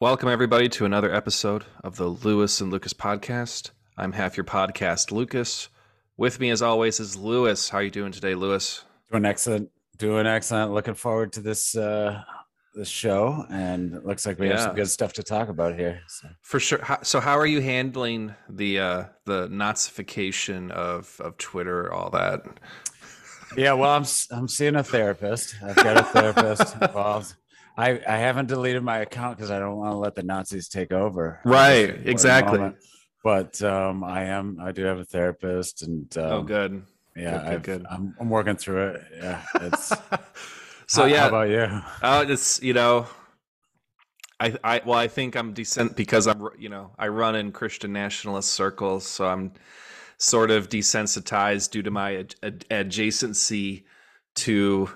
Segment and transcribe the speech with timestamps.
[0.00, 3.72] Welcome, everybody, to another episode of the Lewis and Lucas podcast.
[3.98, 5.68] I'm half your podcast, Lucas.
[6.16, 7.68] With me, as always, is Lewis.
[7.68, 8.82] How are you doing today, Lewis?
[9.10, 9.68] Doing excellent.
[9.98, 10.72] Doing excellent.
[10.72, 12.22] Looking forward to this uh
[12.74, 16.00] this show, and it looks like we have some good stuff to talk about here.
[16.08, 16.28] So.
[16.40, 16.80] For sure.
[17.02, 22.46] So, how are you handling the uh, the Nazification of of Twitter, all that?
[23.54, 25.56] Yeah, well, I'm I'm seeing a therapist.
[25.62, 27.34] I've got a therapist involved.
[27.76, 30.92] I I haven't deleted my account because I don't want to let the Nazis take
[30.92, 31.40] over.
[31.44, 32.72] Right, exactly.
[33.22, 34.58] But um, I am.
[34.60, 36.82] I do have a therapist, and um, oh, good.
[37.16, 37.86] Yeah, Good, good, I've- good.
[37.90, 39.02] I'm I'm working through it.
[39.16, 39.88] Yeah, it's.
[40.86, 41.82] so how, yeah, how about you?
[42.02, 43.06] Uh, it's you know,
[44.38, 47.92] I I well, I think I'm decent because I'm you know I run in Christian
[47.92, 49.52] nationalist circles, so I'm
[50.16, 53.84] sort of desensitized due to my ad- ad- adjacency
[54.36, 54.88] to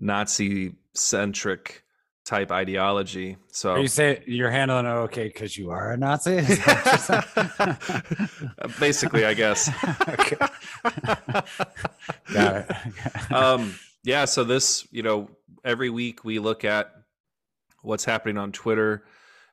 [0.00, 1.81] Nazi centric
[2.24, 3.36] type ideology.
[3.50, 6.36] So Are you say you're handling it okay because you are a Nazi?
[6.36, 7.78] Is that what you're
[8.68, 8.74] saying?
[8.80, 9.68] basically, I guess.
[12.32, 13.32] Got it.
[13.32, 15.30] um, yeah, so this, you know,
[15.64, 16.92] every week we look at
[17.82, 19.04] what's happening on Twitter.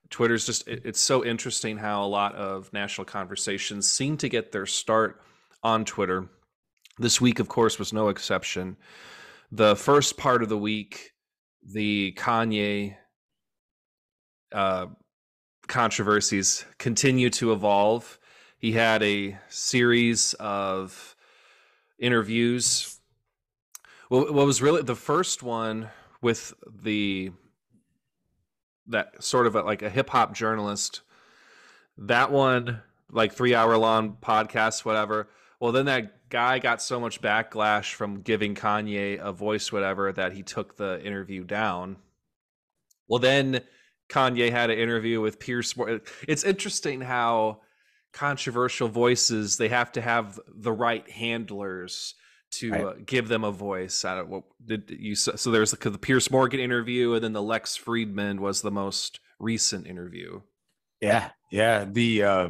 [0.10, 4.52] Twitter's just, it- it's so interesting how a lot of national conversations seem to get
[4.52, 5.22] their start
[5.64, 6.30] on Twitter.
[6.98, 8.76] This week, of course, was no exception.
[9.52, 11.12] The first part of the week,
[11.72, 12.96] the Kanye
[14.52, 14.88] uh,
[15.68, 18.20] controversies continue to evolve.
[18.58, 21.16] He had a series of
[22.00, 23.00] interviews.
[24.10, 25.90] Well, what was really the first one
[26.22, 27.32] with the
[28.88, 31.02] that sort of a, like a hip hop journalist.
[31.98, 35.30] That one, like three hour long podcast, whatever.
[35.60, 40.34] Well, then that guy got so much backlash from giving Kanye a voice, whatever, that
[40.34, 41.98] he took the interview down.
[43.08, 43.62] Well, then
[44.10, 45.74] Kanye had an interview with Piers.
[46.28, 47.62] It's interesting how
[48.14, 52.16] controversial voices they have to have the right handlers
[52.52, 52.84] to Right.
[52.84, 54.04] uh, give them a voice.
[54.04, 57.34] I don't what did you so so there's the, the Piers Morgan interview and then
[57.34, 60.42] the Lex Fridman was the most recent interview.
[61.00, 61.86] Yeah, yeah.
[61.86, 62.50] The uh,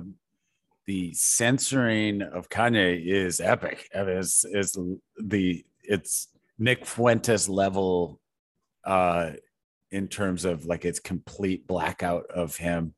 [0.90, 3.88] the censoring of Kanye is epic.
[3.96, 4.44] I mean, it's,
[5.24, 8.20] the it's Nick Fuentes level
[8.84, 9.34] uh,
[9.92, 12.96] in terms of like its complete blackout of him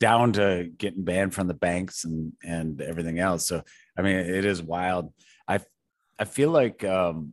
[0.00, 3.46] down to getting banned from the banks and and everything else.
[3.46, 3.62] So
[3.96, 5.10] I mean, it is wild.
[5.48, 5.60] I
[6.18, 7.32] I feel like um,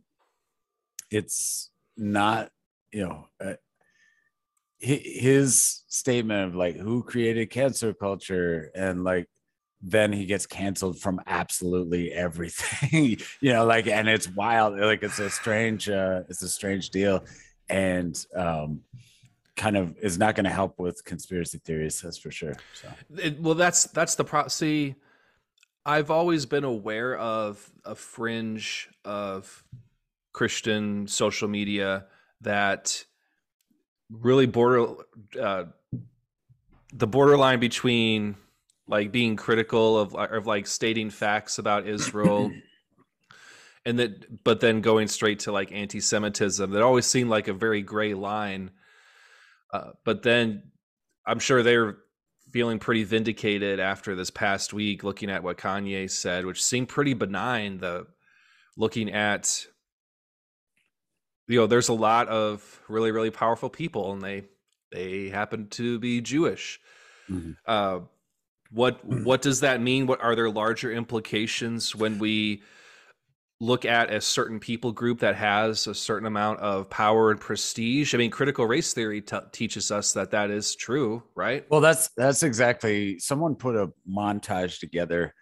[1.10, 2.48] it's not
[2.92, 3.28] you know.
[3.38, 3.54] Uh,
[4.80, 9.26] his statement of like who created cancer culture and like
[9.80, 15.18] then he gets canceled from absolutely everything you know like and it's wild like it's
[15.20, 17.24] a strange uh it's a strange deal
[17.68, 18.80] and um
[19.56, 23.40] kind of is not going to help with conspiracy theories that's for sure so It-
[23.40, 24.46] well, that's that's the pro.
[24.48, 24.94] See,
[25.84, 29.64] I've always been aware of a fringe of
[30.32, 32.06] Christian social media
[32.42, 33.04] that
[34.10, 34.86] really border
[35.40, 35.64] uh,
[36.92, 38.36] the borderline between
[38.88, 42.50] like being critical of of like stating facts about Israel.
[43.84, 47.80] And that, but then going straight to like anti-Semitism, that always seemed like a very
[47.80, 48.70] gray line.
[49.72, 50.64] Uh, but then
[51.26, 51.96] I'm sure they're
[52.52, 57.14] feeling pretty vindicated after this past week looking at what Kanye said, which seemed pretty
[57.14, 57.78] benign.
[57.78, 58.06] The
[58.76, 59.66] looking at
[61.46, 64.44] you know, there's a lot of really, really powerful people and they
[64.92, 66.78] they happen to be Jewish.
[67.30, 67.56] Mhm.
[67.66, 68.00] Uh
[68.70, 69.24] what hmm.
[69.24, 70.06] what does that mean?
[70.06, 72.62] What are there larger implications when we
[73.60, 78.14] look at a certain people group that has a certain amount of power and prestige?
[78.14, 81.64] I mean, critical race theory t- teaches us that that is true, right?
[81.70, 83.18] Well, that's that's exactly.
[83.18, 85.34] Someone put a montage together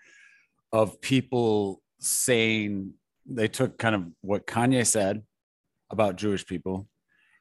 [0.72, 2.92] of people saying
[3.26, 5.22] they took kind of what Kanye said
[5.90, 6.88] about Jewish people,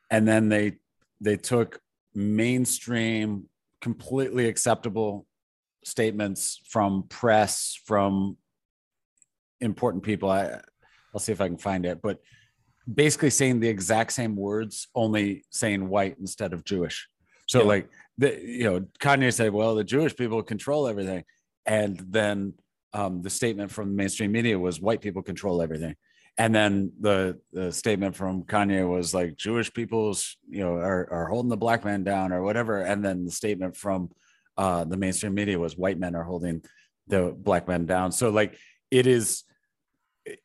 [0.10, 0.78] and then they
[1.22, 1.80] they took
[2.14, 3.50] mainstream,
[3.82, 5.28] completely acceptable
[5.86, 8.38] statements from press from
[9.62, 10.30] important people.
[10.30, 10.60] I
[11.14, 12.20] I'll see if I can find it, but
[12.94, 17.08] basically saying the exact same words, only saying white instead of Jewish.
[17.48, 17.68] So Yeah.
[17.68, 21.24] like the you know Kanye said, well, the Jewish people control everything,
[21.66, 22.54] and then
[22.94, 25.96] um, the statement from the mainstream media was white people control everything,
[26.38, 31.28] and then the the statement from Kanye was like Jewish people's you know are are
[31.28, 34.10] holding the black man down or whatever, and then the statement from
[34.58, 36.64] uh, the mainstream media was white men are holding
[37.08, 38.12] the black men down.
[38.12, 38.58] So like
[38.92, 39.44] it is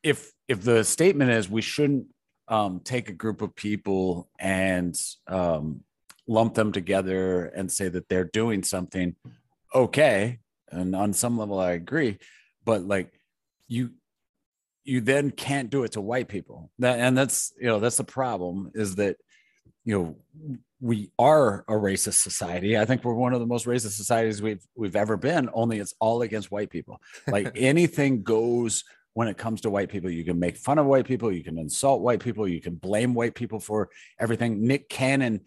[0.02, 2.06] if if the statement is we shouldn't
[2.48, 5.82] um, take a group of people and um,
[6.26, 9.14] lump them together and say that they're doing something
[9.74, 10.38] okay
[10.70, 12.18] and on some level i agree
[12.64, 13.12] but like
[13.68, 13.90] you
[14.84, 18.04] you then can't do it to white people that, and that's you know that's the
[18.04, 19.16] problem is that
[19.84, 20.16] you know
[20.80, 22.78] we are a racist society.
[22.78, 25.94] I think we're one of the most racist societies we've we've ever been only it's
[26.00, 27.00] all against white people.
[27.26, 30.10] Like anything goes when it comes to white people.
[30.10, 31.32] You can make fun of white people.
[31.32, 32.48] You can insult white people.
[32.48, 34.66] You can blame white people for everything.
[34.66, 35.40] Nick cannon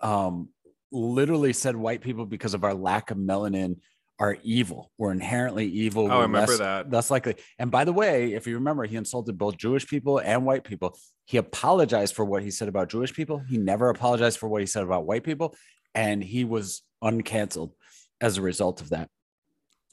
[0.00, 0.48] um
[0.92, 3.76] literally said white people because of our lack of melanin
[4.20, 4.90] are evil.
[4.98, 6.06] We're inherently evil.
[6.12, 6.90] Oh, I remember less, that.
[6.90, 7.36] Less likely.
[7.58, 10.96] And by the way, if you remember, he insulted both Jewish people and white people.
[11.24, 13.42] He apologized for what he said about Jewish people.
[13.48, 15.56] He never apologized for what he said about white people,
[15.94, 17.72] and he was uncanceled
[18.20, 19.08] as a result of that.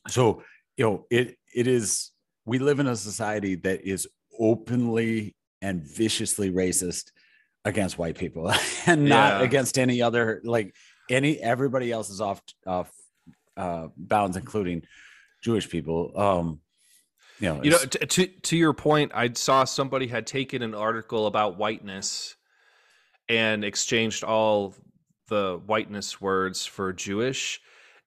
[0.09, 0.43] So,
[0.75, 2.11] you know, it it is.
[2.45, 4.07] We live in a society that is
[4.37, 7.11] openly and viciously racist
[7.65, 8.51] against white people,
[8.85, 9.45] and not Yeah.
[9.45, 10.75] against any other like
[11.09, 12.91] any everybody else is off off
[13.57, 14.83] uh, bounds, including
[15.43, 16.11] Jewish people.
[16.15, 16.61] Um,
[17.39, 20.61] you know, You know, it's- t- to to your point, I saw somebody had taken
[20.61, 22.35] an article about whiteness
[23.29, 24.73] and exchanged all
[25.27, 27.59] the whiteness words for Jewish.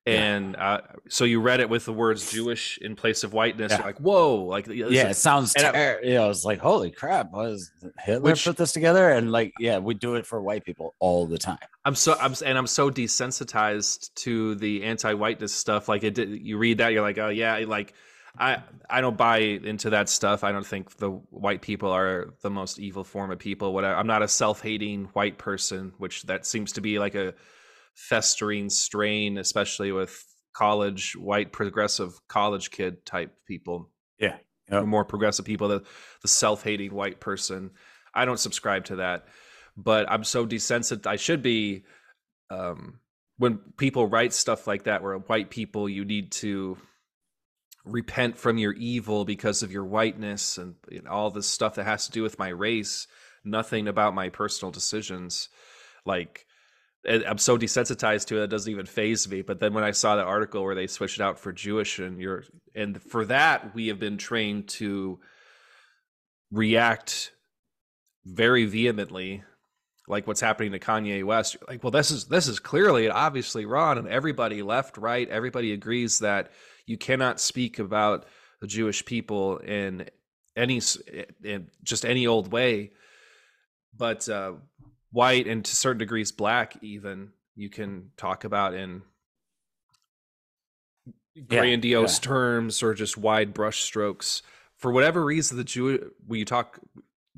[0.07, 0.15] Yeah.
[0.15, 3.71] And uh, so you read it with the words Jewish in place of whiteness.
[3.71, 3.79] Yeah.
[3.79, 4.37] You're like, whoa!
[4.45, 5.53] Like, yeah, it sounds.
[5.53, 7.33] Ter- you know, it's like holy crap!
[7.33, 9.11] Was Hitler Which- put this together?
[9.11, 11.59] And like, yeah, we do it for white people all the time.
[11.85, 15.87] I'm so I'm and I'm so desensitized to the anti-whiteness stuff.
[15.89, 17.93] Like it, did, you read that, you're like, oh yeah, like
[18.39, 20.45] I I don't buy into that stuff.
[20.45, 23.75] I don't think the white people are the most evil form of people.
[23.75, 23.97] Whatever.
[23.97, 27.35] I'm not a self-hating white person, which that seems to be like a
[28.09, 33.91] festering strain, especially with college white progressive college kid type people.
[34.19, 34.39] Yeah,
[34.71, 34.85] Yep.
[34.87, 35.69] more progressive people.
[35.69, 35.85] The
[36.23, 37.71] the self-hating white person.
[38.15, 39.27] I don't subscribe to that
[39.77, 41.07] but I'm so desensitized.
[41.07, 41.85] I should be.
[42.51, 43.01] Um,
[43.39, 46.77] when people write stuff like that, where white people, you need to
[47.85, 52.07] repent from your evil because of your whiteness and, and all this stuff that has
[52.07, 53.07] to do with my race,
[53.45, 55.49] nothing about my personal decisions.
[56.05, 56.45] Like,
[57.09, 59.43] I'm so desensitized to it, it doesn't even phase me.
[59.43, 62.21] But then when I saw that article where they switched it out for Jewish, and
[62.21, 62.45] you're,
[62.75, 65.19] and for that, we have been trained to
[66.51, 67.33] react
[68.27, 69.43] very vehemently
[70.11, 71.57] like what's happening to Kanye West.
[71.69, 75.73] Like, well, this is this is clearly and obviously wrong, and everybody left, right, everybody
[75.73, 76.51] agrees that
[76.85, 78.27] you cannot speak about
[78.61, 80.07] the Jewish people in
[80.57, 80.81] any
[81.45, 82.91] in just any old way,
[83.97, 84.55] but uh,
[85.13, 89.03] white and to certain degrees black even you can talk about in
[91.49, 92.29] grandiose yeah.
[92.29, 94.43] terms or just wide brush strokes.
[94.77, 96.79] For whatever reason, the Jew when you talk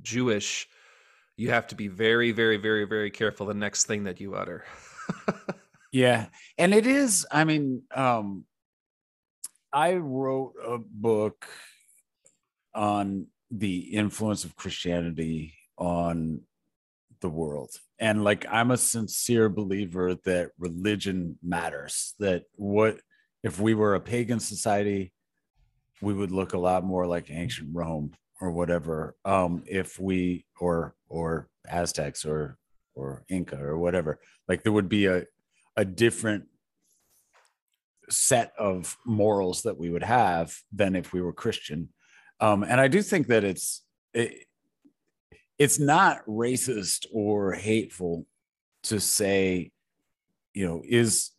[0.01, 0.69] Jewish,
[1.37, 4.65] you have to be very, very, very, very careful the next thing that you utter.
[5.93, 6.27] Yeah,
[6.57, 7.27] and it is.
[7.31, 8.47] I mean, um,
[9.73, 11.47] I wrote a book
[12.75, 16.41] on the influence of Christianity on
[17.23, 22.15] the world, and like I'm a sincere believer that religion matters.
[22.19, 22.99] That what
[23.43, 25.13] if we were a pagan society,
[26.03, 29.17] we would look a lot more like ancient Rome or whatever.
[29.25, 32.59] Um, if we or or Aztecs or
[32.95, 35.25] or Inca or whatever, like there would be a
[35.77, 36.45] a different
[38.11, 41.89] set of morals that we would have than if we were Christian.
[42.41, 43.83] Um, and I do think that it's
[44.13, 44.47] it,
[45.63, 48.27] it's not racist or hateful
[48.83, 49.71] to say,
[50.55, 51.31] you know, is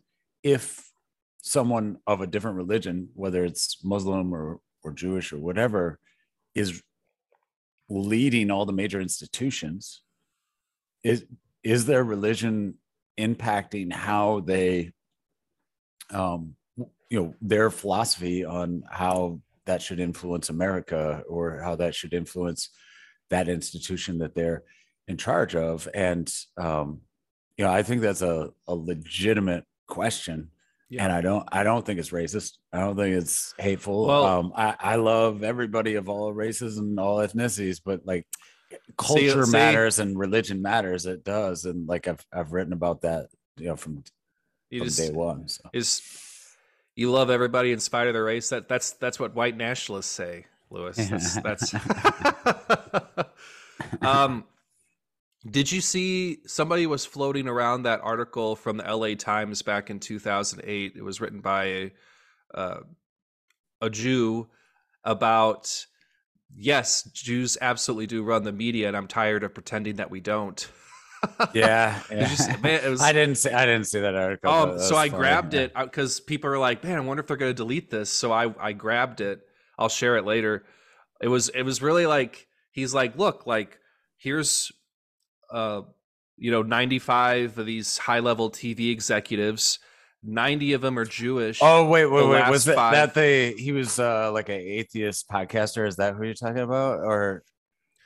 [0.44, 0.90] if
[1.42, 6.00] someone of a different religion, whether it's Muslim or or Jewish or whatever,
[6.56, 6.82] is
[7.90, 10.04] leading all the major institutions,
[11.04, 11.26] is
[11.62, 12.76] is their religion
[13.20, 14.94] impacting how they
[16.12, 16.56] um
[17.10, 22.70] you know their philosophy on how that should influence america or how that should influence
[23.30, 24.64] that institution that they're
[25.08, 25.88] in charge of.
[25.94, 27.02] And um
[27.58, 30.50] you know i think that's a, a legitimate question.
[30.90, 31.04] Yeah.
[31.06, 32.58] and i don't i don't think it's racist.
[32.72, 34.06] I don't think it's hateful.
[34.08, 38.26] Well- um i i love everybody of all races and all ethnicities but like
[38.98, 41.06] culture see- matters and religion matters.
[41.06, 41.66] It does.
[41.66, 43.28] And like i've i've written about that
[43.58, 44.04] you know from,
[44.76, 45.62] from day one so.
[45.74, 46.02] is
[46.96, 48.50] you love everybody in spite of their race.
[48.50, 50.98] That that's that's what white nationalists say, Lewis.
[50.98, 51.74] That's, that's
[54.02, 54.46] um.
[55.46, 59.16] Did you see somebody was floating around that article from the L.A.
[59.16, 60.94] Times back in 2008?
[60.96, 61.92] It was written by a
[62.54, 62.80] uh,
[63.82, 64.48] a Jew
[65.04, 65.86] about
[66.56, 70.68] yes, Jews absolutely do run the media, and I'm tired of pretending that we don't.
[71.54, 72.28] yeah, yeah.
[72.28, 73.50] Just, man, was, I didn't see.
[73.50, 74.52] I didn't see that article.
[74.52, 75.20] Um, so I funny.
[75.20, 78.10] grabbed it because people are like, "Man, I wonder if they're going to delete this."
[78.10, 79.42] So I I grabbed it.
[79.78, 80.66] I'll share it later.
[81.22, 83.80] It was it was really like he's like, "Look, like
[84.18, 84.72] here's
[85.52, 85.82] uh
[86.38, 89.80] you know 95 of these high level TV executives."
[90.26, 91.60] 90 of them are Jewish.
[91.62, 92.50] Oh wait, wait, wait.
[92.50, 95.86] Was it that the he was uh like an atheist podcaster?
[95.86, 97.00] Is that who you're talking about?
[97.00, 97.44] Or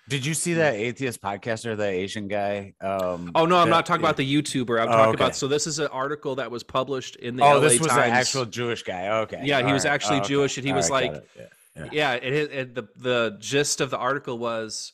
[0.09, 2.73] did you see that atheist podcaster, the Asian guy?
[2.79, 4.81] Um, oh no, I'm that, not talking about the YouTuber.
[4.81, 5.23] I'm oh, talking okay.
[5.23, 5.35] about.
[5.35, 7.43] So this is an article that was published in the.
[7.43, 8.05] Oh, LA this was Times.
[8.05, 9.09] an actual Jewish guy.
[9.09, 9.41] Okay.
[9.43, 9.93] Yeah, he All was right.
[9.93, 10.29] actually oh, okay.
[10.29, 11.45] Jewish, and he All was right, like, yeah,
[11.77, 14.93] yeah, yeah it, it, the the gist of the article was,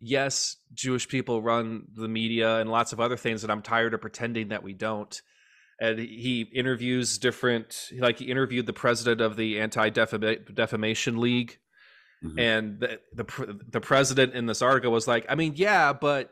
[0.00, 4.00] yes, Jewish people run the media and lots of other things, and I'm tired of
[4.00, 5.20] pretending that we don't.
[5.82, 11.58] And he interviews different, like he interviewed the president of the Anti Defamation League
[12.24, 12.38] Mm-hmm.
[12.38, 16.30] And the, the the president in this article was like, I mean, yeah, but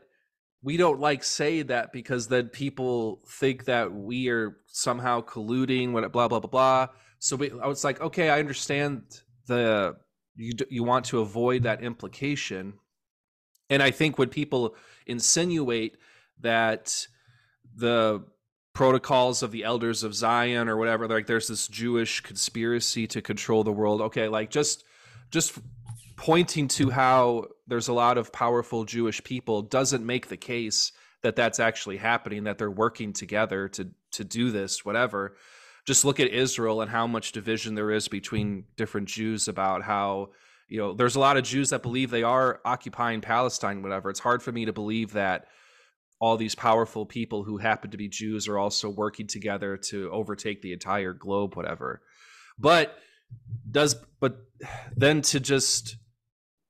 [0.61, 6.11] we don't like say that because then people think that we are somehow colluding with
[6.11, 6.87] blah blah blah blah.
[7.17, 9.01] So we, I was like, okay, I understand
[9.49, 9.97] the
[10.35, 12.75] you you want to avoid that implication,
[13.69, 14.75] and I think when people
[15.05, 15.97] insinuate
[16.39, 17.07] that
[17.75, 18.23] the
[18.73, 23.65] protocols of the elders of Zion or whatever, like there's this Jewish conspiracy to control
[23.65, 24.01] the world.
[24.01, 24.85] Okay, like just
[25.31, 25.57] just
[26.15, 30.91] pointing to how there's a lot of powerful Jewish people doesn't make the case
[31.21, 35.35] that that's actually happening, that they're working together to to do this, whatever.
[35.85, 40.29] Just look at Israel and how much division there is between different Jews about how
[40.67, 44.09] you know there's a lot of Jews that believe they are occupying Palestine, whatever.
[44.09, 45.45] It's hard for me to believe that
[46.19, 50.61] all these powerful people who happen to be Jews are also working together to overtake
[50.61, 52.01] the entire globe, whatever.
[52.57, 52.97] But
[53.69, 54.37] does but
[54.95, 55.97] then to just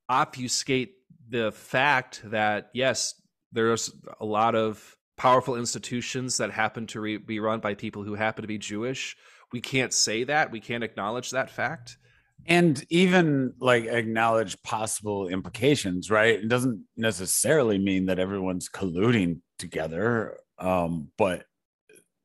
[0.07, 0.93] obfuscate
[1.29, 3.15] the fact that yes,
[3.51, 8.15] there's a lot of powerful institutions that happen to re- be run by people who
[8.15, 9.17] happen to be Jewish.
[9.51, 10.49] We can't say that.
[10.49, 11.97] We can't acknowledge that fact.
[12.45, 16.39] And even like acknowledge possible implications, right?
[16.39, 20.37] It doesn't necessarily mean that everyone's colluding together.
[20.57, 21.43] Um, but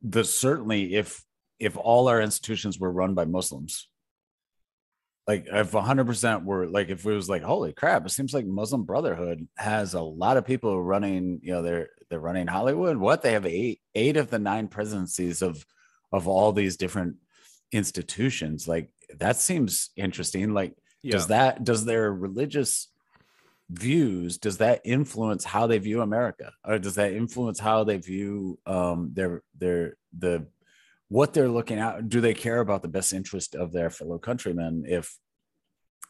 [0.00, 1.24] the certainly if
[1.58, 3.88] if all our institutions were run by Muslims,
[5.26, 8.84] like if 100% were like if it was like holy crap it seems like muslim
[8.84, 13.32] brotherhood has a lot of people running you know they're they're running hollywood what they
[13.32, 15.64] have eight eight of the nine presidencies of
[16.12, 17.16] of all these different
[17.72, 21.12] institutions like that seems interesting like yeah.
[21.12, 22.88] does that does their religious
[23.70, 28.58] views does that influence how they view america or does that influence how they view
[28.66, 30.46] um their their the
[31.14, 34.82] what they're looking at do they care about the best interest of their fellow countrymen
[34.84, 35.16] if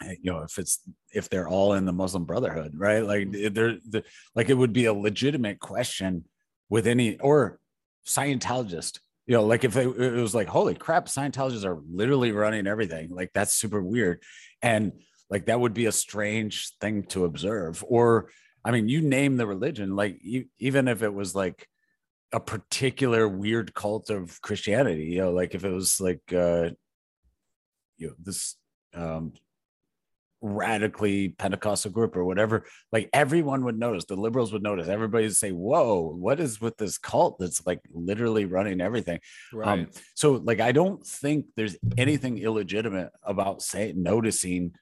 [0.02, 0.80] eh, you know if it's
[1.12, 3.04] if they're all in the muslim brotherhood right?
[3.04, 3.46] Like mm-hmm.
[3.46, 4.02] eh, they're the,
[4.34, 6.25] like it would be a legitimate question
[6.70, 7.61] with any or
[8.06, 12.66] scientologist you know like if it, it was like holy crap scientologists are literally running
[12.66, 13.11] everything.
[13.11, 14.23] Like that's super weird.
[14.62, 14.92] And
[15.28, 17.84] like that would be a strange thing to observe.
[17.87, 18.30] Or
[18.64, 21.68] i mean you name the religion like you, even if it was like
[22.35, 25.05] a particular weird cult of Christianity.
[25.05, 26.71] You know, like if it was like uh
[27.97, 28.57] you know this
[28.93, 29.33] um
[30.43, 34.05] radically Pentecostal group or whatever, like everyone would notice.
[34.05, 34.88] The liberals would notice.
[34.88, 39.21] Everybody would say, "Whoa, what is with this cult that's like literally running everything?"
[39.53, 39.79] Um, right.
[39.79, 44.75] Um, so, like, I don't think there's anything illegitimate about saying noticing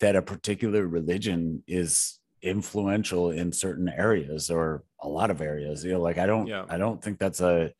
[0.00, 5.92] that a particular religion is influential in certain areas or a lot of areas you
[5.92, 6.64] know like i don't yeah.
[6.68, 7.72] i don't think that's a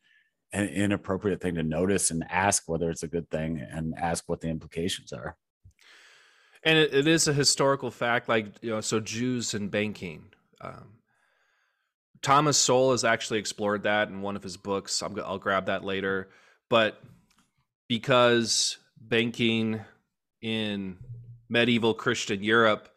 [0.54, 4.40] an inappropriate thing to notice and ask whether it's a good thing and ask what
[4.40, 5.36] the implications are.
[6.62, 10.26] And it, it is a historical fact like you know so jews and banking
[10.60, 10.94] um,
[12.22, 15.02] thomas sowell has actually explored that in one of his books.
[15.02, 16.30] I will grab that later.
[16.70, 17.02] But
[17.88, 19.80] because banking
[20.40, 20.96] in
[21.50, 22.88] medieval christian europe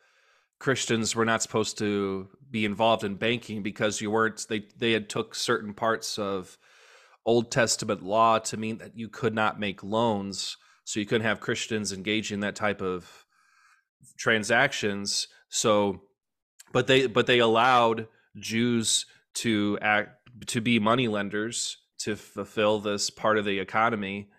[0.60, 5.10] Christians were not supposed to be involved in banking because you weren't they they had
[5.10, 6.58] took certain parts of
[7.26, 11.42] Old Testament law to mean that you could not make loans, so you couldn't have
[11.42, 13.26] Christians engaging in that type of
[14.18, 15.28] transactions.
[15.50, 16.02] So,
[16.72, 23.10] but they but they allowed Jews to act to be money lenders to fulfill this
[23.10, 24.30] part of the economy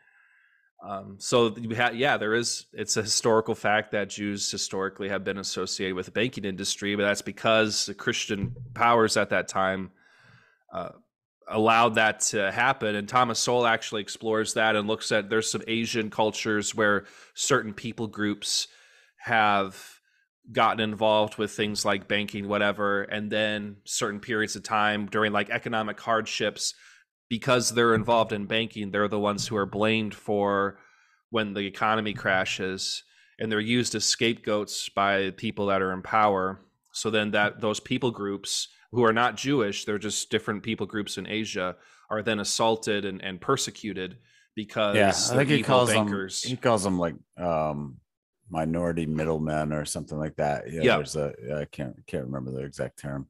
[0.88, 1.54] um, so
[1.92, 2.64] yeah, there is.
[2.72, 7.02] It's a historical fact that Jews historically have been associated with the banking industry, but
[7.02, 9.90] that's because the Christian powers at that time
[10.72, 10.88] uh,
[11.46, 12.94] allowed that to happen.
[12.94, 17.04] And Thomas Sowell actually explores that and looks at there's some Asian cultures where
[17.34, 18.68] certain people groups
[19.18, 20.00] have
[20.50, 25.50] gotten involved with things like banking, whatever, and then certain periods of time during like
[25.50, 26.72] economic hardships,
[27.28, 30.78] because they're involved in banking, they're the ones who are blamed for
[31.30, 33.02] when the economy crashes,
[33.38, 36.58] and they're used as scapegoats by people that are in power.
[36.92, 41.18] So then that those people groups who are not Jewish, they're just different people groups
[41.18, 41.76] in Asia,
[42.10, 44.16] are then assaulted and, and persecuted
[44.56, 46.42] because yeah, I think he calls bankers.
[46.42, 47.98] them he calls them like um
[48.50, 50.72] minority middlemen or something like that.
[50.72, 50.96] Yeah, Yeah.
[50.96, 53.28] there's a I can't can't remember the exact term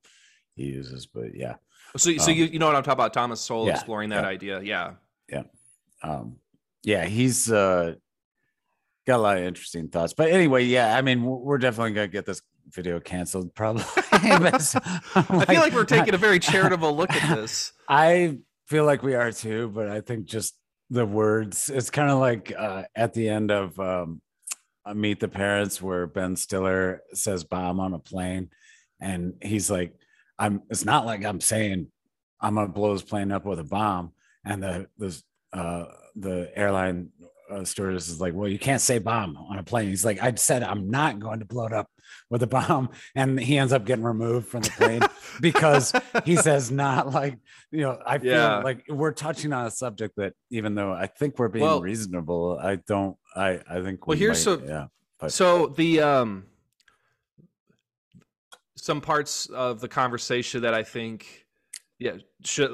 [0.54, 1.56] he uses, but yeah.
[1.96, 3.12] So, so Um, you, you know what I'm talking about?
[3.14, 4.28] Thomas Sowell yeah, exploring that yeah.
[4.28, 4.60] idea.
[4.62, 4.92] Yeah.
[5.28, 5.42] Yeah.
[6.02, 6.36] Um
[6.84, 7.94] yeah he's uh
[9.06, 12.24] got a lot of interesting thoughts but anyway yeah i mean we're definitely gonna get
[12.26, 14.74] this video canceled probably But
[15.14, 17.72] I feel like we're taking a very charitable look at this.
[17.88, 20.54] i feel like we are too but i think just
[20.90, 24.20] the words it's kind of like uh at the end of um
[24.86, 28.50] uh, meet the parents where ben stiller says bomb on a plane
[29.00, 29.94] and he's like
[30.38, 31.86] i'm it's not like i'm saying
[32.40, 34.12] i'm gonna blow this plane up with a bomb
[34.44, 35.84] and the the uh
[36.16, 37.10] the airline
[37.50, 40.32] uh, stewardess is like well you can't say bomb on a plane he's like i
[40.34, 41.88] said i'm not going to blow it up
[42.28, 45.00] with a bomb and he ends up getting removed from the plane
[45.40, 45.92] because
[46.26, 47.38] he says not like
[47.70, 48.58] you know i feel Yeah.
[48.58, 52.58] like we're touching on a subject that even though i think we're being Well- reasonable
[52.62, 54.86] i don't i i think Well, we here's might- so- yeah
[55.18, 56.44] But- So the um
[58.80, 61.46] some parts of the conversation that I think
[61.98, 62.70] yeah should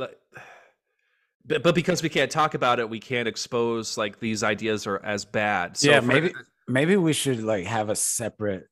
[1.47, 4.99] but, but because we can't talk about it, we can't expose like these ideas are
[5.05, 5.77] as bad.
[5.77, 6.33] So Yeah, for- maybe-
[6.67, 8.67] maybe we should like have a separate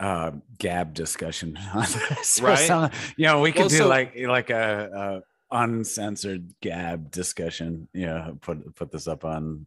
[0.00, 2.58] uh gab discussion on this Right?
[2.58, 2.98] something.
[3.16, 5.22] you know we could Well, do so- like like a,
[5.52, 9.66] a uncensored gab discussion you know put put this up on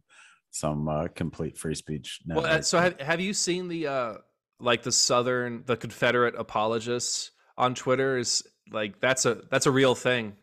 [0.50, 2.64] some uh, complete free speech Well, uh, network.
[2.64, 4.14] so have have you seen the uh
[4.60, 8.18] like the Southern the Confederate apologists on Twitter?
[8.18, 10.36] Is like that's a that's a real thing.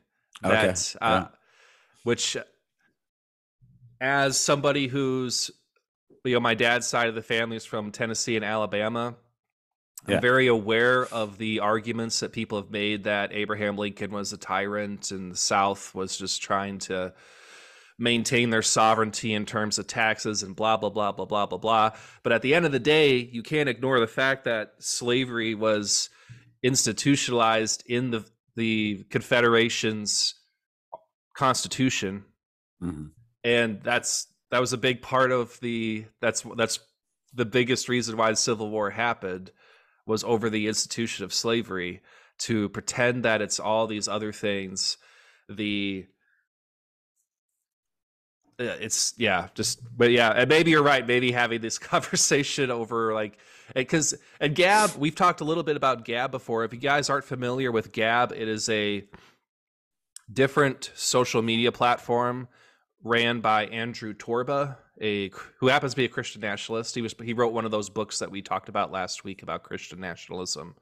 [0.43, 1.25] Okay, That uh,
[2.03, 2.37] which
[3.99, 5.51] as somebody who's
[6.23, 9.15] you know my dad's side of the family is from Tennessee and Alabama.
[10.07, 10.19] I'm Yeah.
[10.19, 15.11] very aware of the arguments that people have made that Abraham Lincoln was a tyrant
[15.11, 17.13] and the South was just trying to
[18.01, 21.91] maintain their sovereignty in terms of taxes and blah blah blah blah blah blah blah.
[22.23, 26.09] But at the end of the day, you can't ignore the fact that slavery was
[26.63, 30.35] institutionalized in the the Confederation's
[31.37, 32.25] constitution
[32.83, 33.11] Mhm.
[33.43, 36.79] and that's that was a big part of the that's that's
[37.33, 39.51] the biggest reason why the civil war happened
[40.05, 42.01] was over the institution of slavery
[42.39, 44.97] to pretend that it's all these other things
[45.47, 46.05] the
[48.63, 53.37] it's yeah just but yeah and maybe you're right maybe having this conversation over like
[53.75, 57.25] because and gab we've talked a little bit about gab before if you guys aren't
[57.25, 59.03] familiar with gab it is a
[60.31, 62.47] different social media platform
[63.03, 66.95] ran by Andrew Torba, a who happens to be a Christian nationalist.
[66.95, 69.63] He was he wrote one of those books that we talked about last week about
[69.63, 70.75] Christian nationalism.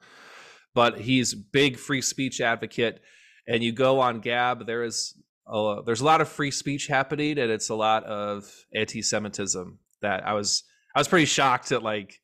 [0.76, 3.02] But he's big free speech advocate,
[3.48, 5.16] and you go on Gab, there is
[5.50, 9.80] a, there's a lot of free speech happening, and it's a lot of anti-Semitism.
[10.02, 10.64] That I was
[10.96, 12.20] I was pretty shocked at like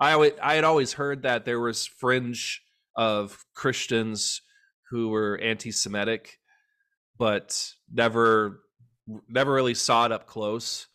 [0.00, 2.62] I always, I had always heard that there was fringe
[2.96, 4.42] of Christians
[4.90, 6.38] who were anti-Semitic,
[7.18, 8.60] but never
[9.28, 10.86] never really saw it up close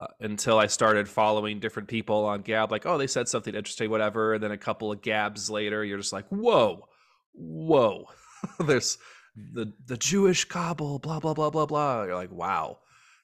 [0.00, 2.72] uh, until I started following different people on Gab.
[2.72, 4.34] Like, oh, they said something interesting, whatever.
[4.34, 6.88] And then a couple of Gabs later, you're just like, whoa,
[7.32, 8.06] whoa.
[8.66, 8.98] There's
[9.34, 12.04] the the Jewish cabal, blah blah blah blah blah.
[12.04, 12.78] You're like, wow.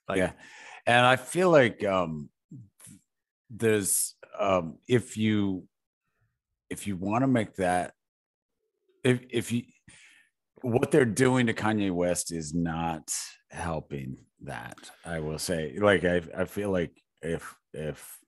[0.08, 0.32] Like, yeah
[0.88, 2.28] and i feel like um
[3.50, 5.64] there's um if you
[6.70, 7.92] if you want to make that
[9.04, 9.62] if if you
[10.62, 13.12] what they're doing to kanye west is not
[13.50, 16.92] helping that i will say like i i feel like
[17.22, 18.18] if if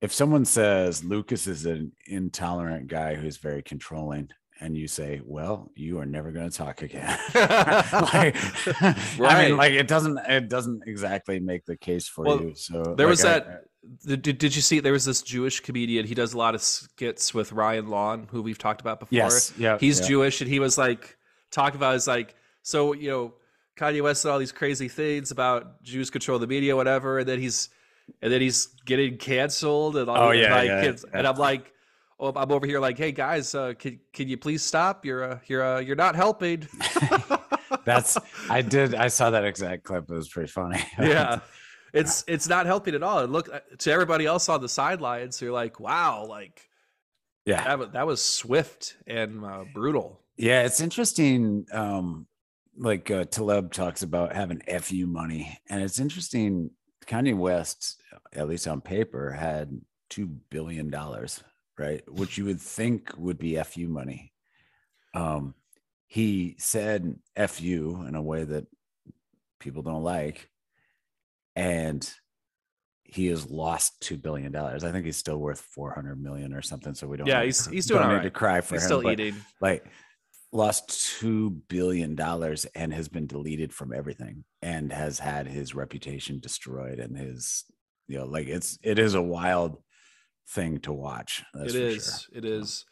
[0.00, 4.28] if someone says lucas is an intolerant guy who's very controlling
[4.60, 8.36] and you say well you are never going to talk again like,
[8.80, 12.54] I mean, like it doesn't it doesn't exactly make the case for Well, you.
[12.54, 13.64] So there like, was I- that-
[14.06, 16.04] Did, did, did you see there was this Jewish comedian?
[16.06, 19.16] He does a lot of skits with Ryan Long, who we've talked about before.
[19.16, 20.08] yes, yeah, he's yeah.
[20.08, 21.16] Jewish, and he was like
[21.50, 23.34] talking about is like so you know
[23.78, 27.38] Kanye West said all these crazy things about Jews control the media, whatever, and then
[27.40, 27.70] he's
[28.20, 31.30] and then he's getting canceled and all Oh, yeah, like, yeah, kids- and yeah.
[31.30, 31.72] I'm like.
[32.20, 35.04] Oh, I'm over here like, hey guys, uh, can can you please stop?
[35.04, 36.66] You're uh, you're uh, you're not helping.
[37.84, 38.18] That's
[38.50, 40.10] I did I saw that exact clip.
[40.10, 40.82] It was pretty funny.
[40.98, 41.40] yeah
[41.94, 45.40] it's it's not helping at all and look uh, to everybody else on the sidelines
[45.40, 46.68] you're like wow like
[47.46, 47.64] Yeah.
[47.64, 50.20] That, wa- that was swift and uh, brutal.
[50.36, 51.66] Yeah, it's interesting.
[51.72, 52.26] Um,
[52.76, 56.70] like uh, Taleb talks about having fu money, and it's interesting.
[57.06, 58.02] Kanye West,
[58.34, 61.42] at least on paper, had two billion dollars,
[61.78, 62.02] right?
[62.10, 64.32] Which you would think would be fu money.
[65.14, 65.54] Um,
[66.06, 67.16] he said
[67.48, 68.66] fu in a way that
[69.60, 70.48] people don't like,
[71.56, 72.08] and
[73.04, 74.84] he has lost two billion dollars.
[74.84, 76.94] I think he's still worth four hundred million or something.
[76.94, 77.26] So we don't.
[77.26, 78.88] Yeah, he's- he's doing don't need to cry for He's him.
[78.88, 79.34] still eating.
[79.60, 79.86] like
[80.50, 86.40] lost two billion dollars and has been deleted from everything and has had his reputation
[86.40, 87.64] destroyed and his
[88.06, 89.76] you know like it's it is a wild
[90.48, 92.26] thing to watch that's It for is.
[92.30, 92.38] sure.
[92.38, 92.84] It is.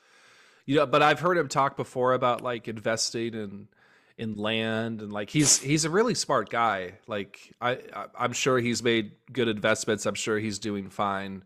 [0.66, 3.69] You know, but I've heard him talk before about like investing in
[4.19, 6.95] in land and like he's he's a really smart guy.
[7.07, 10.07] Like I, I I'm sure he's made good investments.
[10.07, 11.45] I'm sure he's doing fine.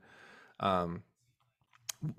[0.58, 1.02] Um,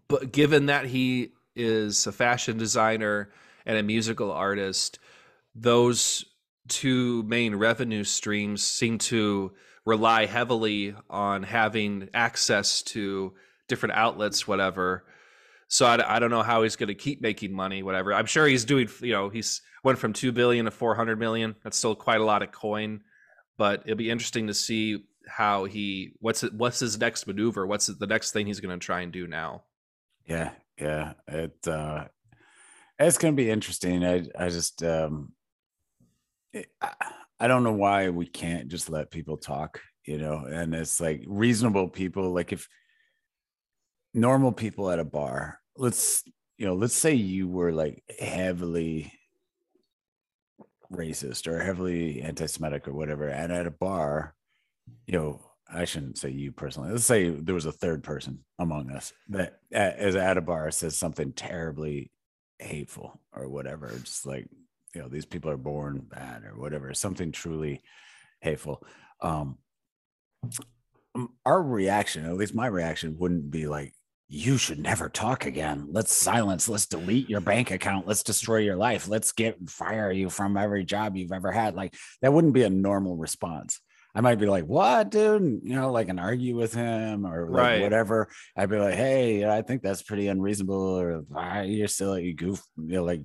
[0.08, 3.32] but given that he is a fashion designer
[3.66, 5.00] and a musical artist,
[5.56, 6.26] those
[6.68, 9.52] two main revenue streams seem to
[9.86, 13.34] rely heavily on having access to
[13.72, 15.06] different outlets, whatever.
[15.68, 18.14] So I, I don't know how he's going to keep making money, whatever.
[18.14, 21.56] I'm sure he's doing, you know, he's went from 2 billion to 400 million.
[21.64, 23.02] That's still quite a lot of coin,
[23.58, 27.66] but it'll be interesting to see how he, what's it, what's his next maneuver?
[27.66, 29.64] What's the next thing he's going to try and do now?
[30.28, 32.06] yeah yeah it uh
[33.00, 35.32] it's gonna be interesting i i just um
[37.40, 41.24] I don't know why we can't just let people talk you know and it's like
[41.28, 42.68] reasonable people like if
[44.14, 46.24] normal people at a bar let's
[46.58, 49.12] you know let's say you were like heavily
[50.92, 54.36] racist or heavily anti-semitic or whatever and at a bar
[55.08, 55.40] you know
[55.74, 59.60] i shouldn't say you personally let's say there was a third person among us that
[59.72, 62.12] as at a bar says something terribly
[62.60, 64.48] hateful or whatever just like
[64.94, 67.82] you know these people are born bad or whatever something truly
[68.42, 68.84] hateful.
[69.22, 69.58] Um
[71.46, 73.94] our reaction at least my reaction wouldn't be like
[74.34, 75.88] you should never talk again.
[75.92, 80.30] Let's silence let's delete your bank account let's destroy your life let's get fire you
[80.30, 81.76] from every job you've ever had.
[81.76, 83.82] Like that wouldn't be a normal response.
[84.16, 85.60] I might be like what dude?
[85.64, 87.82] You know like an argue with him or like Right.
[87.82, 88.30] whatever.
[88.56, 92.62] I'd be like hey i think that's pretty unreasonable or "Ah, you're still you goof
[92.78, 93.24] you know like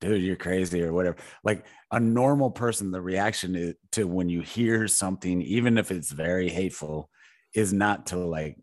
[0.00, 1.16] dude you're crazy or whatever.
[1.42, 6.12] Like a normal person the reaction is, to when you hear something even if it's
[6.12, 7.10] very hateful
[7.52, 8.58] is not to like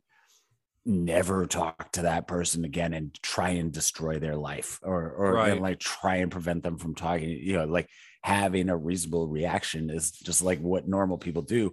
[0.86, 5.36] never talk to that person again and try and destroy their life or or and,
[5.36, 5.62] Right.
[5.62, 7.88] like try and prevent them from talking you know like
[8.22, 11.72] having a reasonable reaction is just like what normal people do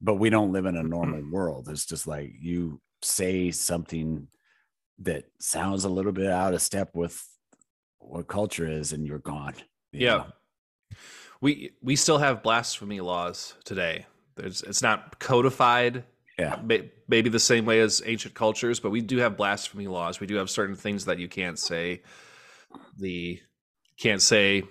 [0.00, 0.88] but we don't live in a mm-hmm.
[0.88, 4.26] normal world it's just like you say something
[5.00, 7.22] that sounds a little bit out of step with
[7.98, 9.54] what culture is and you're gone
[9.92, 10.16] you Yeah.
[10.16, 10.26] know?
[11.40, 14.06] We, we still have blasphemy laws today.
[14.34, 16.04] There's, it's not codified
[16.38, 16.60] yeah
[17.08, 20.20] maybe the same way as ancient cultures, but we do have blasphemy laws.
[20.20, 22.02] We do have certain things that you can't say.
[22.98, 23.40] The
[23.98, 24.64] can't say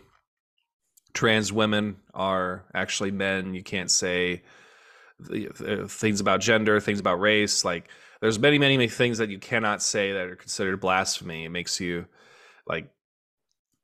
[1.13, 3.56] trans women are actually men.
[3.56, 4.43] You can't say
[5.19, 7.65] the, the things about gender, things about race.
[7.65, 7.89] Like
[8.21, 11.45] there's many, many, many things that you cannot say that are considered blasphemy.
[11.45, 12.06] It makes you
[12.67, 12.89] like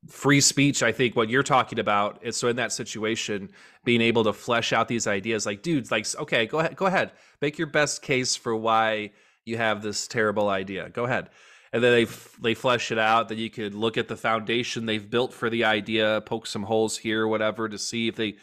[0.07, 0.83] free speech.
[0.83, 3.49] I think what you're talking about is so in that situation,
[3.83, 7.11] being able to flesh out these ideas, like dudes, like okay, go ahead, go ahead,
[7.41, 9.11] make your best case for why
[9.45, 10.89] you have this terrible idea.
[10.89, 11.29] Go ahead.
[11.71, 13.29] And then they f- they flesh it out.
[13.29, 16.97] then you could look at the foundation they've built for the idea, poke some holes
[16.97, 18.35] here, whatever, to see if they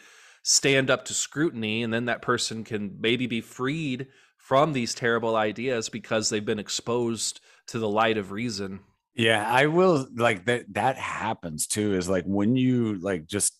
[0.43, 5.35] stand up to scrutiny, and then that person can maybe be freed from these terrible
[5.35, 8.81] ideas because they've been exposed to the light of reason.
[9.13, 13.53] Yeah, I will like that that happens too is like when you like just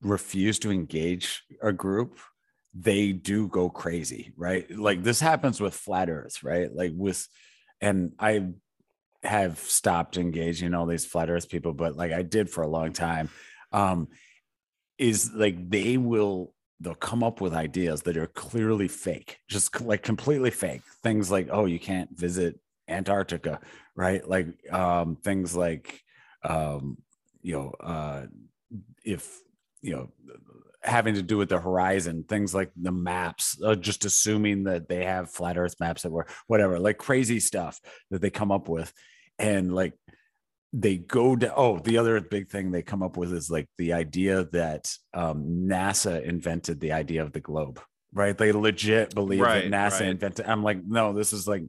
[0.00, 2.18] refuse to engage a group,
[2.74, 4.70] they do go crazy, right?
[4.70, 6.72] Like this happens with flat earth, right?
[6.72, 7.26] Like with
[7.80, 8.48] and I
[9.24, 12.92] have stopped engaging all these flat earth people, but like I did for a long
[12.92, 13.28] time.
[13.72, 14.08] Um
[14.98, 20.02] is like they will they'll come up with ideas that are clearly fake, just like
[20.02, 20.82] completely fake.
[21.02, 22.58] Things like, oh, you can't visit
[22.92, 23.60] Antarctica,
[23.96, 24.26] right?
[24.26, 26.00] Like um things like
[26.44, 26.98] um
[27.42, 28.26] you know uh
[29.04, 29.40] if
[29.80, 30.10] you know
[30.82, 35.04] having to do with the horizon things like the maps uh, just assuming that they
[35.04, 38.92] have flat earth maps that were whatever like crazy stuff that they come up with
[39.38, 39.94] and like
[40.72, 43.92] they go to oh the other big thing they come up with is like the
[43.92, 47.80] idea that um, nasa invented the idea of the globe
[48.12, 50.08] right they legit believe Right, that nasa right.
[50.10, 51.62] invented i'm like no this is like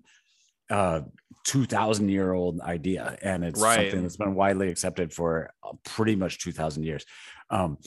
[0.74, 1.02] uh
[1.46, 3.76] 2000 year old idea and it's Right.
[3.76, 7.06] something that's been widely accepted for uh, pretty much 2000 years
[7.50, 7.78] um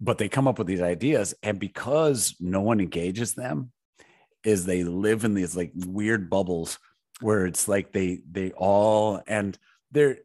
[0.00, 3.72] but they come up with these ideas and because no one engages them
[4.44, 6.78] is they live in these like weird bubbles
[7.20, 9.58] where it's like they they all and
[9.92, 10.18] they're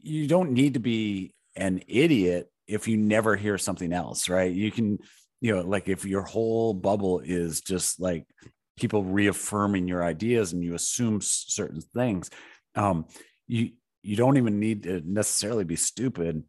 [0.00, 4.70] you don't need to be an idiot if you never hear something else right you
[4.70, 4.98] can
[5.40, 8.24] you know like if your whole bubble is just like
[8.76, 12.30] people reaffirming your ideas and you assume certain things
[12.74, 13.06] um
[13.46, 13.70] you
[14.02, 16.44] you don't even need to necessarily be stupid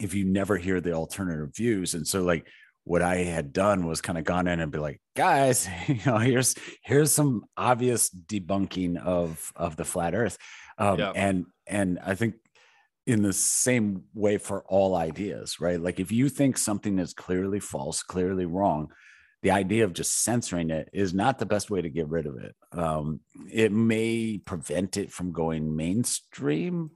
[0.00, 1.94] if you never hear the alternative views.
[1.94, 2.46] And so like
[2.84, 6.18] what i had done was kind of gone in and be like guys you know
[6.18, 10.38] here's here's some obvious debunking of of the flat earth.
[10.78, 11.12] Um Yeah.
[11.14, 12.34] and and i think
[13.06, 15.80] in the same way for all ideas right?
[15.80, 18.88] Like if you think something is clearly false clearly wrong
[19.42, 22.36] the idea of just censoring it is not the best way to get rid of
[22.38, 22.54] it.
[22.72, 23.20] Um
[23.50, 26.90] it may prevent it from going mainstream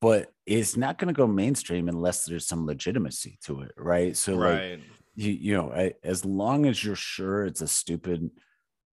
[0.00, 4.16] but it's not going to go mainstream unless there's some legitimacy to it right?
[4.16, 4.80] So like
[5.14, 8.30] you, you know I, as long as you're sure it's a stupid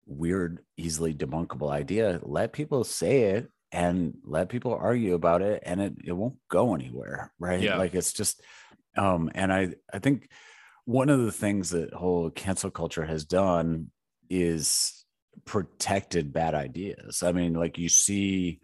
[0.05, 5.81] weird easily debunkable idea let people say it and let people argue about it and
[5.81, 7.61] it, it won't go anywhere right?
[7.61, 7.77] Yeah.
[7.77, 8.41] like it's just
[8.97, 10.29] um and i i think
[10.91, 13.89] one of the things that whole cancel culture has done
[14.29, 15.05] is
[15.45, 17.23] protected bad ideas.
[17.23, 18.59] I mean like you see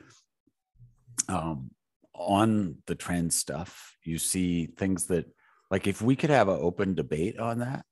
[1.30, 1.72] um
[2.13, 5.26] on the trend stuff you see things that
[5.72, 7.86] like if we could have an open debate on that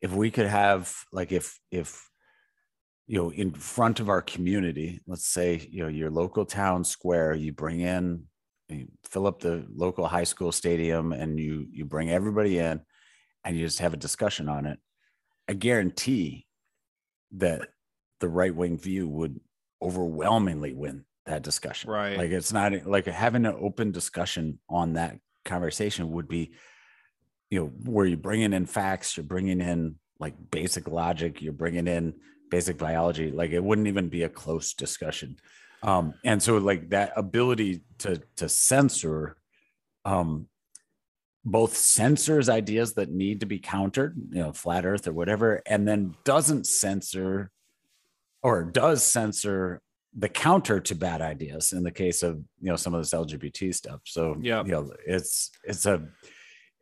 [0.00, 2.08] if we could have like if if
[3.06, 7.34] you know in front of our community let's say you know your local town square
[7.34, 8.22] you bring in
[8.68, 12.80] you fill up the local high school stadium and you you bring everybody in
[13.46, 14.78] and you just have a discussion on it
[15.48, 16.46] i guarantee
[17.32, 17.68] that
[18.20, 19.40] the right wing view would
[19.82, 22.16] overwhelmingly win that discussion Right.
[22.18, 26.52] like it's not like having an open discussion on that conversation would be
[27.50, 31.86] you know where you're bringing in facts you're bringing in like basic logic you're bringing
[31.86, 32.14] in
[32.50, 35.36] basic biology like it wouldn't even be a close discussion
[35.82, 39.36] um and so like that ability to to censor
[40.04, 40.48] um
[41.48, 45.86] both censors ideas that need to be countered you know flat earth or whatever and
[45.86, 47.50] then doesn't censor
[48.42, 49.80] or does censor
[50.18, 53.72] the counter to bad ideas in the case of you know some of this lgbt
[53.74, 54.64] stuff so Yeah.
[54.64, 56.02] you know it's it's a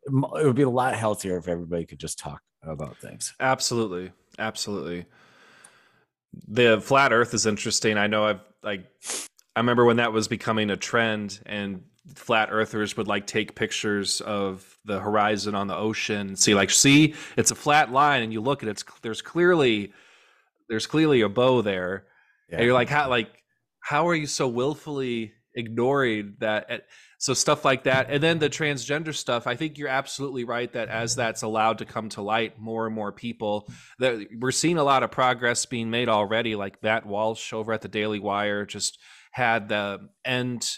[0.06, 4.10] it would be a lot healthier if everybody could just talk about things Absolutely.
[4.38, 5.04] Absolutely.
[6.48, 7.96] The flat earth is interesting.
[7.98, 8.84] I know I've like
[9.54, 11.82] I remember when that was becoming a trend and
[12.14, 16.70] flat earthers would like take pictures of the horizon on the ocean and see like
[16.70, 19.92] see it's a flat line and you look at it it's there's clearly
[20.68, 22.06] there's clearly a bow there.
[22.50, 22.56] Yeah.
[22.56, 23.30] and you're like how like
[23.80, 26.86] how are you so willfully ignoring that?
[27.18, 28.10] So stuff like that.
[28.10, 31.86] And then the transgender stuff i think you're absolutely right that as that's allowed to
[31.86, 33.66] come to light more and more people
[33.98, 37.80] that we're seeing a lot of progress being made already like matt walsh over at
[37.80, 38.98] the daily wire just
[39.32, 40.68] had the end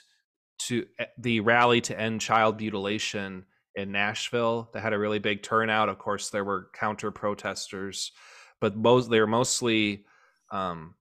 [0.58, 5.42] to eh, the rally to end child mutilation in nashville that had a really big
[5.42, 5.88] turnout.
[5.88, 8.12] Of course there were counter protesters
[8.60, 10.04] but most they were mostly
[10.50, 10.94] um,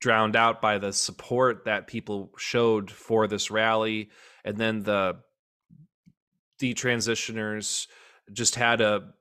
[0.00, 4.10] drowned out by the support that people showed for this rally.
[4.44, 5.18] And then the
[6.60, 7.86] detransitioners
[8.32, 9.12] just had a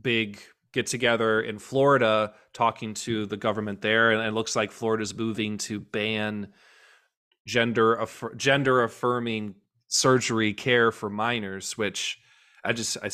[0.00, 0.40] big
[0.72, 5.56] get together in Florida talking to the government there and it looks like Florida's moving
[5.56, 6.48] to ban
[7.46, 9.54] gender affir- gender affirming
[9.88, 12.18] surgery care for minors which
[12.64, 13.10] I just I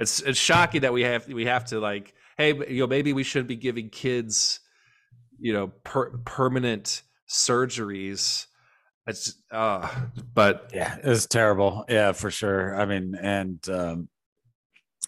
[0.00, 3.22] it's it's shocking that we have we have to like hey you know maybe we
[3.22, 4.60] shouldn't be giving kids
[5.38, 8.46] you know per- permanent surgeries.
[9.06, 9.88] It's uh
[10.34, 11.84] but yeah it's terrible.
[11.88, 12.80] Yeah for sure.
[12.80, 14.08] I mean and um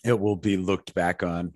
[0.04, 1.54] it will be looked back on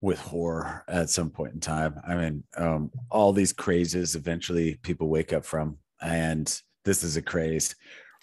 [0.00, 2.00] with horror at some point in time.
[2.06, 7.22] I mean um all these crazes eventually people wake up from and this is a
[7.22, 7.74] craze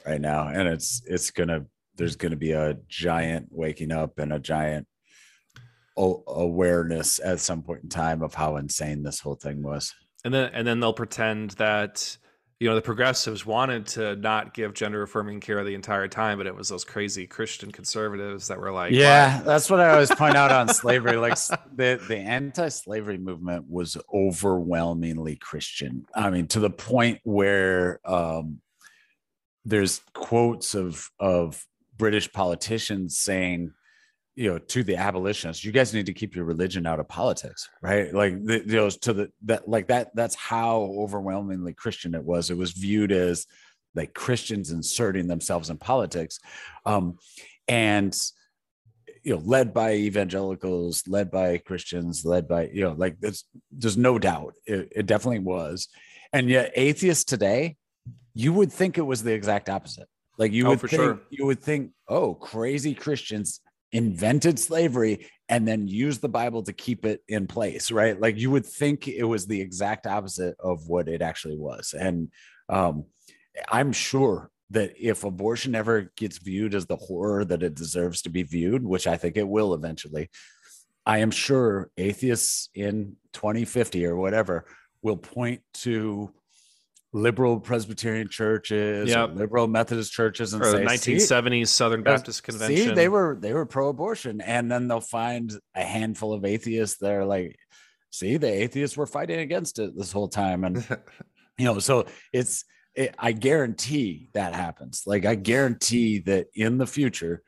[0.06, 0.48] right now.
[0.48, 4.88] And it's it's gonna there's gonna be a giant waking up and a giant
[5.98, 9.94] o- awareness at some point in time of how insane this whole thing was.
[10.24, 12.18] And then and then they'll pretend that
[12.60, 16.48] you know the progressives wanted to not give gender affirming care the entire time but
[16.48, 20.36] it was those crazy christian conservatives that were like yeah that's what i always point
[20.36, 21.38] out on slavery like
[21.76, 26.06] the the anti-slavery movement was overwhelmingly christian.
[26.15, 28.62] I mean to the point where um
[29.65, 31.65] there's quotes of of
[31.98, 33.74] british politicians saying
[34.38, 37.67] you know to the abolitionists you guys need to keep your religion out of politics
[37.82, 38.13] right?
[38.13, 42.50] Like the, you know to the that like that that's how overwhelmingly christian it was.
[42.50, 43.47] It was viewed as
[43.95, 46.39] like christians inserting themselves in politics
[46.86, 47.17] um
[47.67, 48.15] and
[49.23, 53.97] you know led by evangelicals led by christians led by you know like there's there's
[53.97, 55.88] no doubt it, it definitely was.
[56.32, 57.76] And yet atheists today
[58.36, 60.08] you would think it was the exact opposite.
[60.38, 61.19] Like you Oh, would for think sure.
[61.32, 67.06] you would think oh crazy christians invented slavery and then used the bible to keep
[67.06, 68.19] it in place right?
[68.19, 71.93] Like you would think it was the exact opposite of what it actually was.
[71.97, 72.30] And
[72.69, 73.06] um
[73.69, 78.30] i'm sure that if abortion ever gets viewed as the horror that it deserves to
[78.30, 80.30] be viewed which i think it will eventually
[81.06, 84.65] i am sure atheists in 2050 or whatever
[85.02, 86.32] will point to
[87.17, 89.36] liberal presbyterian churches Yep.
[89.36, 92.77] liberal methodist churches and or the say 1970s Southern Baptist Convention.
[92.77, 97.12] See, they were they were pro-abortion, and then they'll find a handful of atheists that
[97.12, 97.58] are like,
[98.12, 100.77] "See, the atheists were fighting against it this whole time," and
[101.58, 102.63] you know, so it's
[102.95, 105.03] it, I guarantee that happens.
[105.06, 107.43] Like I guarantee that in the future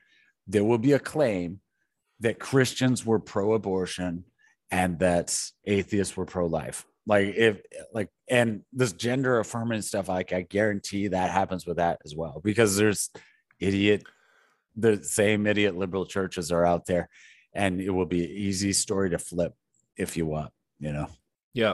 [0.47, 1.59] there will be a claim
[2.21, 4.25] that Christians were pro-abortion
[4.71, 6.85] and that atheists were pro-life.
[7.05, 7.61] Like if
[7.93, 12.41] like and this gender affirming stuff, like I guarantee that happens with that as well
[12.43, 13.09] because there's
[13.59, 14.03] idiot
[14.75, 17.09] the same idiot liberal churches are out there
[17.53, 19.53] and it will be an easy story to flip
[19.97, 21.07] if you want you know
[21.53, 21.73] Yeah.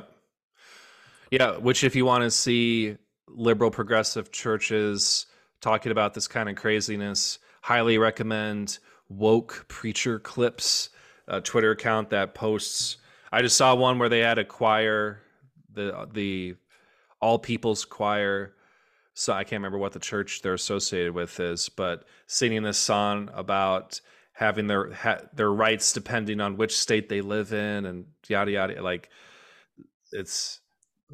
[1.32, 5.26] Yeah, which if you want to see liberal progressive churches
[5.60, 10.90] talking about this kind of craziness, highly recommend woke preacher clips,
[11.28, 12.98] a Twitter account that posts
[13.32, 15.22] I just saw one where they had a choir,
[15.74, 16.56] the the
[17.22, 18.54] all people's choir.
[19.14, 23.30] So I can't remember what the church they're associated with is, but singing this song
[23.34, 24.02] about
[24.34, 28.84] having their ha, their rights depending on which state they live in and yada yada
[28.84, 29.10] like
[30.12, 30.60] it's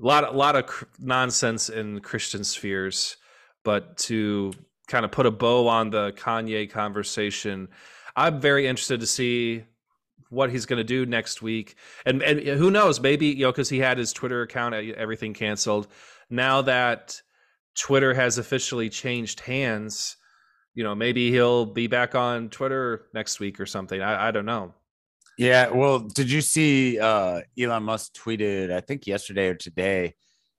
[0.01, 3.17] a lot a lot of cr- nonsense in Christian spheres,
[3.63, 4.53] but to
[4.87, 7.67] kind of put a bow on the Kanye conversation,
[8.15, 9.63] I'm very interested to see
[10.31, 13.69] what he's going to do next week, and and who knows, maybe you know because
[13.69, 15.87] he had his Twitter account, everything canceled.
[16.29, 17.21] Now that
[17.77, 20.17] Twitter has officially changed hands,
[20.73, 24.01] you know maybe he'll be back on Twitter next week or something.
[24.01, 24.73] I, I don't know.
[25.37, 30.13] yeah well did you see uh elon musk tweeted i think yesterday or today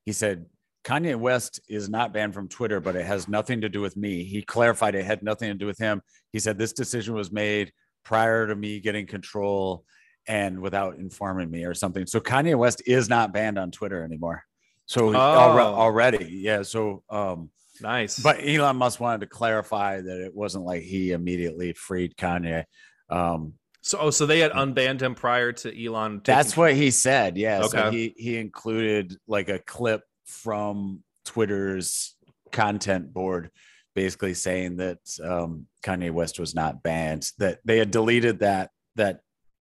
[0.07, 0.47] he said
[0.85, 4.25] kanye west is not banned from twitter but it has nothing to do with me
[4.25, 6.01] he clarified it had nothing to do with him
[6.33, 7.73] he said this decision was made
[8.05, 9.85] prior to me getting control
[10.29, 14.45] and without informing me or something so kanye west is not banned on twitter anymore
[14.87, 15.17] so Oh.
[15.19, 20.83] already yeah so um Nice, But Elon Musk wanted to clarify that it wasn't like
[20.83, 22.65] he immediately freed Kanye.
[23.09, 26.21] Um, so oh, so they had unbanned him prior to Elon.
[26.21, 27.37] taking that's what he said.
[27.37, 27.63] Yeah.
[27.63, 27.91] So Okay.
[27.97, 32.15] he he included like a clip from Twitter's
[32.53, 33.51] content board,
[33.95, 37.31] basically saying that um, Kanye West was not banned.
[37.39, 39.21] That they had deleted that that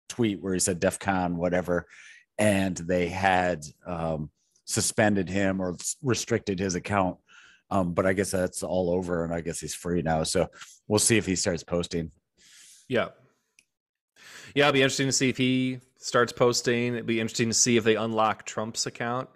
[0.10, 1.88] tweet where he said DEF CON whatever,
[2.38, 4.30] and they had um,
[4.66, 7.18] suspended him or restricted his account.
[7.70, 10.24] Um, but I guess that's all over, and I guess he's free now.
[10.24, 10.48] So
[10.88, 12.12] we'll see if he starts posting.
[12.90, 13.10] Yeah.
[14.54, 16.96] Yeah, it'll be interesting to see if he starts posting.
[16.96, 19.30] It'd be interesting to see if they unlock Trump's account.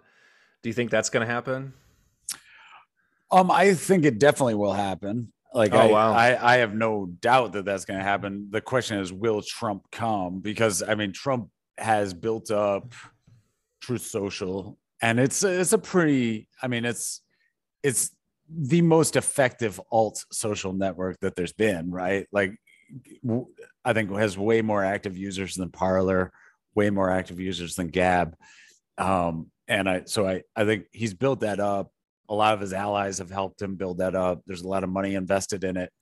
[0.62, 1.72] Do you think that's going to happen?
[3.30, 5.32] Um, I think it definitely will happen.
[5.52, 6.12] Like, Oh, I, wow.
[6.12, 8.48] I, I have no doubt that that's going to happen.
[8.50, 10.40] The question is, will Trump come?
[10.40, 12.92] Because I mean, Trump has built up
[13.80, 16.48] Truth Social, and it's it's a pretty.
[16.62, 17.22] I mean, it's
[17.82, 18.10] it's
[18.48, 21.90] the most effective alt social network that there's been.
[21.90, 22.26] Right?
[22.32, 22.52] Like,
[23.24, 23.46] w-
[23.84, 26.32] I think has way more active users than Parler,
[26.74, 28.36] way more active users than Gab.
[28.98, 31.90] Um, and I so I I think he's built that up
[32.28, 34.42] a lot of his allies have helped him build that up.
[34.46, 35.92] There's a lot of money invested in it.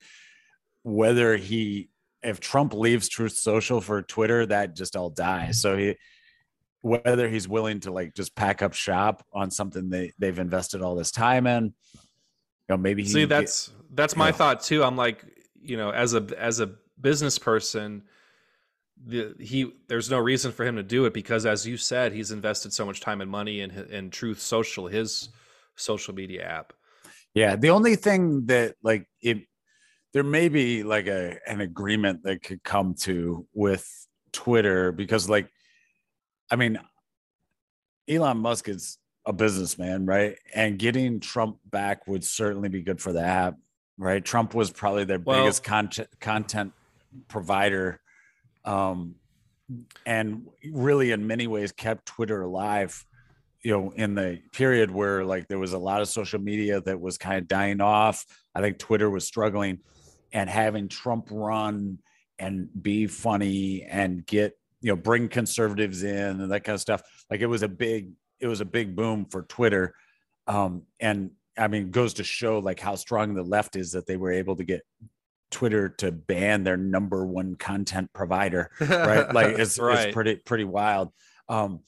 [0.83, 1.89] Whether he,
[2.21, 5.61] if Trump leaves Truth Social for Twitter, that just all dies.
[5.61, 5.95] So he,
[6.81, 10.93] whether he's willing to like just pack up shop on something they they've invested all
[10.93, 11.71] this time in, you
[12.69, 14.83] know, maybe he See, that's that's my thought too.
[14.83, 15.25] I'm like,
[15.59, 18.03] you know, as a as a business person,
[19.03, 22.29] the he there's no reason for him to do it because, as you said, he's
[22.29, 25.29] invested so much time and money in in Truth Social, his
[25.75, 26.73] social media app.
[27.33, 29.39] Yeah, the only thing that like it
[30.13, 33.85] there may be like a an agreement that could come to with
[34.31, 35.49] Twitter because like
[36.49, 36.79] I mean
[38.07, 40.37] Elon Musk is a businessman, right?
[40.53, 43.55] And getting Trump back would certainly be good for the app,
[43.97, 44.23] right?
[44.23, 46.73] Trump was probably their Well- biggest content content
[47.27, 47.99] provider
[48.65, 49.15] um,
[50.05, 53.05] and really in many ways kept Twitter alive.
[53.65, 57.01] You know, in the period where like there was a lot of social media that
[57.01, 59.79] was kind of dying off, I think Twitter was struggling,
[60.31, 61.97] and having Trump run
[62.39, 67.01] and be funny and get you know bring conservatives in and that kind of stuff
[67.31, 69.93] like it was a big it was a big boom for twitter
[70.47, 74.17] um and i mean goes to show like how strong the left is that they
[74.17, 74.81] were able to get
[75.49, 80.07] twitter to ban their number one content provider right like it's, right.
[80.07, 81.11] it's pretty pretty wild
[81.47, 81.79] um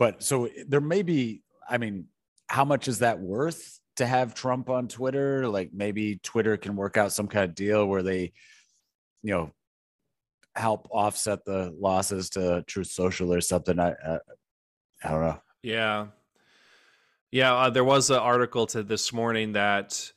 [0.00, 2.06] but so there may be i mean
[2.48, 6.96] how much is that worth to have trump on twitter like maybe twitter can work
[6.96, 8.32] out some kind of deal where they
[9.22, 9.52] you know
[10.54, 13.78] help offset the losses to Truth Social or something.
[13.78, 14.18] I, I,
[15.04, 15.40] I don't know.
[15.62, 16.06] Yeah,
[17.30, 17.54] yeah.
[17.54, 20.10] Uh, there was an article to this morning that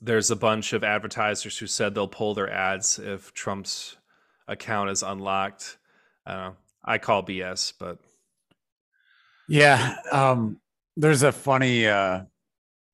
[0.00, 3.96] there's a bunch of advertisers who said they'll pull their ads if Trump's
[4.48, 5.78] account is unlocked.
[6.26, 6.52] Uh,
[6.84, 7.98] I call BS, but
[9.48, 9.96] yeah.
[10.10, 10.60] Um,
[10.96, 11.86] there's a funny.
[11.86, 12.22] Uh,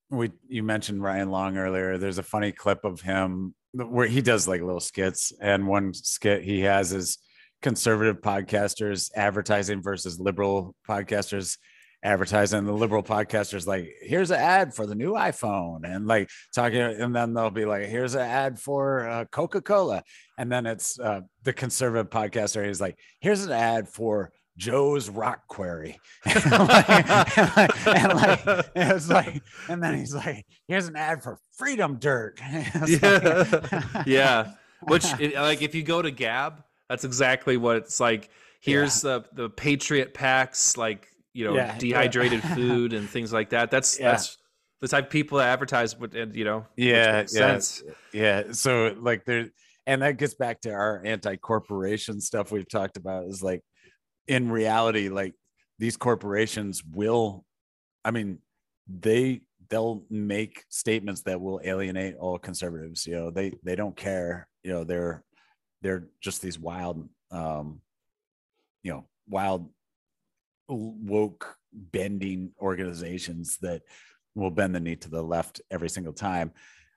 [0.09, 1.97] we you mentioned Ryan Long earlier.
[1.97, 6.43] There's a funny clip of him where he does like little skits, and one skit
[6.43, 7.17] he has is
[7.61, 11.57] conservative podcasters advertising versus liberal podcasters
[12.03, 12.65] advertising.
[12.65, 17.15] The liberal podcasters like, here's an ad for the new iPhone, and like talking, and
[17.15, 20.03] then they'll be like, here's an ad for uh, Coca Cola,
[20.37, 22.65] and then it's uh, the conservative podcaster.
[22.65, 25.99] He's like, here's an ad for Joe's Rock Quarry.
[26.25, 31.23] and, like, and, like, and like, it's like, and then he's like, here's an ad
[31.23, 32.39] for Freedom Dirt.
[32.87, 34.03] yeah.
[34.05, 34.51] Yeah.
[34.83, 38.29] Which, like, if you go to Gab, that's exactly what it's like.
[38.59, 39.19] Here's yeah.
[39.33, 42.55] the the Patriot packs, like you know, yeah, dehydrated yeah.
[42.55, 43.71] food and things like that.
[43.71, 44.37] That's that's
[44.81, 47.59] the type of people that advertise, but you know, yeah, yeah,
[48.13, 48.43] yeah.
[48.51, 49.49] So like there,
[49.85, 53.25] and that gets back to our anti-corporation stuff we've talked about.
[53.25, 53.63] Is like
[54.27, 55.33] in reality, like
[55.79, 57.45] these corporations will,
[58.05, 58.39] I mean,
[58.87, 63.07] they they'll make statements that will alienate all conservatives.
[63.07, 64.47] You know, they they don't care.
[64.63, 65.23] You know, they're
[65.81, 67.81] they're just these wild, um,
[68.83, 69.69] you know, wild
[70.67, 73.81] woke bending organizations that
[74.35, 76.51] will bend the knee to the left every single time.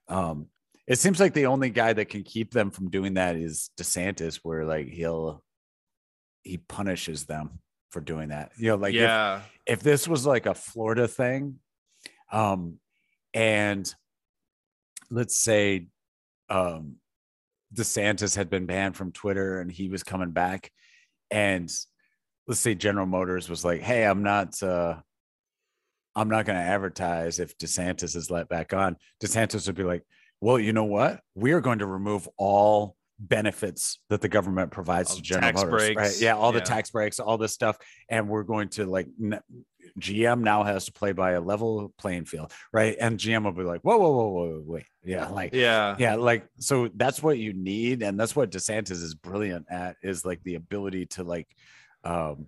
[0.09, 0.47] Um,
[0.87, 4.41] it seems like the only guy that can keep them from doing that is DeSantis,
[4.43, 5.43] where like he'll
[6.47, 7.59] he punishes them
[7.91, 8.53] for doing that.
[8.57, 9.41] You know, like yeah.
[9.67, 11.57] if, if this was like a Florida thing,
[12.33, 12.79] um,
[13.35, 13.93] and
[15.11, 15.89] let's say
[16.49, 16.97] um
[17.75, 20.71] DeSantis had been banned from Twitter and he was coming back,
[21.31, 21.71] and
[22.47, 24.97] let's say General Motors was like, "Hey, I'm not, uh,
[26.15, 30.03] I'm not going to advertise if DeSantis is let back on." DeSantis would be like,
[30.41, 31.21] "Well, you know what?
[31.35, 35.71] We are going to remove all benefits that the government provides all to General Motors,
[35.71, 35.97] breaks.
[35.97, 36.21] right?
[36.21, 36.61] Yeah, all yeah.
[36.61, 39.09] the tax breaks, all this stuff, and we're going to like
[39.99, 42.97] GM now has to play by a level playing field, right?
[43.01, 46.47] And GM will be like, whoa, whoa, whoa, whoa, wait, yeah, like, yeah, yeah, like,
[46.59, 50.57] so that's what you need, and that's what DeSantis is brilliant at is like the
[50.57, 51.49] ability to like,
[52.05, 52.47] um,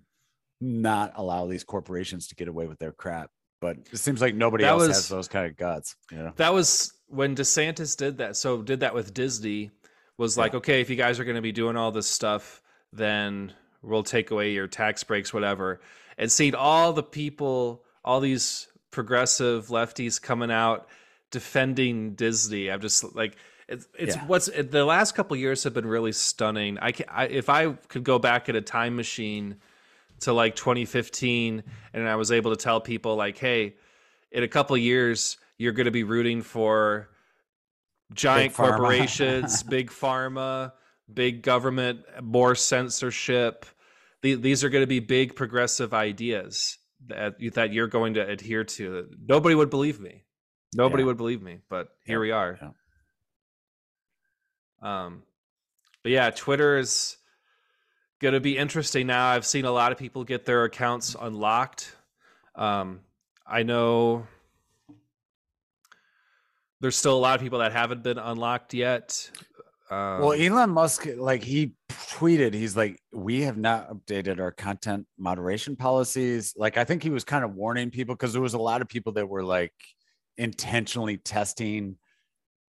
[0.61, 3.29] not allow these corporations to get away with their crap.
[3.61, 5.95] But it seems like nobody that else was, has those kind of guts.
[6.11, 8.37] You know, that was when DeSantis did that.
[8.37, 9.71] So did that with Disney
[10.19, 10.57] was like, yeah.
[10.57, 12.61] okay, if you guys are going to be doing all this stuff,
[12.91, 15.79] then we'll take away your tax breaks, whatever.
[16.17, 20.89] And seeing all the people, all these progressive lefties coming out
[21.31, 23.37] defending Disney, I'm just like,
[23.69, 24.25] it's, it's yeah.
[24.25, 26.77] what's the last couple years have been really stunning.
[26.79, 29.55] I, can, I if I could go back in a time machine
[30.21, 31.63] to like 2015
[31.93, 33.75] and I was able to tell people like, hey,
[34.33, 37.09] in a couple years you're going to be rooting for
[38.13, 40.73] giant big corporations, big pharma,
[41.11, 43.65] big government, more censorship.
[44.21, 49.07] These are going to be big progressive ideas that that you're going to adhere to.
[49.27, 50.23] Nobody would believe me.
[50.75, 51.07] Nobody yeah.
[51.07, 52.21] would believe me, but here yeah.
[52.21, 52.59] we are.
[54.81, 55.05] Yeah.
[55.05, 55.23] Um,
[56.03, 57.17] but yeah, Twitter is
[58.19, 59.27] going to be interesting now.
[59.27, 61.95] I've seen a lot of people get their accounts unlocked.
[62.55, 63.01] Um,
[63.47, 64.27] I know
[66.81, 69.29] there's still a lot of people that haven't been unlocked yet.
[69.91, 75.07] Um, well, Elon Musk, like he tweeted, he's like, "We have not updated our content
[75.17, 78.59] moderation policies." Like, I think he was kind of warning people because there was a
[78.59, 79.73] lot of people that were like
[80.37, 81.97] intentionally testing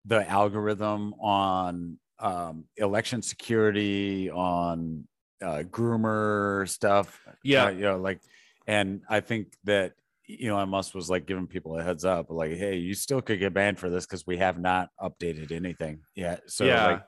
[0.05, 5.09] the algorithm on um, election security, on
[5.43, 7.21] uh, groomer stuff.
[7.43, 8.21] Yeah, uh, you know, like,
[8.69, 9.95] and I think that
[10.43, 13.55] Elon Musk was like giving people a heads up, like, hey, you still could get
[13.55, 16.43] banned for this because we have not updated anything yet.
[16.47, 16.87] So yeah.
[16.87, 17.03] like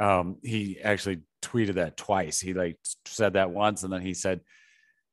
[0.00, 2.40] um he actually tweeted that twice.
[2.40, 4.40] He like said that once, and then he said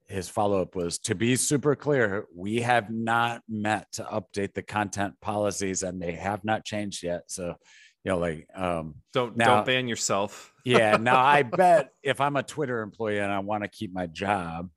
[0.08, 4.62] his follow up was to be super clear, we have not met to update the
[4.62, 7.24] content policies, and they have not changed yet.
[7.28, 7.56] So,
[8.04, 10.54] you know, like, um, don't now- don't ban yourself.
[10.64, 10.98] yeah.
[10.98, 14.70] Now, I bet if I'm a Twitter employee and I want to keep my job,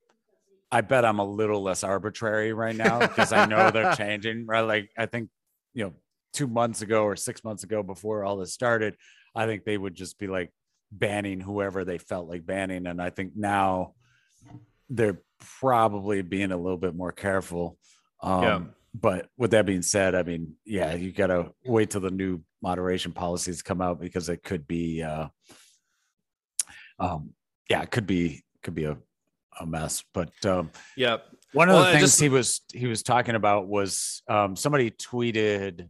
[0.71, 4.47] I bet I'm a little less arbitrary right now because I know they're changing.
[4.47, 4.61] Right?
[4.61, 5.31] Like, I think
[5.75, 5.93] you know,
[6.33, 8.97] two months ago or six months ago, before all this started,
[9.35, 10.53] I think they would just be like
[10.91, 13.95] banning whoever they felt like banning, and I think now
[14.91, 15.21] they're
[15.61, 17.79] probably being a little bit more careful.
[18.23, 18.61] Um, Yeah.
[18.95, 22.41] But with that being said, I mean, yeah, you got to wait till the new
[22.63, 25.29] moderation policies come out because it could be, uh,
[26.99, 27.35] um,
[27.69, 28.97] yeah, it could be could be a,
[29.61, 30.05] a mess.
[30.15, 31.25] But um, Yep.
[31.53, 34.91] one of Well, the things just- he was he was talking about was um, somebody
[34.91, 35.89] tweeted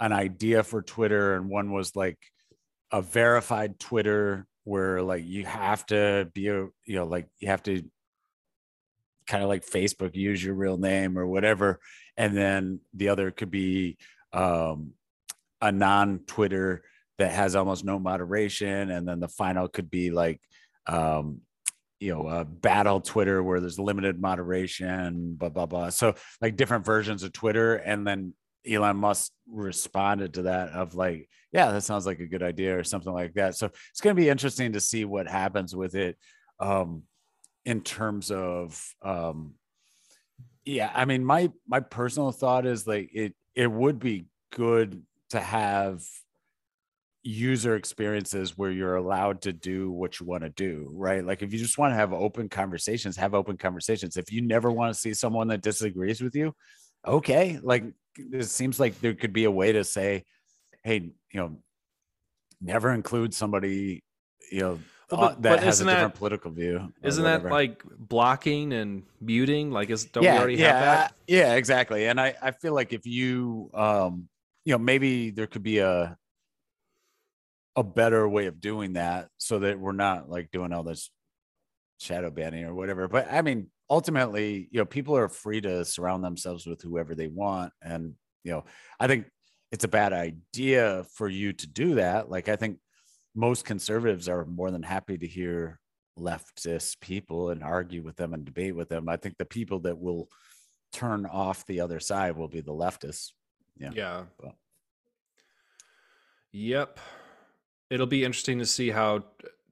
[0.00, 2.18] an idea for Twitter, and one was like
[2.92, 7.62] a verified Twitter where like you have to be a you know like you have
[7.64, 7.82] to
[9.26, 11.80] kind of like Facebook use your real name or whatever,
[12.16, 13.96] and then the other could be
[14.32, 14.92] um,
[15.60, 16.84] a non Twitter
[17.18, 20.40] that has almost no moderation, and then the final could be like
[20.86, 21.40] um,
[22.00, 25.88] you know, uh, battle Twitter where there's limited moderation, blah blah blah.
[25.90, 28.34] So like different versions of Twitter, and then
[28.68, 32.84] Elon Musk responded to that of like, yeah, that sounds like a good idea or
[32.84, 33.54] something like that.
[33.54, 36.18] So it's going to be interesting to see what happens with it,
[36.60, 37.04] um,
[37.64, 39.54] in terms of, um,
[40.64, 40.90] yeah.
[40.94, 46.02] I mean, my my personal thought is like it it would be good to have
[47.26, 51.24] user experiences where you're allowed to do what you want to do, right?
[51.24, 54.16] Like if you just want to have open conversations, have open conversations.
[54.16, 56.54] If you never want to see someone that disagrees with you,
[57.04, 57.58] okay.
[57.60, 57.84] Like
[58.16, 60.24] it seems like there could be a way to say,
[60.84, 61.58] hey, you know,
[62.60, 64.04] never include somebody,
[64.52, 64.78] you know,
[65.10, 66.92] Well, uh, but- that but has a different that- political view.
[67.02, 69.72] Isn't that like blocking and muting?
[69.72, 71.14] Like, is don't yeah, we already yeah, have that?
[71.26, 72.06] Yeah, exactly.
[72.06, 74.28] And I, I feel like if you, um,
[74.64, 76.16] you know, maybe there could be a,
[77.76, 81.10] a better way of doing that so that we're not like doing all this
[81.98, 83.06] shadow banning or whatever.
[83.06, 87.28] But I mean, ultimately, you know, people are free to surround themselves with whoever they
[87.28, 87.72] want.
[87.82, 88.14] And,
[88.44, 88.64] you know,
[88.98, 89.26] I think
[89.70, 92.30] it's a bad idea for you to do that.
[92.30, 92.78] Like, I think
[93.34, 95.78] most conservatives are more than happy to hear
[96.18, 99.08] leftist people and argue with them and debate with them.
[99.08, 100.28] I think the people that will
[100.92, 103.32] turn off the other side will be the leftists.
[103.78, 103.90] Yeah.
[103.94, 104.22] Yeah.
[104.40, 104.54] Well.
[106.52, 106.98] Yep.
[107.90, 109.24] It'll be interesting to see how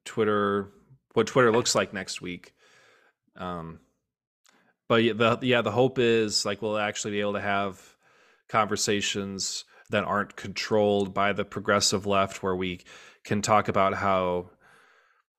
[0.05, 0.71] Twitter,
[1.13, 2.53] what Twitter looks like next week.
[3.35, 3.79] Um,
[4.87, 7.81] but the yeah, the hope is like we'll actually be able to have
[8.47, 12.81] conversations that aren't controlled by the progressive left, where we
[13.23, 14.49] can talk about how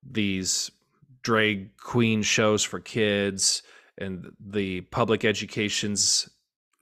[0.02, 0.70] these
[1.22, 3.62] drag queen shows for kids
[3.98, 6.28] and the public education's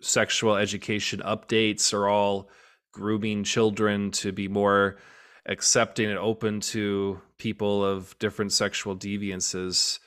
[0.00, 2.50] sexual education updates are all
[2.92, 4.98] grooming children to be more
[5.46, 9.98] accepting and open to people of different sexual deviances.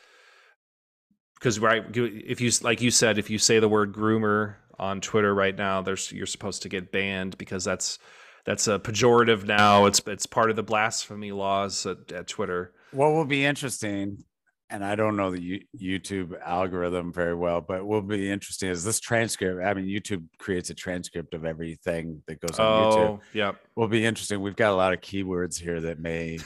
[1.35, 5.33] Because right if you like you said if you say the word groomer on twitter
[5.33, 7.99] right now there's you're supposed to get banned because that's
[8.47, 9.85] that's a pejorative now.
[9.85, 12.73] It's it's part of the blasphemy laws at, at twitter.
[12.91, 14.23] What will be interesting,
[14.69, 18.83] and I don't know the YouTube algorithm very well, but what will be interesting is
[18.83, 19.63] this transcript.
[19.63, 22.97] I mean, YouTube creates a transcript of everything that goes on YouTube.
[22.97, 24.41] oh yep Will be interesting.
[24.41, 26.39] We've got a lot of keywords here that may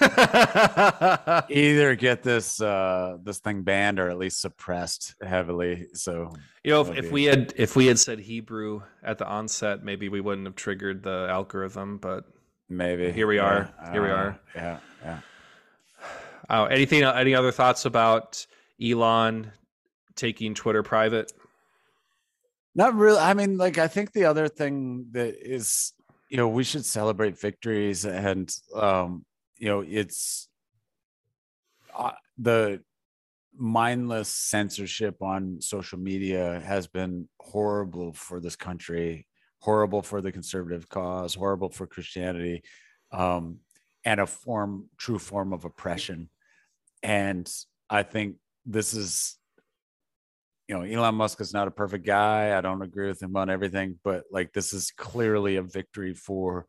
[1.50, 5.88] either get this uh this thing banned or at least suppressed heavily.
[5.94, 9.84] So You know, if, if we had if we had said Hebrew at the onset,
[9.84, 11.98] maybe we wouldn't have triggered the algorithm.
[11.98, 12.26] But
[12.70, 13.74] maybe Here we are.
[13.92, 14.32] Here we are.
[14.32, 14.38] know.
[14.56, 15.20] Yeah, yeah.
[16.52, 18.46] Uh, anything, any other thoughts about
[18.84, 19.52] Elon
[20.16, 21.32] taking Twitter private?
[22.76, 23.20] Not really.
[23.20, 25.94] I mean, like, I think the other thing that is,
[26.30, 29.26] you know, we should celebrate victories and, um,
[29.58, 30.50] you know, it's
[31.98, 32.82] uh, the
[33.56, 39.26] mindless censorship on social media has been horrible for this country,
[39.60, 42.62] horrible for the conservative cause, horrible for Christianity,
[43.14, 43.60] um,
[44.04, 46.30] and a form, true form of oppression.
[47.04, 47.52] And
[47.90, 48.36] I think
[48.66, 49.38] this is
[50.72, 52.58] you know, Elon Musk is not a perfect guy.
[52.58, 56.66] I don't agree with him on everything, but like this is clearly a victory for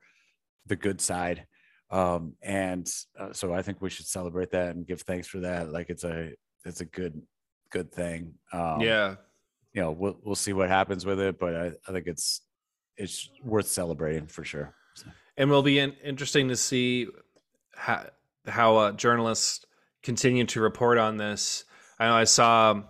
[0.67, 1.47] the good side.
[1.89, 5.71] Um, and uh, so I think we should celebrate that and give thanks for that.
[5.71, 6.33] Like it's a
[6.65, 7.23] it's a good
[7.71, 8.35] good thing.
[8.53, 9.15] Um, yeah,
[9.73, 12.41] you know, we'll we'll see what happens with it, but I, I think it's
[12.97, 14.75] it's worth celebrating for sure.
[14.95, 15.07] So,
[15.37, 17.07] and will be in, interesting to see
[17.77, 18.07] how
[18.49, 19.65] how uh, journalists
[20.03, 21.65] continue to report on this.
[21.99, 22.85] I know I saw um,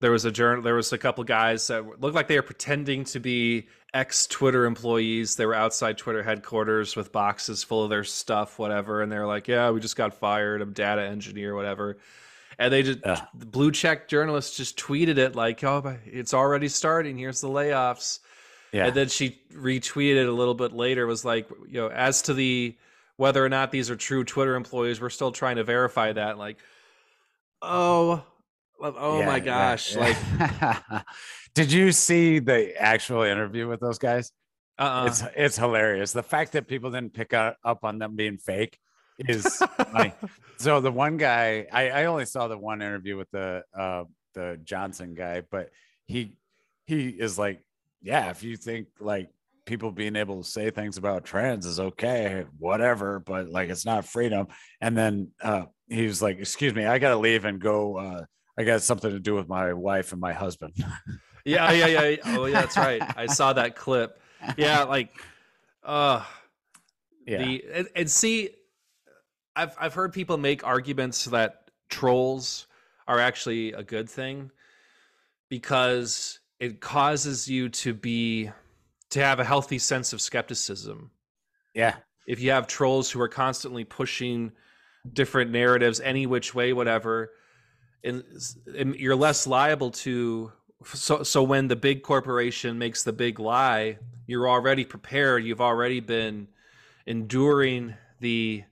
[0.00, 3.04] there was a journal there was a couple guys that looked like they were pretending
[3.04, 5.36] to be ex Twitter employees.
[5.36, 9.48] They were outside Twitter headquarters with boxes full of their stuff, whatever, and they're like,
[9.48, 10.62] "Yeah, we just got fired.
[10.62, 11.98] I'm data engineer, whatever."
[12.58, 17.18] And they just the blue check journalists just tweeted it like, "Oh, it's already starting.
[17.18, 18.20] Here's the layoffs."
[18.74, 18.86] Yeah.
[18.86, 22.76] And then she retweeted a little bit later was like, you know, as to the
[23.16, 26.38] whether or not these are true Twitter employees, we're still trying to verify that.
[26.38, 26.58] Like,
[27.62, 28.24] oh,
[28.80, 29.94] oh yeah, my gosh!
[29.94, 30.08] Yeah,
[30.60, 30.80] yeah.
[30.90, 31.04] Like,
[31.54, 34.32] did you see the actual interview with those guys?
[34.78, 35.06] Uh-uh.
[35.06, 36.12] It's it's hilarious.
[36.12, 38.78] The fact that people didn't pick up on them being fake
[39.18, 39.62] is
[39.92, 40.12] funny.
[40.56, 44.04] So the one guy, I, I only saw the one interview with the uh,
[44.34, 45.70] the Johnson guy, but
[46.06, 46.36] he
[46.86, 47.60] he is like,
[48.00, 49.30] yeah, if you think like
[49.66, 54.04] people being able to say things about trans is okay, whatever, but like it's not
[54.04, 54.48] freedom.
[54.80, 57.98] And then uh, he was like, "Excuse me, I gotta leave and go.
[57.98, 58.24] Uh,
[58.58, 60.74] I got something to do with my wife and my husband."
[61.44, 62.16] yeah, yeah, yeah.
[62.26, 63.02] Oh, yeah, that's right.
[63.16, 64.20] I saw that clip.
[64.56, 65.10] Yeah, like,
[65.82, 66.22] uh,
[67.26, 67.38] yeah.
[67.38, 68.50] The and, and see,
[69.56, 72.66] I've I've heard people make arguments that trolls
[73.06, 74.50] are actually a good thing
[75.48, 78.50] because it causes you to be
[79.14, 81.08] to have a healthy sense of skepticism.
[81.72, 81.94] Yeah.
[82.26, 84.50] If you have trolls who are constantly pushing
[85.12, 87.30] different narratives any which way whatever
[88.02, 88.24] and,
[88.76, 90.50] and you're less liable to
[90.84, 95.44] so so when the big corporation makes the big lie, you're already prepared.
[95.44, 96.48] You've already been
[97.06, 98.64] enduring the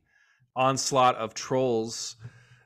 [0.56, 2.16] onslaught of trolls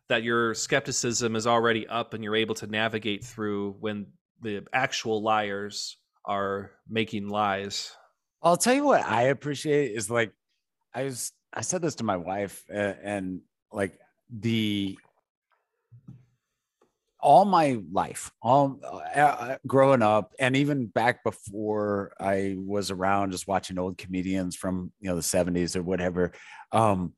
[0.09, 4.07] that your skepticism is already up and you're able to navigate through when
[4.41, 7.93] the actual liars are making lies.
[8.43, 10.33] I'll tell you what I appreciate is like
[10.95, 13.41] I was I said this to my wife uh, and
[13.73, 13.99] like
[14.31, 14.99] the
[17.19, 23.33] all my life, all uh, uh, growing up, and even back before I was around,
[23.33, 26.33] just watching old comedians from you know the seventies or whatever.
[26.73, 27.15] Um,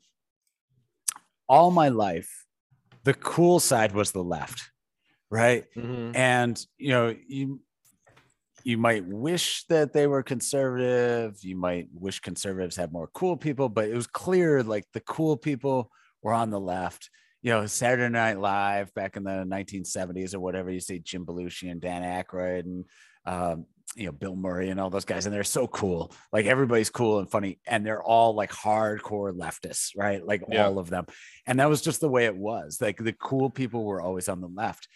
[1.49, 2.47] all my life,
[3.05, 4.71] the cool side was the left,
[5.31, 5.65] right?
[5.77, 6.17] Mm-hmm.
[6.17, 7.61] And you know, you
[8.65, 11.39] you might wish that they were conservative.
[11.43, 15.37] You might wish conservatives had more cool people, but it was clear like the cool
[15.37, 15.91] people
[16.23, 17.11] were on the left.
[17.43, 20.71] You know, Saturday Night Live back in the 1970s or whatever.
[20.71, 22.85] You see Jim Belushi and Dan Aykroyd and
[23.25, 26.13] um, you know Bill Murray and all those guys, and they're so cool.
[26.33, 30.25] Like everybody's cool and funny, and they're all like hardcore leftists, right?
[30.25, 30.67] Like yeah.
[30.67, 31.07] all of them.
[31.47, 32.79] And that was just the way it was.
[32.81, 34.89] Like the cool people were always on the left.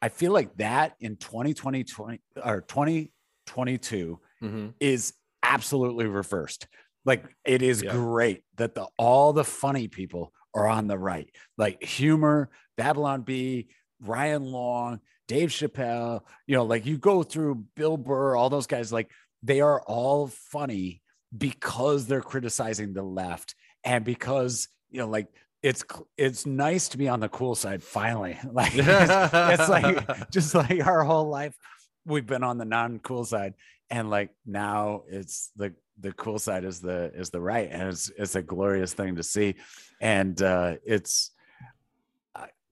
[0.00, 4.68] I feel like that in 2020 20, or 2022 mm-hmm.
[4.80, 6.68] is absolutely reversed.
[7.04, 7.92] Like it is yeah.
[7.92, 11.30] great that the all the funny people are on the right.
[11.56, 13.68] Like humor, Babylon Bee,
[14.00, 18.92] Ryan Long, Dave Chappelle, you know, like you go through Bill Burr, all those guys,
[18.92, 19.10] like
[19.42, 21.02] they are all funny
[21.36, 25.28] because they're criticizing the left and because, you know, like
[25.68, 25.84] it's
[26.16, 28.38] it's nice to be on the cool side finally.
[28.52, 31.56] Like it's, it's like just like our whole life
[32.04, 33.54] we've been on the non-cool side
[33.90, 38.10] and like now it's the the cool side is the is the right and it's
[38.16, 39.56] it's a glorious thing to see
[40.00, 41.32] and uh it's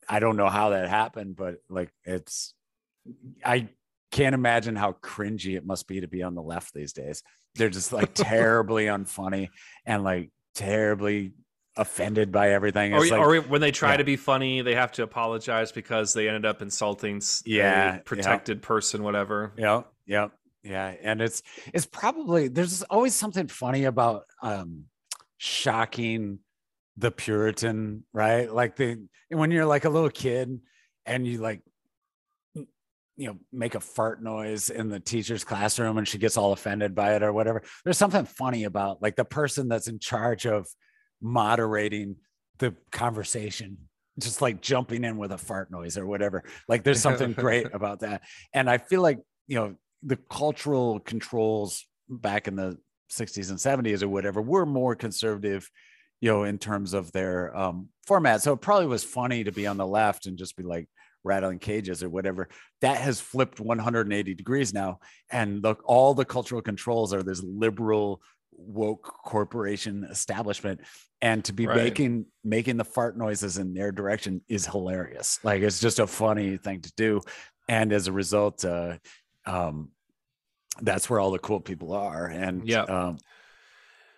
[0.09, 2.55] I don't know how that happened, but like it's
[3.45, 3.69] I
[4.13, 7.23] can't imagine how cringy it must be to be on the left these days.
[7.55, 9.49] They're just like terribly unfunny
[9.85, 11.33] and like terribly
[11.77, 12.95] offended by everything.
[12.95, 13.97] Or, like, or, when they try yeah.
[13.99, 18.67] to be funny, they have to apologize because they ended up insulting yeah, protected yeah.
[18.67, 19.53] person, whatever.
[19.57, 20.29] Yeah, yeah,
[20.63, 20.95] yeah.
[21.03, 24.85] And it's it's probably there's always something funny about um
[25.39, 26.39] shocking
[26.97, 28.53] the Puritan, right?
[28.53, 30.61] Like the when you're like a little kid
[31.05, 31.61] and you like
[33.17, 36.95] you know make a fart noise in the teacher's classroom and she gets all offended
[36.95, 40.67] by it or whatever there's something funny about like the person that's in charge of
[41.21, 42.17] moderating
[42.59, 43.79] the conversation
[44.19, 48.01] just like jumping in with a fart noise or whatever like there's something great about
[48.01, 52.79] that and i feel like you know the cultural controls back in the
[53.13, 55.69] 60s and 70s or whatever were more conservative
[56.21, 58.43] you know, in terms of their um, format.
[58.43, 60.89] So it probably was funny to be on the left and just be like
[61.25, 62.49] rattling cages or whatever.
[62.81, 65.01] That has flipped 180 degrees now.
[65.31, 68.23] And look, all the cultural controls are this liberal
[68.57, 70.81] woke corporation establishment
[71.23, 71.77] and to be right.
[71.77, 76.57] making making the fart noises in their direction is hilarious like it's just a funny
[76.57, 77.21] thing to do
[77.69, 78.97] and as a result uh
[79.47, 79.91] um
[80.83, 83.19] that's where all the cool people are and yeah um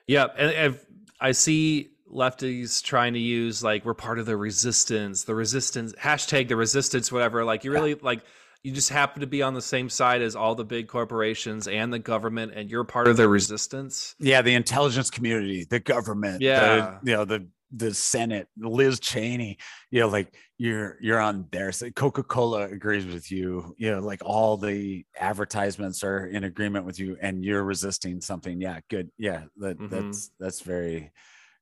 [0.07, 0.78] yeah and, and
[1.20, 6.49] I see lefties trying to use like we're part of the resistance, the resistance hashtag
[6.49, 7.45] the resistance, whatever.
[7.45, 8.22] Like you really like
[8.62, 11.92] you just happen to be on the same side as all the big corporations and
[11.92, 14.14] the government, and you're part of the resistance.
[14.18, 19.59] Yeah, the intelligence community, the government, yeah, the, you know the the Senate, Liz Cheney,
[19.90, 21.94] you know, like you're you're on their side.
[21.94, 23.74] Coca Cola agrees with you.
[23.78, 28.61] You know, like all the advertisements are in agreement with you, and you're resisting something.
[28.61, 29.11] Yeah, good.
[29.18, 29.88] Yeah, that, mm-hmm.
[29.88, 31.12] that's that's very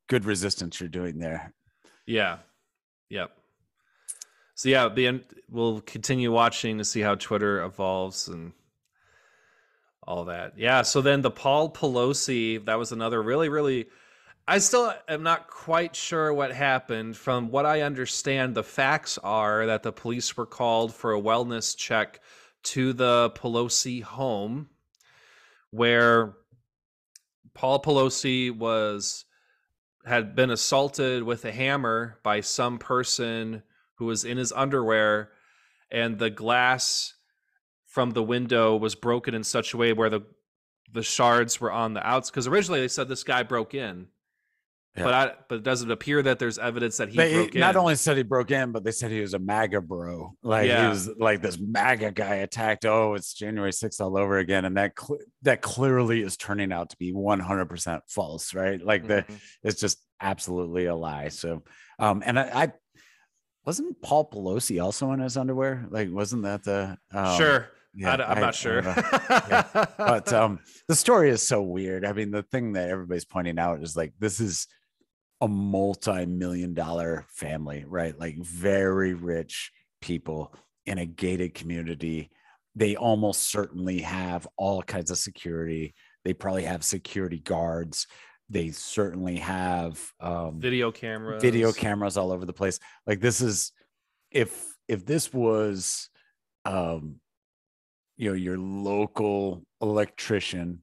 [0.09, 1.53] good resistance you're doing there.
[2.07, 2.38] Yeah.
[3.11, 3.32] Yep.
[4.57, 8.52] So yeah, the we'll continue watching to see how Twitter evolves and
[10.02, 10.59] all that.
[10.59, 10.82] Yeah.
[10.82, 13.86] So then the Paul Pelosi, that was another really, really
[14.48, 17.16] I still am not quite sure what happened.
[17.16, 21.76] From what I understand, the facts are that the police were called for a wellness
[21.76, 22.20] check
[22.64, 24.70] to the Pelosi home
[25.70, 26.34] where
[27.54, 29.24] Paul Pelosi was
[30.07, 33.64] had been assaulted with a hammer by some person
[33.97, 35.30] who was in his underwear
[35.90, 37.14] and the glass
[37.86, 40.22] from the window was broken in such a way where the
[40.92, 44.07] the shards were on the outs because originally they said this guy broke in
[44.97, 45.05] yeah.
[45.05, 47.61] But I, but it doesn't appear that there's evidence that he they, broke in.
[47.61, 50.34] Not only said he broke in, but they said he was a MAGA bro.
[50.42, 50.84] Like yeah.
[50.84, 52.86] he was like this MAGA guy attacked.
[52.86, 56.90] Oh, it's January 6th all over again, and that cl- that clearly is turning out
[56.90, 58.82] to be 100 percent false, right?
[58.82, 59.30] Like mm-hmm.
[59.30, 61.28] the it's just absolutely a lie.
[61.28, 61.62] So,
[61.99, 62.72] um, and I, I
[63.66, 65.86] wasn't Paul Pelosi also in his underwear?
[65.90, 67.68] Like, wasn't that the um, sure?
[67.92, 68.82] Yeah, I, am not sure.
[68.84, 69.86] yeah.
[69.98, 72.04] But um, the story is so weird.
[72.04, 74.68] I mean, the thing that everybody's pointing out is like this is
[75.40, 78.18] a multi-million dollar family, right?
[78.18, 80.54] Like very rich people
[80.84, 82.30] in a gated community.
[82.74, 85.94] They almost certainly have all kinds of security.
[86.24, 88.06] They probably have security guards.
[88.49, 92.78] They certainly have um, video cameras, video cameras all over the place.
[93.07, 93.72] Like this is,
[94.30, 96.09] if if this was,
[96.64, 97.16] um,
[98.16, 100.82] you know, your local electrician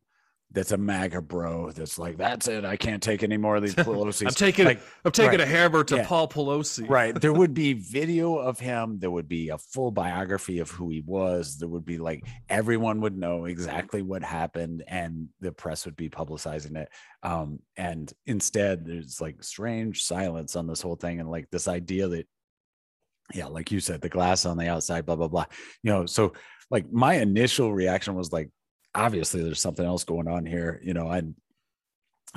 [0.54, 2.64] that's a MAGA bro that's like, that's it.
[2.64, 4.22] I can't take any more of these Pelosi's.
[4.22, 5.42] I'm taking like, I'm taking right.
[5.42, 6.06] a hammer to yeah.
[6.06, 6.88] Paul Pelosi.
[6.88, 7.20] right.
[7.20, 9.00] There would be video of him.
[9.00, 11.58] There would be a full biography of who he was.
[11.58, 16.10] There would be like everyone would know exactly what happened and the press would be
[16.10, 16.90] publicizing it.
[17.24, 22.08] Um, and instead there's like strange silence on this whole thing and like this idea
[22.10, 22.28] that
[23.34, 25.46] yeah, like you said, the glass on the outside, blah, blah, blah.
[25.82, 26.34] You know, so
[26.70, 28.50] like my initial reaction was like,
[28.96, 31.36] obviously there's something else going on here you know and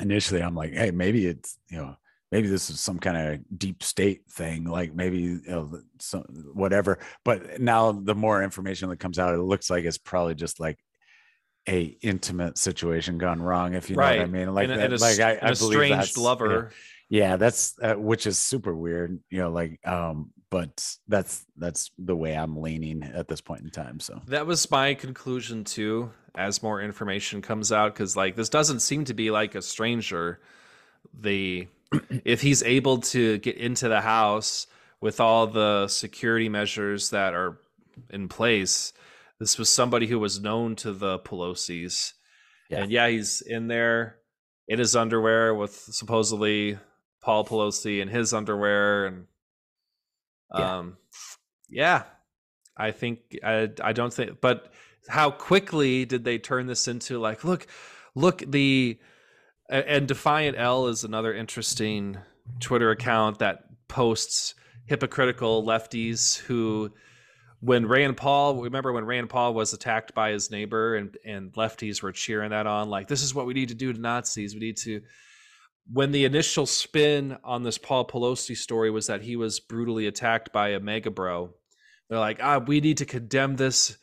[0.00, 1.96] initially i'm like hey maybe it's you know
[2.32, 6.98] maybe this is some kind of deep state thing like maybe you know some, whatever.
[7.24, 10.78] But now the more information that comes out it looks like it's probably just like
[11.68, 14.94] a intimate situation gone wrong if you know what i mean like and, that, and
[14.94, 16.70] a, like i, I believe that's lover.
[17.08, 21.90] Yeah, yeah that's uh, which is super weird you know like um but that's that's
[21.98, 24.20] the way i'm leaning at this point in time so.
[24.28, 29.04] That was my conclusion too as more information comes out because like this doesn't seem
[29.06, 30.40] to be like a stranger.
[31.18, 31.66] The
[32.24, 34.66] if he's able to get into the house
[35.00, 37.58] with all the security measures that are
[38.10, 38.92] in place
[39.38, 42.14] this was somebody who was known to the pelosi's.
[42.70, 42.82] Yeah.
[42.82, 44.16] and yeah he's in there
[44.66, 46.78] in his underwear with supposedly
[47.22, 49.26] paul pelosi in his underwear and
[50.52, 50.96] um
[51.68, 52.02] yeah, yeah
[52.76, 54.72] i think I, I don't think but
[55.08, 57.66] how quickly did they turn this into like look
[58.14, 58.98] look the
[59.68, 62.18] and defiant l is another interesting
[62.60, 64.54] twitter account that posts
[64.86, 66.92] hypocritical lefties who
[67.60, 72.02] when rand paul remember when rand paul was attacked by his neighbor and and lefties
[72.02, 74.54] were cheering that on like this is what we need to do to nazis.
[74.54, 75.02] We need to
[75.92, 80.52] when the initial spin on this paul pelosi story was that he was brutally attacked
[80.52, 81.50] by a MAGA bro
[82.08, 83.96] they're like ah we need to condemn this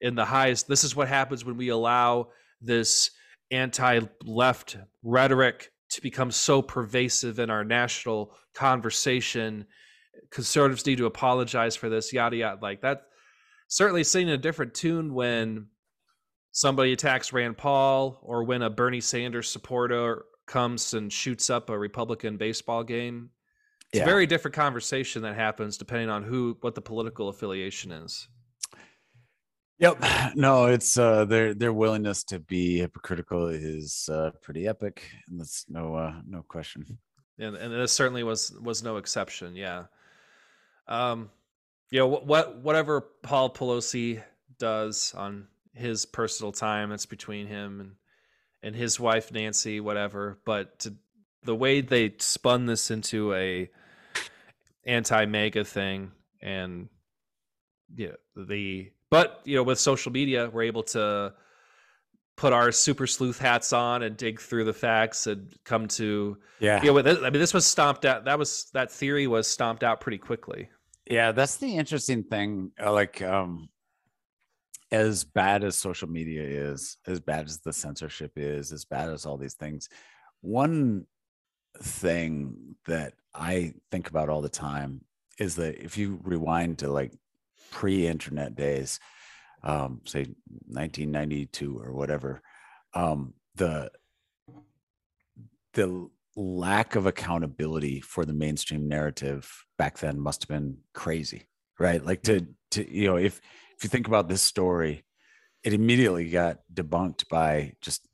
[0.00, 0.68] in the highest.
[0.68, 2.28] This is what happens when we allow
[2.60, 3.10] this
[3.50, 9.66] anti left rhetoric to become so pervasive in our national conversation.
[10.30, 12.58] Conservatives need to apologize for this, yada, yada.
[12.60, 13.02] Like that,
[13.68, 15.66] certainly singing a different tune when
[16.52, 21.78] somebody attacks Rand Paul or when a Bernie Sanders supporter comes and shoots up a
[21.78, 23.30] Republican baseball game.
[23.90, 24.02] It's yeah.
[24.02, 28.28] a very different conversation that happens depending on who, what the political affiliation is.
[29.78, 30.02] Yep.
[30.34, 35.10] No, it's uh their their willingness to be hypocritical is uh pretty epic.
[35.28, 36.98] And that's no uh no question.
[37.38, 39.84] And and this certainly was was no exception, yeah.
[40.86, 41.30] Um
[41.90, 44.22] you know what whatever Paul Pelosi
[44.58, 47.92] does on his personal time, it's between him and
[48.62, 50.38] and his wife Nancy, whatever.
[50.44, 50.94] But to
[51.42, 53.70] the way they spun this into a
[54.84, 56.88] anti MAGA thing and
[57.94, 61.32] yeah, the but you know with social media we're able to
[62.36, 66.80] put our super sleuth hats on and dig through the facts and come to yeah
[66.82, 70.00] you know, I mean this was stomped out that was that theory was stomped out
[70.00, 70.68] pretty quickly.
[71.10, 72.72] Yeah, that's the interesting thing.
[72.82, 73.68] Uh, like, um,
[74.90, 79.26] as bad as social media is, as bad as the censorship is, as bad as
[79.26, 79.88] all these things,
[80.40, 81.06] one
[81.80, 85.02] thing that I think about all the time
[85.38, 87.12] is that if you rewind to like
[87.70, 88.98] pre-internet days,
[89.62, 90.26] um, say
[90.66, 92.40] 1992 or whatever,
[92.94, 93.90] um, the
[95.74, 102.04] the lack of accountability for the mainstream narrative back then must have been crazy, right?
[102.04, 103.40] Like to to you know if
[103.78, 105.04] if you think about this story,
[105.62, 108.06] it immediately got debunked by just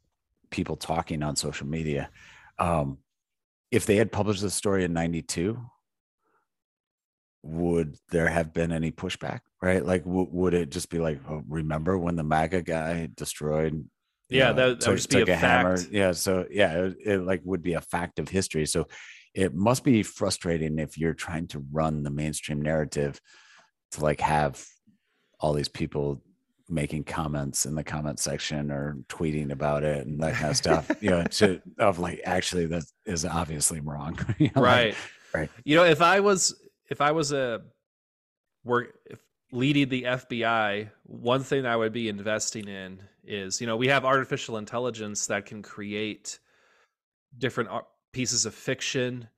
[0.51, 2.11] people talking on social media.
[2.59, 2.99] Um,
[3.71, 5.59] if they had published the story in 92
[7.47, 9.85] would there have been any pushback right?
[9.85, 13.89] Like w- would it just be like oh, remember when the maga guy destroyed
[14.29, 15.79] yeah know, that, that would just be a, a hammer?
[15.91, 18.67] yeah so yeah it, it like would be a fact of history.
[18.67, 18.87] So
[19.35, 23.21] it must be frustrating if you're trying to run the mainstream narrative
[23.93, 24.65] to like have
[25.41, 26.23] all these people
[26.69, 30.91] making comments in the comment section or tweeting about it and that kind of stuff
[31.01, 34.19] you know to of like actually that is obviously wrong.
[34.39, 34.97] You know, right like,
[35.35, 35.51] right.
[35.65, 36.55] you know if i was
[36.91, 37.63] if i was a
[38.65, 39.21] work if
[39.53, 44.05] leading the fbi one thing i would be investing in is you know we have
[44.05, 46.39] artificial intelligence that can create
[47.39, 47.69] different
[48.13, 49.29] pieces of fiction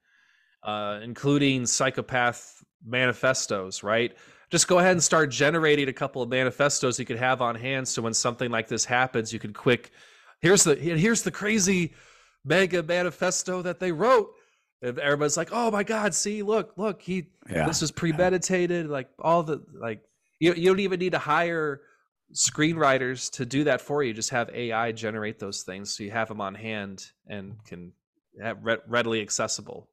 [0.63, 4.17] uh, including psychopath manifestos right
[4.51, 7.87] just go ahead and start generating a couple of manifestos you could have on hand
[7.87, 9.91] so when something like this happens you can quick
[10.41, 11.93] here's the here's the crazy
[12.45, 14.33] MAGA manifesto that they wrote.
[14.83, 17.67] And everybody's like oh my god see look look he yeah.
[17.67, 20.03] this is premeditated like all the like
[20.39, 21.81] you, you don't even need to hire
[22.35, 26.29] screenwriters to do that for you just have ai generate those things so you have
[26.29, 27.93] them on hand and can
[28.43, 29.89] have readily accessible.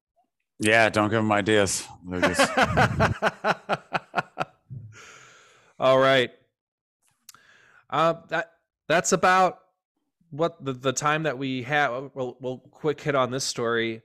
[0.59, 1.87] Yeah don't give them ideas.
[2.11, 2.51] Just...
[5.83, 6.31] All right.
[7.89, 8.53] Uh, that
[8.87, 9.59] that's about
[10.31, 12.11] what the, the time that we have.
[12.13, 14.01] We'll, we'll quick hit on this story.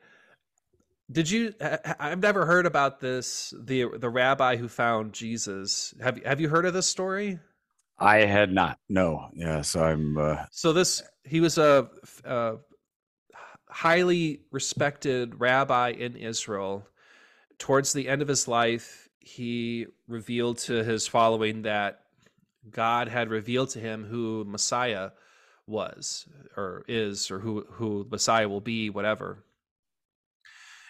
[1.09, 1.55] Did you?
[2.01, 3.55] I've never heard about this.
[3.57, 5.95] The the rabbi who found Jesus.
[6.03, 7.39] Have Have you heard of this story?
[7.97, 8.81] I had not.
[8.89, 9.29] No.
[9.33, 9.63] Yeah.
[9.63, 10.19] So I'm.
[10.19, 10.47] Uh...
[10.51, 11.89] So this he was a,
[12.25, 12.57] a
[13.69, 16.89] highly respected rabbi in Israel.
[17.57, 22.01] Towards the end of his life, he revealed to his following that
[22.71, 25.11] God had revealed to him who Messiah
[25.67, 29.45] was or is or who who Messiah will be whatever.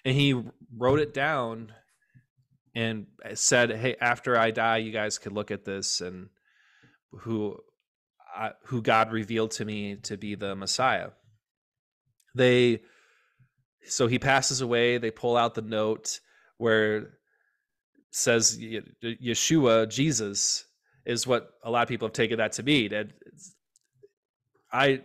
[0.04, 0.40] And he
[0.76, 1.72] wrote it down
[2.74, 6.28] and said hey after I die you guys could look at this and
[7.10, 7.58] who
[8.36, 11.10] uh, who God revealed to me to be the Messiah.
[12.34, 12.82] They
[13.84, 14.98] so he passes away.
[14.98, 16.20] They pull out the note
[16.56, 17.17] where
[18.10, 20.64] says Yeshua, Jesus,
[21.04, 22.92] is what a lot of people have taken that to mean.
[22.92, 23.12] And
[24.72, 25.02] I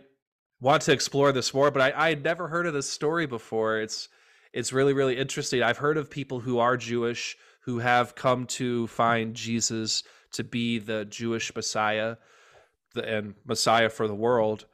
[0.60, 3.80] want to explore this more, but I, I had never heard of this story before.
[3.80, 4.08] It's
[4.52, 5.62] it's really really interesting.
[5.62, 10.02] I've heard of people who are Jewish who have come to find Jesus
[10.32, 12.16] to be the Jewish Messiah,
[12.94, 14.66] the, and Messiah for the world.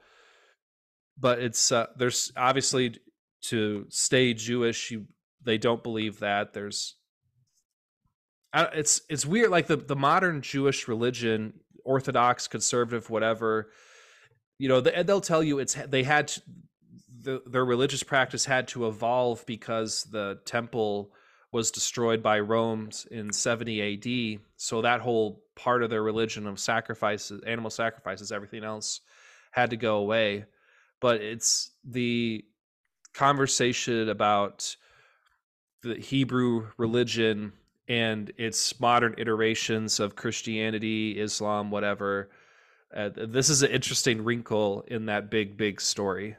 [1.18, 2.96] But it's uh, there's obviously
[3.42, 5.06] to stay Jewish, you
[5.42, 6.52] they don't believe that.
[6.52, 6.96] There's
[8.54, 11.52] it's it's weird like the the modern jewish religion
[11.84, 13.70] orthodox conservative whatever
[14.58, 16.42] you know they, they'll tell you it's they had to,
[17.22, 21.12] the, their religious practice had to evolve because the temple
[21.52, 24.40] was destroyed by Rome in 70 AD.
[24.56, 29.00] So that whole part of their religion of sacrifices, animal sacrifices, everything else
[29.50, 30.44] had to go away.
[31.00, 32.44] But it's the
[33.14, 34.76] conversation about
[35.82, 37.52] the Hebrew religion
[37.90, 42.30] and its modern iterations of Christianity, Islam, whatever.
[42.94, 46.36] Uh, this is an interesting wrinkle in that big, big story.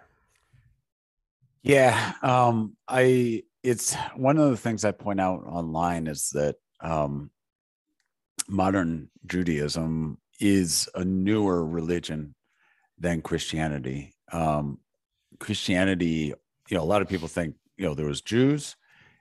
[1.61, 3.43] Yeah, um, I.
[3.63, 7.29] It's one of the things I point out online is that um,
[8.47, 12.33] modern Judaism is a newer religion
[12.97, 14.15] than Christianity.
[14.31, 14.79] Um,
[15.39, 16.33] Christianity,
[16.69, 18.77] you know, a lot of people think you know there was Jews,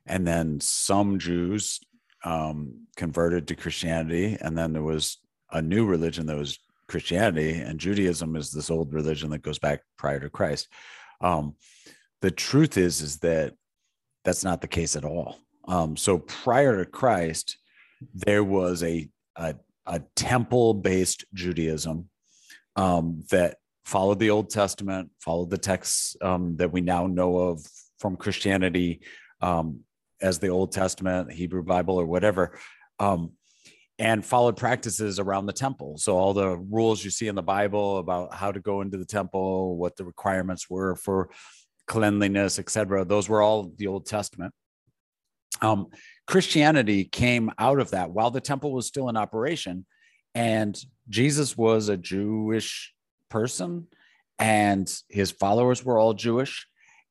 [0.07, 1.81] and then some Jews
[2.25, 5.19] um, converted to Christianity, and then there was
[5.53, 6.59] a new religion that was
[6.89, 10.69] Christianity, and Judaism is this old religion that goes back prior to Christ.
[11.21, 11.55] Um,
[12.21, 13.55] the truth is is that
[14.25, 15.39] that's not the case at all.
[15.67, 17.59] Um, so prior to Christ,
[18.15, 19.55] there was a a,
[19.87, 22.09] a temple based Judaism
[22.77, 27.65] um, that followed the Old Testament, followed the texts um, that we now know of
[27.99, 29.01] from Christianity
[29.41, 29.81] um,
[30.21, 32.59] as the Old Testament, Hebrew Bible, or whatever,
[32.99, 33.33] um,
[33.99, 35.99] and followed practices around the temple.
[35.99, 39.05] So all the rules you see in the Bible about how to go into the
[39.05, 41.31] temple, what the requirements were for
[41.87, 44.55] cleanliness, etc., those were all the Old Testament.
[45.61, 45.89] Um,
[46.27, 49.85] Christianity came out of that while the temple was still in operation,
[50.35, 52.95] and Jesus was a Jewish
[53.29, 53.89] person,
[54.39, 56.67] and his followers were all Jewish,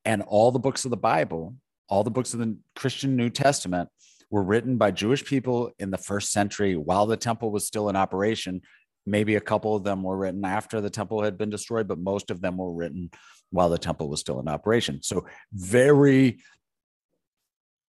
[0.05, 1.55] and all the books of the Bible,
[1.89, 3.89] all the books of the Christian New Testament,
[4.29, 7.95] were written by Jewish people in the first century while the temple was still in
[7.95, 8.61] operation.
[9.05, 12.29] Maybe a couple of them were written after the temple had been destroyed, but most
[12.29, 13.09] of them were written
[13.49, 15.01] while the temple was still in operation.
[15.01, 16.39] So very,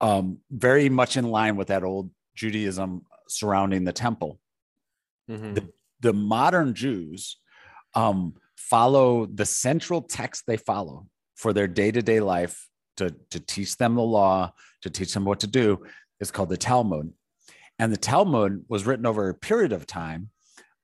[0.00, 4.40] um, very much in line with that old Judaism surrounding the temple.
[5.30, 5.54] Mm-hmm.
[5.54, 5.68] The,
[6.00, 7.38] the modern Jews
[7.94, 12.66] um, follow the central text they follow for their day-to-day life
[12.96, 15.84] to, to teach them the law, to teach them what to do
[16.20, 17.12] is called the Talmud.
[17.78, 20.30] And the Talmud was written over a period of time,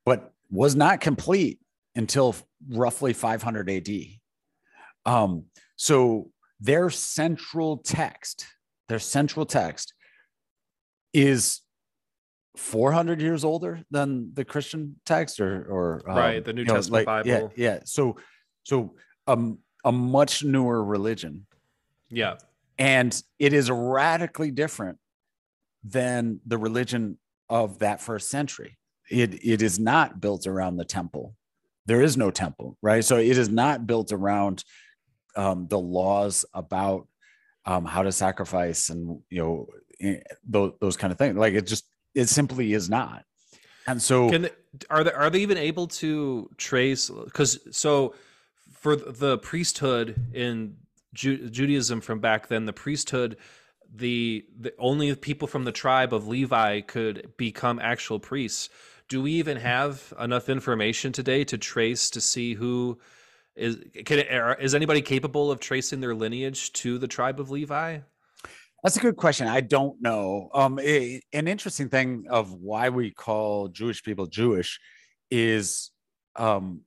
[0.04, 1.60] but was not complete
[1.94, 2.34] until
[2.68, 3.88] roughly 500 AD.
[5.06, 5.44] Um,
[5.76, 8.46] so their central text,
[8.88, 9.94] their central text
[11.12, 11.60] is
[12.56, 16.44] 400 years older than the Christian text or, or um, right.
[16.44, 17.52] The New Testament know, like, Bible.
[17.56, 17.72] Yeah.
[17.72, 17.78] Yeah.
[17.84, 18.16] So,
[18.64, 18.94] so,
[19.26, 21.46] um, a much newer religion.
[22.10, 22.36] Yeah.
[22.78, 24.98] And it is radically different
[25.84, 28.78] than the religion of that first century.
[29.10, 31.34] It, it is not built around the temple.
[31.86, 33.04] There is no temple, right?
[33.04, 34.64] So it is not built around
[35.36, 37.08] um, the laws about
[37.66, 39.66] um, how to sacrifice and you know
[40.00, 41.36] eh, those, those kind of things.
[41.36, 41.84] Like it just
[42.14, 43.24] it simply is not.
[43.86, 44.50] And so, they,
[44.88, 47.10] are they are they even able to trace?
[47.10, 48.14] Because so
[48.72, 50.76] for the priesthood in
[51.14, 53.36] Ju- Judaism from back then, the priesthood
[53.94, 58.68] the, the only people from the tribe of Levi could become actual priests.
[59.08, 62.98] Do we even have enough information today to trace to see who
[63.56, 64.20] is can
[64.60, 67.98] is anybody capable of tracing their lineage to the tribe of Levi?
[68.84, 69.48] That's a good question.
[69.48, 70.48] I don't know.
[70.54, 74.78] Um, an interesting thing of why we call Jewish people Jewish
[75.30, 75.90] is
[76.36, 76.82] um,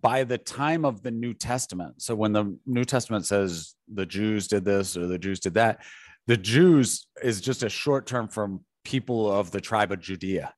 [0.00, 2.00] by the time of the New Testament.
[2.00, 5.82] So when the New Testament says the Jews did this or the Jews did that,
[6.26, 10.54] the Jews is just a short term from people of the tribe of Judea.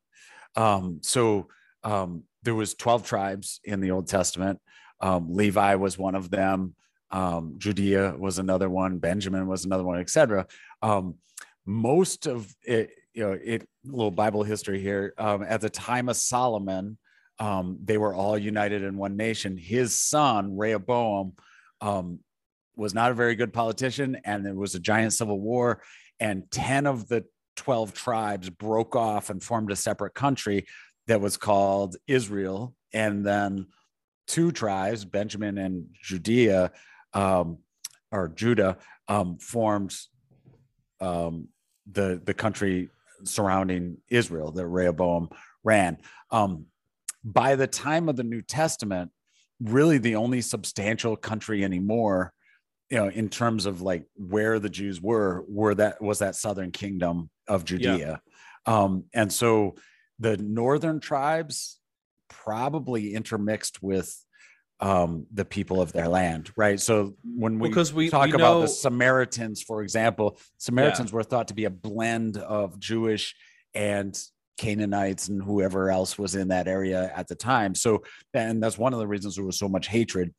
[0.55, 1.49] Um, so
[1.83, 4.61] um, there was 12 tribes in the Old Testament.
[5.01, 6.77] Um, Levi was one of them.
[7.11, 8.99] Um, Judea was another one.
[8.99, 10.47] Benjamin was another one, etc.
[10.81, 11.17] Um,
[11.67, 15.13] most of it, you know, it little Bible history here.
[15.19, 16.99] Um, at the time of Solomon,
[17.39, 19.57] they were all united in one nation.
[19.57, 21.35] His son Rehoboam
[22.77, 25.83] was not a very good politician, and there was a giant civil war,
[26.21, 27.25] and 10 of the
[27.57, 30.67] 12 tribes broke off and formed a separate country
[31.07, 32.75] that was called Israel.
[32.93, 33.67] And then
[34.27, 36.73] two tribes, Benjamin and Judea,
[37.13, 37.59] um,
[38.11, 38.79] or Judah,
[39.09, 39.95] um, formed
[41.01, 41.49] um,
[41.91, 42.89] the the country
[43.25, 45.29] surrounding Israel that Rehoboam
[45.63, 45.99] ran.
[46.31, 46.67] Um,
[47.25, 49.11] by the time of the New Testament,
[49.61, 52.33] really the only substantial country anymore
[52.91, 56.71] you know in terms of like where the jews were were that was that southern
[56.71, 58.21] kingdom of judea
[58.67, 58.75] yeah.
[58.83, 59.75] um and so
[60.19, 61.81] the northern tribes
[62.29, 64.17] probably intermixed with
[64.81, 68.55] um the people of their land right so when we, because we talk we about
[68.55, 68.61] know...
[68.63, 71.17] the samaritans for example samaritans yeah.
[71.17, 73.35] were thought to be a blend of jewish
[73.75, 74.19] and
[74.57, 77.75] canaanites and whoever else was in that area at the time.
[77.75, 78.03] So
[78.33, 80.33] and that's one of the reasons there was so much hatred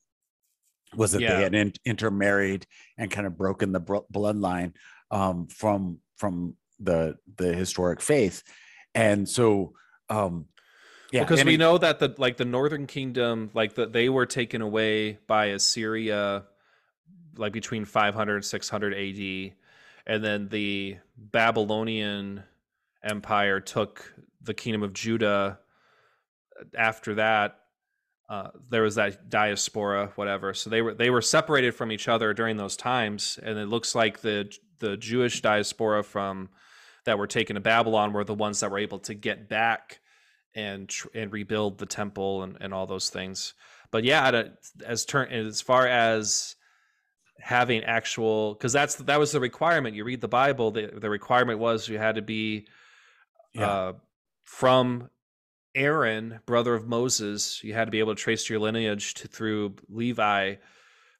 [0.96, 1.36] was that yeah.
[1.36, 2.66] they had in, intermarried
[2.98, 4.74] and kind of broken the bro- bloodline
[5.12, 8.44] um, from from the the historic faith,
[8.94, 9.74] and so
[10.10, 10.46] um,
[11.12, 14.26] yeah, because we it, know that the like the northern kingdom, like that they were
[14.26, 16.44] taken away by Assyria,
[17.38, 19.54] like between 500 and 600 AD,
[20.08, 22.44] and then the Babylonian
[23.06, 25.60] Empire took the kingdom of Judah
[26.76, 27.60] after that
[28.28, 30.54] uh, there was that diaspora, whatever.
[30.54, 33.94] So they were they were separated from each other during those times, and it looks
[33.94, 36.50] like the the Jewish diaspora from
[37.06, 40.00] that were taken to Babylon were the ones that were able to get back
[40.56, 43.54] and and rebuild the temple and, and all those things.
[43.92, 44.50] But yeah,
[44.84, 46.56] as turn as far as
[47.40, 49.96] having actual because that's that was the requirement.
[49.96, 52.66] You read the Bible, the, the requirement was you had to be
[53.56, 53.70] Yeah.
[53.72, 53.94] uh,
[54.44, 55.10] from
[55.74, 57.64] Aaron, brother of Moses.
[57.64, 60.56] You had to be able to trace your lineage to through Levi,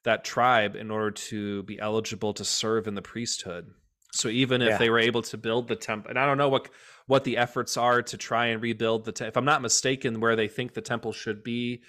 [0.04, 3.70] that tribe, in order to be eligible to serve in the priesthood.
[4.12, 4.78] So even if Yeah.
[4.78, 6.70] they were able to build the temple, and I don't know what
[7.06, 9.12] what the efforts are to try and rebuild the.
[9.12, 9.28] temple.
[9.28, 11.82] if I'm not mistaken, where they think the temple should be,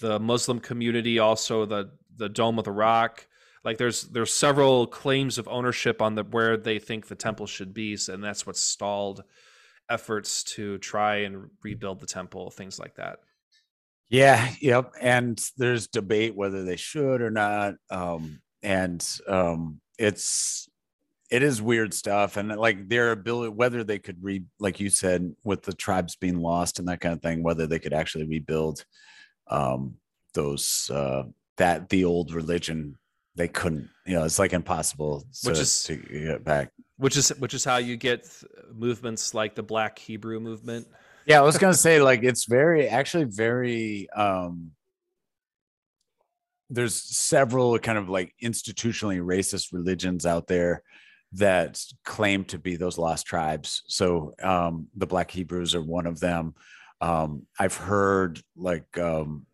[0.00, 3.26] the Muslim community also the the Dome of the Rock.
[3.64, 7.72] Like there's there's several claims of ownership on the where they think the temple should
[7.74, 9.22] be, and that's what stalled
[9.90, 13.20] efforts to try and rebuild the temple, things like that.
[14.10, 14.92] Yeah, yep.
[15.00, 17.74] And there's debate whether they should or not.
[17.90, 20.68] Um, and um, it's
[21.30, 22.38] it is weird stuff.
[22.38, 26.40] And like their ability, whether they could re like you said, with the tribes being
[26.40, 28.84] lost and that kind of thing, whether they could actually rebuild
[29.50, 29.96] um
[30.34, 31.24] those uh
[31.56, 32.96] that the old religion,
[33.34, 36.70] they couldn't, you know, it's like impossible to, Which is- to get back.
[36.98, 38.28] Which is which is how you get
[38.74, 40.86] movements like the Black Hebrew movement.
[41.26, 44.72] yeah i was gonna say like it's very actually very um
[46.70, 50.82] there's several kind of like institutionally racist religions out there
[51.32, 53.82] that claim to be those lost tribes.
[53.86, 56.54] So um the black hebrews are one of them.
[57.00, 59.46] Um i've heard like um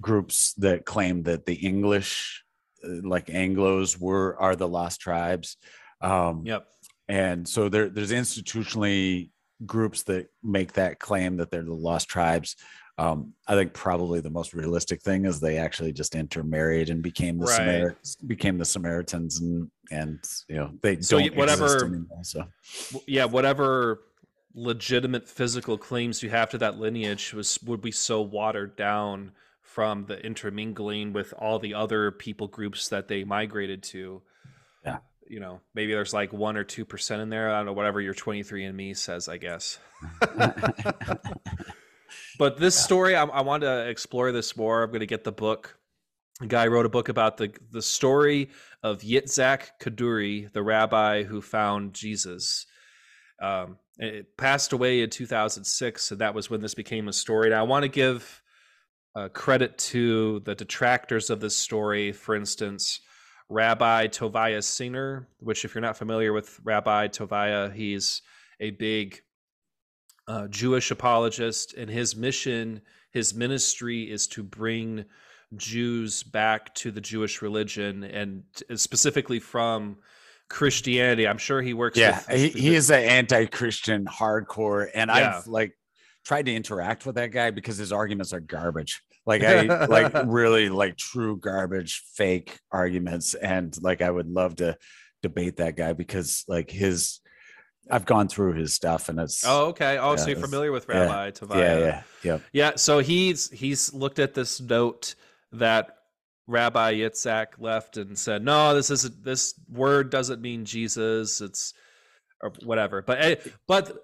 [0.00, 2.44] groups that claim that the english
[2.84, 5.56] uh, like anglos were are the lost tribes
[6.02, 6.66] um Yep.
[7.08, 9.30] and so there, there's institutionally
[9.66, 12.56] groups that make that claim that they're the lost tribes.
[12.98, 17.38] Um, I think probably the most realistic thing is they actually just intermarried and became
[17.38, 17.56] the Right.
[17.56, 22.22] Samaritans, became the Samaritans, and and you know they So don't whatever- anymore.
[22.22, 22.44] So
[23.06, 24.02] yeah, whatever
[24.54, 29.32] legitimate physical claims you have to that lineage was would be so watered down
[29.62, 34.20] from the intermingling with all the other people groups that they migrated to.
[34.84, 34.98] Yeah.
[35.32, 37.50] You know, maybe there's like one or two percent in there.
[37.50, 39.78] I don't know, whatever your 23andMe says, I guess.
[42.38, 44.82] But this story, I, I want to explore this more.
[44.82, 45.78] I'm going to get the book.
[46.40, 48.50] A guy wrote a book about the the story
[48.82, 52.66] of Yitzhak Kaduri, the rabbi who found Jesus.
[53.40, 57.46] Um, it passed away in 2006, and that was when this became a story.
[57.46, 58.42] And I want to give
[59.14, 62.12] uh, credit to the detractors of this story.
[62.12, 63.00] For instance,
[63.48, 68.22] Rabbi Tovia Singer, which, if you're not familiar with Rabbi Tovia, he's
[68.60, 69.20] a big
[70.28, 75.04] uh, Jewish apologist, and his mission, his ministry is to bring
[75.56, 78.44] Jews back to the Jewish religion and
[78.76, 79.98] specifically from
[80.48, 81.26] Christianity.
[81.28, 85.38] I'm sure he works yeah, with he, he is an anti-Christian hardcore, and Yeah.
[85.38, 85.72] I've like
[86.24, 89.02] tried to interact with that guy because his arguments are garbage.
[89.24, 94.76] Like I like really like true garbage, fake arguments, and like I would love to
[95.22, 97.20] debate that guy because like his,
[97.88, 99.98] I've gone through his stuff and it's Oh, okay.
[99.98, 101.56] Oh, so you're familiar with yeah, Rabbi Tovia.
[101.56, 102.38] yeah, yeah, yeah.
[102.52, 105.14] Yeah, so he's he's looked at this note
[105.52, 105.98] that
[106.48, 109.24] Rabbi Yitzhak left and said, "No, this isn't.
[109.24, 111.40] This word doesn't mean Jesus.
[111.40, 111.74] It's
[112.42, 113.36] or whatever." But eh,
[113.68, 113.96] but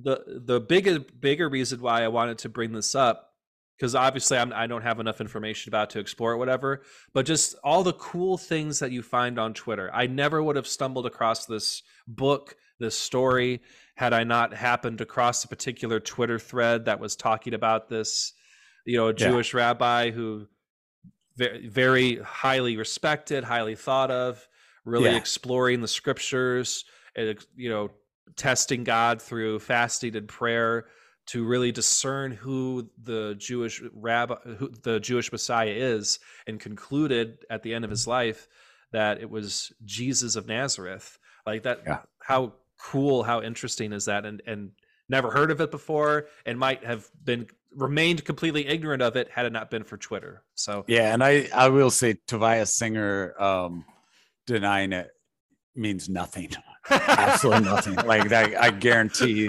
[0.00, 3.33] the the bigger bigger reason why I wanted to bring this up
[3.76, 6.82] because obviously I'm, I don't have enough information about to explore it, whatever.
[7.12, 9.90] But just all the cool things that you find on Twitter.
[9.92, 13.62] I never would have stumbled across this book, this story,
[13.96, 18.32] had I not happened across a particular Twitter thread that was talking about this.
[18.84, 19.30] You know, a Yeah.
[19.30, 20.46] Jewish rabbi who
[21.36, 24.46] very, very highly respected, highly thought of,
[24.84, 25.16] really Yeah.
[25.16, 26.84] exploring the scriptures,
[27.16, 27.90] and you know,
[28.36, 30.86] testing God through fasting and prayer
[31.26, 37.62] to really discern who the Jewish rabbi, who the Jewish Messiah is, and concluded at
[37.62, 38.48] the end of his life
[38.92, 41.18] that it was Jesus of Nazareth.
[41.46, 42.00] Like that, Yeah.
[42.20, 44.24] how cool, how interesting is that?
[44.26, 44.72] And and
[45.08, 47.46] never heard of it before, and might have been
[47.76, 50.42] remained completely ignorant of it had it not been for Twitter.
[50.54, 53.84] So Yeah, and I I will say Tobias Singer um
[54.46, 55.10] denying it
[55.74, 56.50] means nothing.
[56.90, 57.94] Absolutely nothing.
[58.06, 59.48] Like that, I guarantee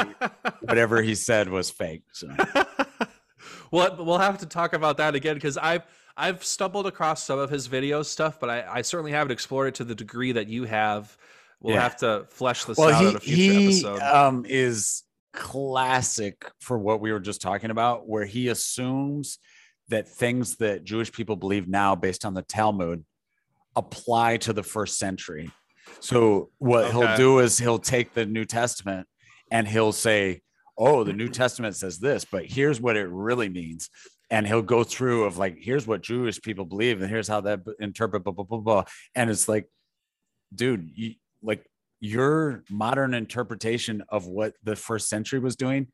[0.62, 2.04] whatever he said was fake.
[2.14, 2.28] So
[3.72, 5.84] well, we'll have to talk about that again because I've
[6.18, 9.76] I've stumbled across some of his video stuff, but I, I certainly haven't explored it
[9.76, 11.18] to the degree that you have.
[11.60, 11.82] We'll Yeah.
[11.82, 14.02] have to flesh this well, out he in a future he episode.
[14.02, 15.04] um is
[15.34, 19.40] classic for what we were just talking about, where he assumes
[19.90, 23.04] that things that Jewish people believe now, based on the Talmud,
[23.76, 25.52] apply to the first century.
[26.00, 29.08] So what he'll do is he'll take the New Testament
[29.52, 30.42] and he'll say,
[30.78, 33.90] "Oh, the New Testament says this, but here's what it really means."
[34.30, 37.62] and he'll go through of like here's what jewish people believe and here's how that
[37.80, 38.84] interpret blah blah blah blah.
[39.14, 39.70] And it's like
[40.54, 41.66] dude you like
[42.00, 45.88] your modern interpretation of what the first century was doing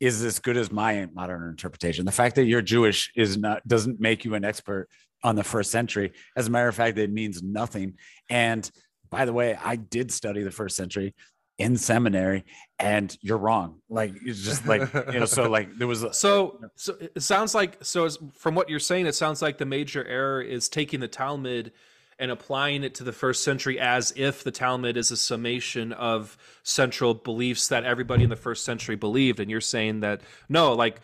[0.00, 2.04] is as good as my modern interpretation.
[2.04, 4.88] The fact that you're jewish is not doesn't make you an expert
[5.22, 6.12] on the first century.
[6.36, 7.94] As a matter of fact it means nothing.
[8.28, 8.68] And
[9.14, 11.14] by the way i did study the first century
[11.58, 12.44] in seminary
[12.80, 14.82] and you're wrong like it's just like
[15.12, 18.54] you know so like there was a, so so it sounds like so as, from
[18.56, 21.70] what you're saying it sounds like the major error is taking the talmud
[22.18, 26.36] and applying it to the first century as if the talmud is a summation of
[26.64, 31.00] central beliefs that everybody in the first century believed and you're saying that no like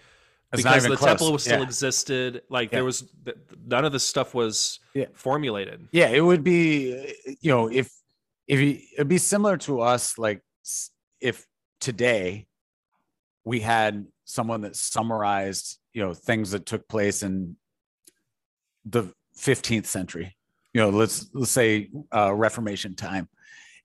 [0.53, 1.09] It's because the close.
[1.11, 1.65] temple was still Yeah.
[1.65, 2.79] existed like Yeah.
[2.79, 3.05] there was
[3.67, 5.07] none of this stuff was Yeah.
[5.15, 7.89] formulated yeah it would be you know if
[8.51, 10.43] if you, it'd be similar to us like
[11.21, 11.47] if
[11.81, 12.49] today
[13.45, 17.57] we had someone that summarized you know things that took place in
[18.85, 20.37] the 15th century
[20.75, 23.29] you know let's let's say uh, reformation time.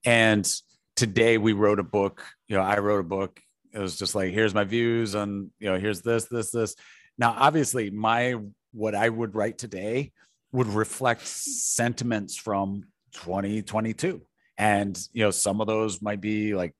[0.03, 0.51] And
[0.95, 3.39] today we wrote a book you know i wrote a book.
[3.71, 6.75] It was just like here's my views on you know here's this this this.
[7.19, 8.35] Now obviously my
[8.71, 10.11] what i would write today
[10.51, 14.21] would reflect sentiments from 2022
[14.57, 16.73] and you know some of those might be like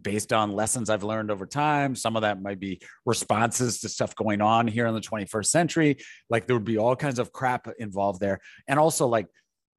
[0.00, 1.94] based on lessons i've learned over time.
[1.94, 5.98] Some of that might be responses to stuff going on here in the 21st century.
[6.30, 8.40] Like there would be all kinds of crap involved there.
[8.66, 9.26] And also like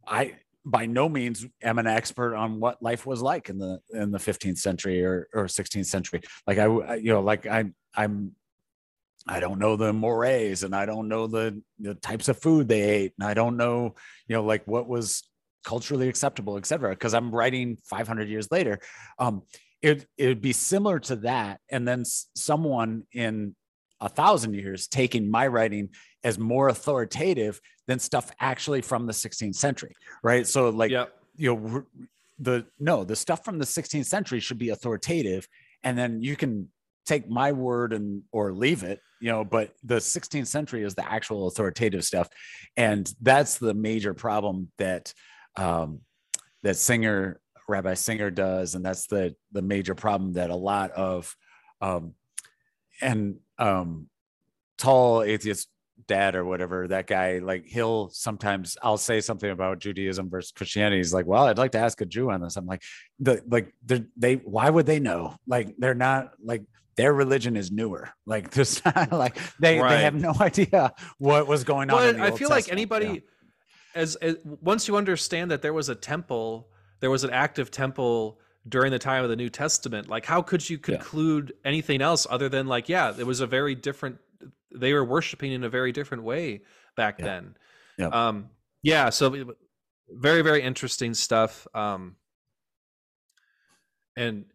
[0.08, 0.36] i
[0.66, 4.18] by no means am an expert on what life was like in the in the
[4.18, 6.22] 15th century or, or 16th century.
[6.46, 7.66] Like I, you know like i
[7.96, 8.36] i'm
[9.28, 12.82] I don't know the mores and I don't know the, the types of food they
[12.82, 13.14] ate.
[13.18, 13.96] And I don't know,
[14.28, 15.24] you know, like what was
[15.64, 18.80] culturally acceptable, et cetera, because I'm writing 500 years later.
[19.20, 19.44] Um,
[19.82, 21.60] it, it would be similar to that.
[21.70, 22.04] And then
[22.36, 23.56] someone in
[24.00, 25.90] a thousand years taking my writing
[26.24, 29.94] as more authoritative than stuff actually from the 16th century.
[30.24, 30.48] Right.
[30.48, 31.86] So like, yeah you know
[32.40, 35.48] the no the stuff from the 16th century should be authoritative
[35.84, 36.70] and then you can
[37.06, 41.12] take my word and or leave it you know but the 16th century is the
[41.12, 42.30] actual authoritative stuff
[42.78, 45.14] and that's the major problem that
[45.56, 46.00] um
[46.64, 51.36] that singer rabbi singer does and that's the the major problem that a lot of
[51.82, 52.14] um
[53.02, 54.08] and um
[54.78, 55.70] tall atheist
[56.08, 60.98] dad or whatever that guy like he'll sometimes i'll say something about judaism versus christianity.
[60.98, 62.58] He's like well i'd like to ask a jew on this.
[62.58, 62.82] I'm like
[63.20, 63.74] the like
[64.18, 65.38] they why would they know?
[65.48, 66.64] Like they're not like
[66.98, 68.10] their religion is newer.
[68.26, 69.96] Like there's not like they Right.
[69.96, 73.08] they have no idea what was going on in But I Old feel like anybody,
[73.08, 73.20] know?
[73.96, 78.40] As, as once you understand that there was a temple, there was an active temple
[78.68, 80.08] during the time of the New Testament.
[80.08, 80.98] Like, how could you Yeah.
[80.98, 84.18] conclude anything else other than like, yeah, it was a very different.
[84.74, 86.62] They were worshiping in a very different way
[86.96, 87.26] back Yeah.
[87.26, 87.58] then.
[87.98, 88.08] Yeah.
[88.08, 88.50] Um,
[88.82, 89.10] yeah.
[89.10, 89.54] So
[90.10, 91.68] very very interesting stuff.
[91.74, 92.16] Um,
[94.16, 94.46] and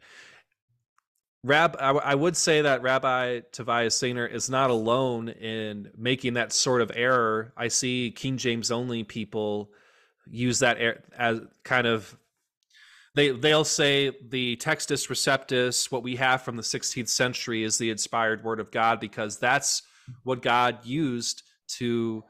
[1.44, 6.34] Rab, I, w- I would say that Rabbi Tobias Singer is not alone in making
[6.34, 7.52] that sort of error.
[7.56, 9.70] I see King James only people
[10.26, 12.16] use that er- as kind of
[13.14, 17.90] they they'll say the Textus Receptus, what we have from the 16th century, is the
[17.90, 19.82] inspired word of God because that's
[20.24, 21.44] what God used
[21.78, 22.24] to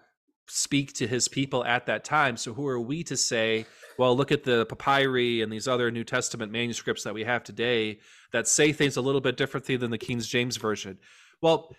[0.49, 2.37] speak to His people at that time.
[2.37, 3.67] So who are we to say?
[3.99, 7.99] Well, look at the papyri and these other New Testament manuscripts that we have today
[8.33, 10.99] that say things a little bit differently than the King James version.
[11.41, 11.75] Well,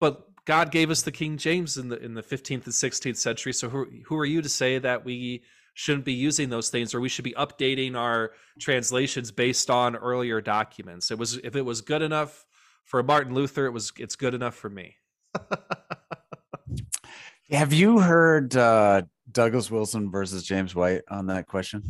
[0.00, 3.52] but God gave us the King James in the in the 15th and 16th century.
[3.52, 5.42] So who who are you to say that we
[5.74, 10.40] shouldn't be using those things or we should be updating our translations based on earlier
[10.40, 11.10] documents?
[11.10, 12.44] It was if it was good enough
[12.84, 14.96] for Martin Luther, it was it's good enough for me.
[17.50, 21.82] have you heard uh douglas wilson versus james white on that question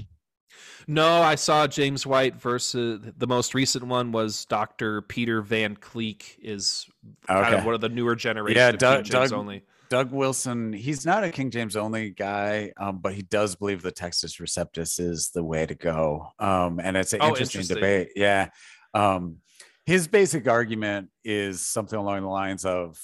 [0.87, 5.01] No, I saw James White versus the most recent one was Dr.
[5.03, 6.87] Peter Van Kleeck is
[7.27, 9.63] kind of one of the newer generation Yeah, of Doug- King James Doug- only.
[9.91, 13.93] Doug Wilson, he's not a King James only guy, um, but he does believe the
[13.93, 16.29] Textus Receptus is the way to go.
[16.39, 17.77] Um, and it's an Oh, interesting, interesting.
[17.77, 18.09] debate.
[18.17, 18.49] Yeah.
[18.95, 19.39] Um,
[19.87, 22.99] his basic argument is something along the lines of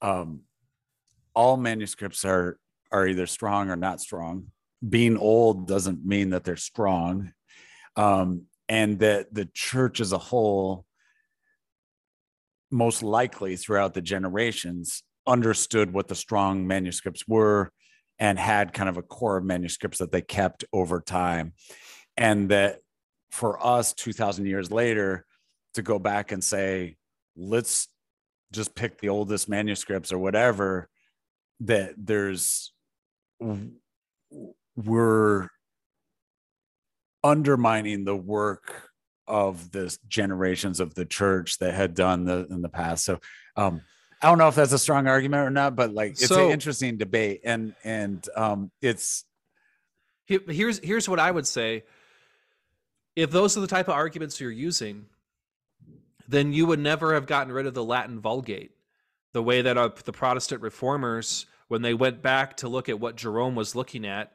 [0.00, 0.42] um,
[1.34, 2.58] all manuscripts are
[2.90, 4.46] are either strong or not strong.
[4.86, 7.32] Being old doesn't mean that they're strong.
[7.96, 10.84] Um, and that the church as a whole
[12.70, 17.70] most likely throughout the generations understood what the strong manuscripts were
[18.18, 21.54] and had kind of a core of manuscripts that they kept over time
[22.16, 22.80] and that
[23.30, 25.24] for us 2000 years later
[25.74, 26.96] to go back and say
[27.36, 27.88] let's
[28.52, 30.88] just pick the oldest manuscripts or whatever
[31.60, 32.72] that there's
[34.84, 35.48] we're
[37.24, 38.90] undermining the work
[39.26, 43.18] of the generations of the church that had done the in the past so
[43.56, 43.82] um
[44.20, 46.52] I don't know if that's a strong argument or not, but like it's so, an
[46.52, 49.24] interesting debate, and and um, it's
[50.26, 51.84] here's here's what I would say.
[53.14, 55.06] If those are the type of arguments you're using,
[56.26, 58.72] then you would never have gotten rid of the Latin Vulgate,
[59.32, 63.16] the way that uh, the Protestant reformers, when they went back to look at what
[63.16, 64.32] Jerome was looking at,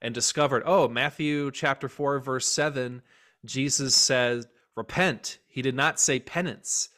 [0.00, 3.02] and discovered, oh, Matthew chapter four verse seven,
[3.44, 4.46] Jesus says,
[4.76, 6.90] "Repent." He did not say penance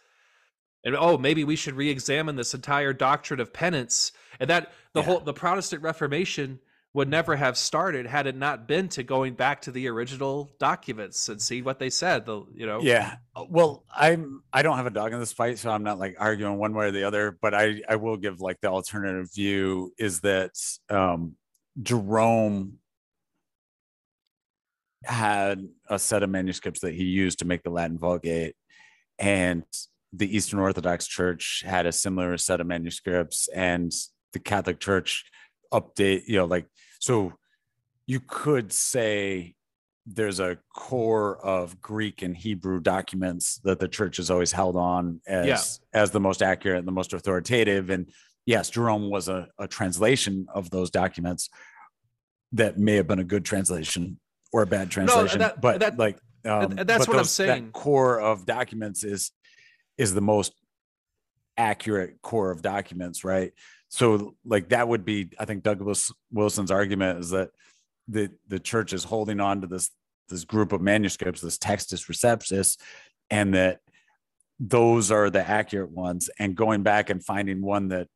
[0.85, 5.07] and oh maybe we should re-examine this entire doctrine of penance and that the yeah.
[5.07, 6.59] whole the protestant reformation
[6.95, 11.29] would never have started had it not been to going back to the original documents
[11.29, 13.17] and see what they said the you know yeah
[13.49, 16.57] well i'm i don't have a dog in this fight so i'm not like arguing
[16.57, 20.21] one way or the other but i i will give like the alternative view is
[20.21, 20.53] that
[20.89, 21.35] um
[21.83, 22.79] jerome
[25.05, 28.57] had a set of manuscripts that he used to make the latin vulgate
[29.19, 29.65] and
[30.13, 33.93] the Eastern Orthodox Church had a similar set of manuscripts, and
[34.33, 35.25] the Catholic Church
[35.73, 36.67] update, you know, like
[36.99, 37.35] so
[38.07, 39.55] you could say
[40.07, 45.21] there's a core of Greek and Hebrew documents that the church has always held on
[45.27, 45.47] as
[45.93, 46.01] yeah.
[46.01, 47.91] as the most accurate and the most authoritative.
[47.91, 48.11] And
[48.47, 51.51] yes, Jerome was a, a translation of those documents
[52.53, 54.19] that may have been a good translation
[54.53, 57.71] or a bad translation, no, that, but that, like um, that's what those, I'm saying.
[57.73, 59.31] core of documents is
[59.97, 60.53] is the most
[61.57, 63.53] accurate core of documents, right?
[63.89, 67.51] So like that would be, I think Douglas Wilson's argument is that
[68.07, 69.91] the the church is holding on to this
[70.29, 72.79] this group of manuscripts, this Textus Receptus,
[73.31, 73.81] and that
[74.61, 76.31] those are the accurate ones.
[76.39, 78.09] And going back and finding one that,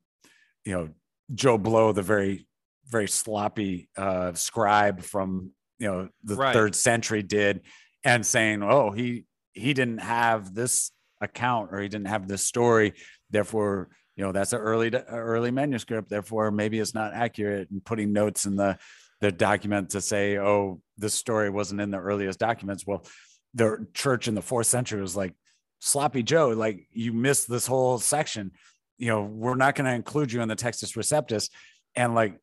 [0.65, 0.89] you know,
[1.33, 2.47] Joe Blow, the very
[2.87, 6.53] very sloppy uh, scribe from you know the right.
[6.53, 7.61] third century did,
[8.03, 10.91] and saying, oh, he he didn't have this
[11.21, 12.91] account or he didn't have this story
[13.29, 13.87] therefore
[14.17, 18.45] you know that's an early early manuscript therefore maybe it's not accurate and putting notes
[18.45, 18.77] in the
[19.21, 22.85] the document to say oh this story wasn't in the earliest documents.
[22.85, 23.05] Well
[23.53, 25.33] the church in the fourth century was like
[25.79, 28.51] sloppy joe like you missed this whole section.
[28.97, 31.49] You know we're not going to include you in the textus receptus.
[31.95, 32.37] And like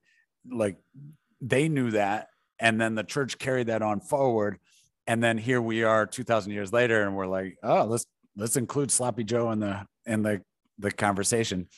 [0.51, 0.79] like
[1.43, 2.29] they knew that
[2.61, 4.59] and then the church carried that on forward.
[5.07, 8.07] And then here we are 2000 years later and we're like oh let's
[8.37, 10.43] let's include sloppy joe in the in the
[10.79, 11.69] the conversation.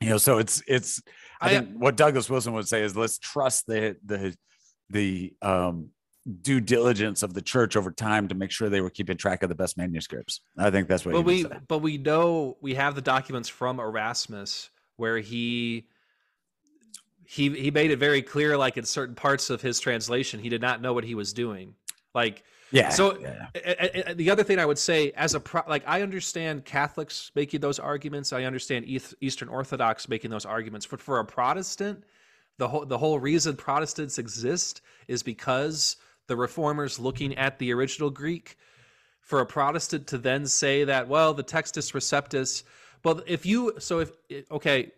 [0.00, 1.00] You know so it's it's
[1.40, 4.34] i, I think what douglas wilson would say is let's trust the the
[4.90, 5.90] the um
[6.42, 9.48] due diligence of the church over time to make sure they were keeping track of
[9.48, 10.40] the best manuscripts.
[10.56, 14.70] I think that's what but we but we know we have the documents from erasmus
[14.96, 15.86] where he
[17.32, 20.60] he he made it very clear like in certain parts of his translation he did
[20.60, 21.74] not know what he was doing
[22.14, 22.88] like yeah.
[22.88, 23.48] So yeah.
[23.54, 27.30] A, a, the other thing I would say, as a pro, like, I understand Catholics
[27.34, 28.32] making those arguments.
[28.32, 28.86] I understand
[29.20, 30.86] Eastern Orthodox making those arguments.
[30.86, 32.02] But for a Protestant,
[32.56, 35.96] the whole the whole reason Protestants exist is because
[36.28, 38.56] the Reformers looking at the original Greek.
[39.20, 42.64] For a Protestant to then say that, well, the Textus Receptus.
[43.04, 44.10] Well, if you so if
[44.50, 44.92] okay,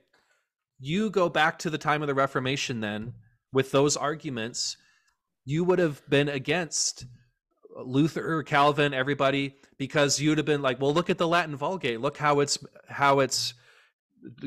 [0.78, 3.14] you go back to the time of the Reformation, then
[3.52, 4.76] with those arguments,
[5.44, 7.06] you would have been against
[7.76, 12.00] Luther, Calvin, everybody, because you'd have been like, well, look at the Latin Vulgate.
[12.00, 13.54] Look how it's how it's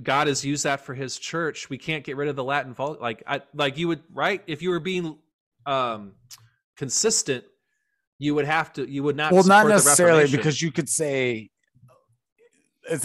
[0.02, 1.70] God has used that for His church.
[1.70, 3.02] We can't get rid of the Latin Vulgate.
[3.02, 5.18] Like, I like you would right if you were being
[5.66, 6.14] um,
[6.78, 7.44] consistent,
[8.18, 8.90] you would have to.
[8.90, 9.32] You would not.
[9.34, 11.50] Well, not necessarily because you could say.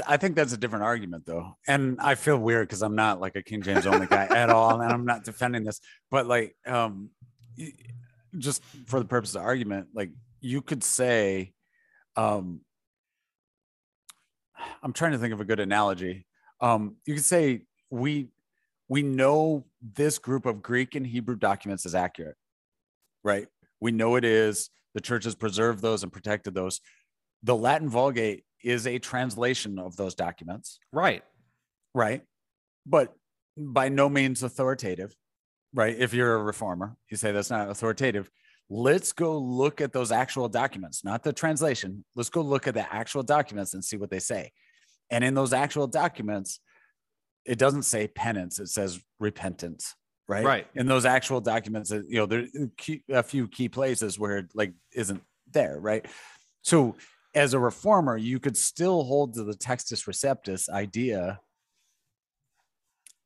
[0.07, 3.37] I think that's a different argument, though, and I feel weird because I'm not like
[3.37, 5.81] a King James only guy at all, and I'm not defending this.
[6.11, 7.11] But like, um,
[8.39, 10.11] just for the purpose of argument, like
[10.41, 11.53] you could say,
[12.17, 12.61] um,
[14.83, 16.27] I'm trying to think of a good analogy.
[16.61, 18.29] Um, you could say we
[18.89, 22.37] we know this group of Greek and Hebrew documents is accurate,
[23.25, 23.47] right?
[23.81, 24.71] We know it is.
[24.95, 26.81] The church has preserved those and protected those.
[27.43, 31.23] The Latin Vulgate is a translation of those documents, right?
[31.95, 32.23] Right,
[32.87, 33.15] but
[33.57, 35.15] by no means authoritative
[35.75, 35.97] right?
[35.99, 38.31] If you're a reformer, you say that's not authoritative.
[38.69, 42.05] Let's go look at those actual documents, not the translation.
[42.15, 44.53] Let's go look at the actual documents and see what they say.
[45.11, 46.61] And in those actual documents,
[47.45, 49.95] it doesn't say penance, it says repentance,
[50.29, 50.45] right?
[50.45, 50.67] Right.
[50.75, 54.39] In those actual documents, uh, you know, there uh, are a few key places where
[54.39, 56.07] it like isn't there, right?
[56.63, 56.97] So
[57.35, 61.41] as a reformer, you could still hold to the Textus Receptus idea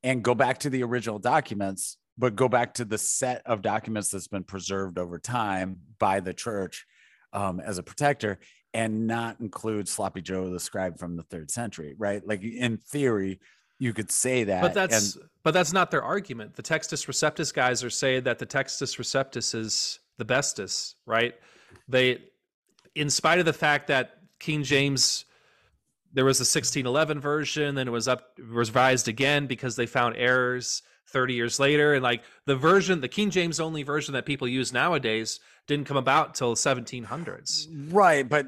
[0.03, 4.11] and go back to the original documents, but go back to the set of documents
[4.11, 6.87] that's been preserved over time by the church
[7.33, 8.39] um, as a protector
[8.73, 12.27] and not include sloppy joe the scribe from the third century right?
[12.27, 13.41] Like in theory
[13.79, 16.55] you could say that but that's and, but that's not their argument.
[16.55, 21.35] The textus receptus guys are saying that the textus receptus is the bestest right?
[21.89, 22.21] They
[22.97, 25.25] in spite of the fact that king james
[26.13, 30.83] there was a 1611 version then it was up revised again because they found errors
[31.11, 31.95] 30 years later.
[31.95, 35.97] And like the version the king james only version that people use nowadays didn't come
[35.97, 38.47] about till 1700s right but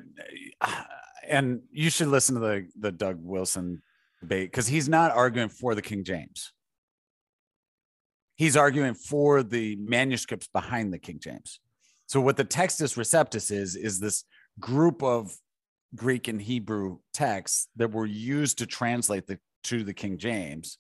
[0.61, 0.83] uh,
[1.29, 3.83] and you should listen to the the doug wilson
[4.21, 6.53] debate because he's not arguing for the king james.
[8.35, 11.61] He's arguing for the manuscripts behind the king james.
[12.07, 14.25] So what the textus receptus is is this
[14.61, 15.37] group of
[15.95, 20.79] greek and hebrew texts that were used to translate the to the king james.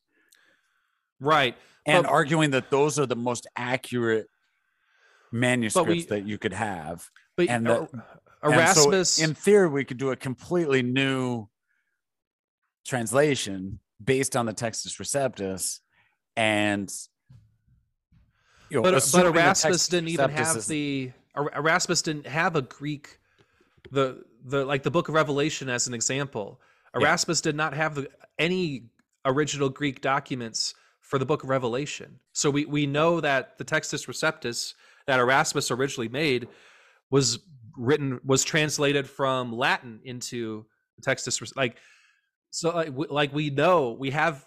[1.20, 1.56] Right.
[1.86, 4.28] And but, arguing that those are the most accurate
[5.32, 7.08] manuscripts we, that you could have.
[7.36, 7.88] But and that,
[8.44, 11.48] erasmus and so in theory we could do a completely new
[12.86, 15.80] translation based on the textus receptus
[16.36, 16.92] and
[18.70, 23.17] you know, but, but erasmus didn't even have the er, erasmus didn't have a greek
[23.90, 26.60] the the like the book of revelation as an example
[26.94, 27.50] erasmus yeah.
[27.50, 28.08] did not have the
[28.38, 28.84] any
[29.24, 30.74] original greek documents
[31.08, 32.20] for the book of Revelation.
[32.34, 34.74] So we, we know that the Textus Receptus
[35.06, 36.48] that Erasmus originally made
[37.10, 37.38] was
[37.78, 40.66] written was translated from Latin into
[40.98, 41.78] the Textus like
[42.50, 44.46] so like, like we know we have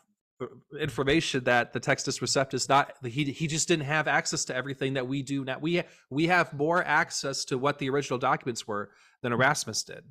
[0.79, 5.07] information that the Textus Receptus not he he just didn't have access to everything that
[5.07, 5.57] we do now.
[5.59, 8.91] We we have more access to what the original documents were
[9.21, 10.03] than Erasmus did.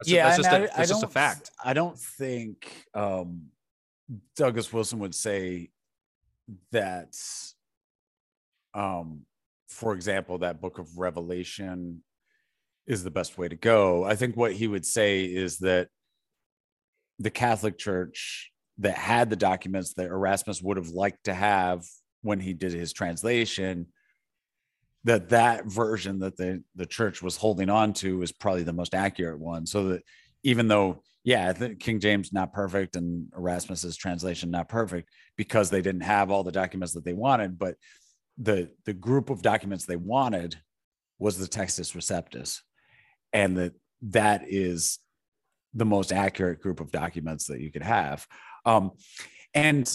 [0.00, 1.50] That's yeah, that's, just, I, a, that's just a fact.
[1.64, 3.46] I don't think um,
[4.36, 5.70] Douglas Wilson would say
[6.72, 7.14] that
[8.74, 9.20] um
[9.68, 12.02] for example that book of revelation
[12.86, 15.88] is the best way to go i think what he would say is that
[17.18, 21.84] the catholic church that had the documents that erasmus would have liked to have
[22.22, 23.86] when he did his translation
[25.04, 28.94] that that version that the the church was holding on to is probably the most
[28.94, 30.02] accurate one so that
[30.42, 36.02] even though yeah, King James not perfect and Erasmus's translation not perfect because they didn't
[36.02, 37.76] have all the documents that they wanted, but
[38.38, 40.56] the the group of documents they wanted
[41.18, 42.60] was the Textus Receptus,
[43.32, 44.98] and that that is
[45.74, 48.26] the most accurate group of documents that you could have.
[48.64, 48.92] Um,
[49.54, 49.92] and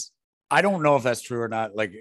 [0.50, 1.76] I don't know if that's true or not.
[1.76, 1.94] Like,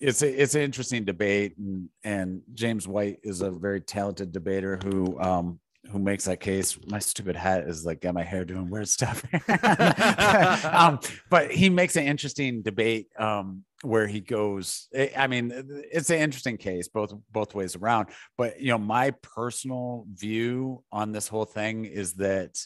[0.00, 4.78] it's a, it's an interesting debate, and, and James White is a very talented debater
[4.82, 5.60] who um,
[5.90, 6.78] who makes that case.
[6.86, 9.24] My stupid hat is like got my hair doing weird stuff.
[10.64, 11.00] um,
[11.30, 14.88] but he makes an interesting debate um, where he goes.
[14.94, 15.52] Eh, I mean,
[15.90, 18.08] it's an interesting case both both ways around.
[18.36, 22.58] But you know, my personal view on this whole thing is that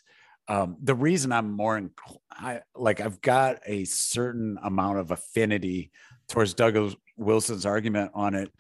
[0.49, 1.91] um, the reason I'm more in,
[2.31, 5.91] I like I've got a certain amount of affinity
[6.29, 8.51] towards Douglas Wilson's argument on it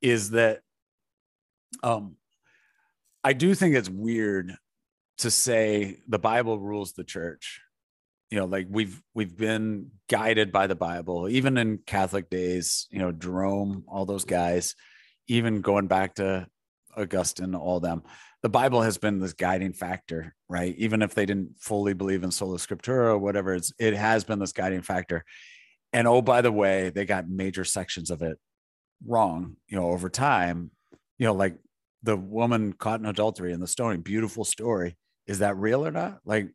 [0.00, 0.60] is that
[1.82, 2.16] um
[3.22, 4.54] I do think it's weird
[5.18, 7.60] to say the Bible rules the church.
[8.30, 12.86] You know, like we've we've been guided by the Bible, even in Catholic days.
[12.90, 14.74] You know, Jerome, all those guys,
[15.28, 16.46] even going back to
[16.96, 18.02] Augustine, all them.
[18.42, 20.74] The Bible has been this guiding factor, right?
[20.78, 24.38] Even if they didn't fully believe in sola scriptura or whatever, it's it has been
[24.38, 25.24] this guiding factor.
[25.92, 28.38] And oh, by the way, they got major sections of it
[29.06, 30.70] wrong, you know, over time.
[31.18, 31.56] You know, like
[32.02, 34.96] the woman caught in adultery and the stoning, beautiful story.
[35.26, 36.20] Is that real or not?
[36.24, 36.48] Like,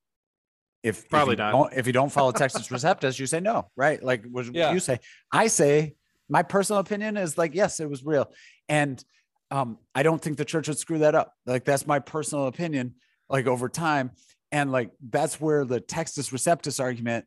[0.84, 1.78] if probably if not.
[1.78, 4.02] If you don't follow Textus Receptus, you say no, right?
[4.02, 4.74] Like, what yeah.
[4.74, 5.00] you say?
[5.32, 5.96] I say
[6.30, 8.32] my personal opinion is like, yes, it was real,
[8.70, 9.04] and
[9.52, 11.34] um, I don't think the church would screw that up.
[11.46, 12.96] Like, that's my personal opinion.
[13.30, 14.12] Like over time,
[14.52, 17.26] and like that's where the Textus Receptus argument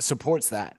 [0.00, 0.76] supports that,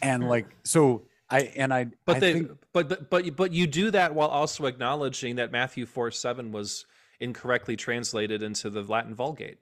[0.00, 3.66] and like so I and I but I they think, but but but but you
[3.66, 6.84] do that while also acknowledging that Matthew four seven was
[7.20, 9.58] incorrectly translated into the Latin Vulgate.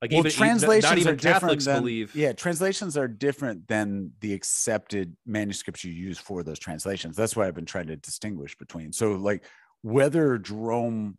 [0.00, 2.14] Like well, even, translations not even are Catholics than, believe.
[2.14, 7.16] Yeah, translations are different than the accepted manuscripts you use for those translations.
[7.16, 8.92] That's why I've been trying to distinguish between.
[8.92, 9.44] So, like
[9.82, 11.18] whether Jerome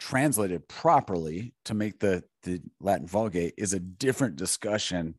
[0.00, 5.14] translated properly to make the the Latin Vulgate is a different discussion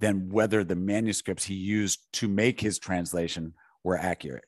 [0.00, 4.44] than whether the manuscripts he used to make his translation were accurate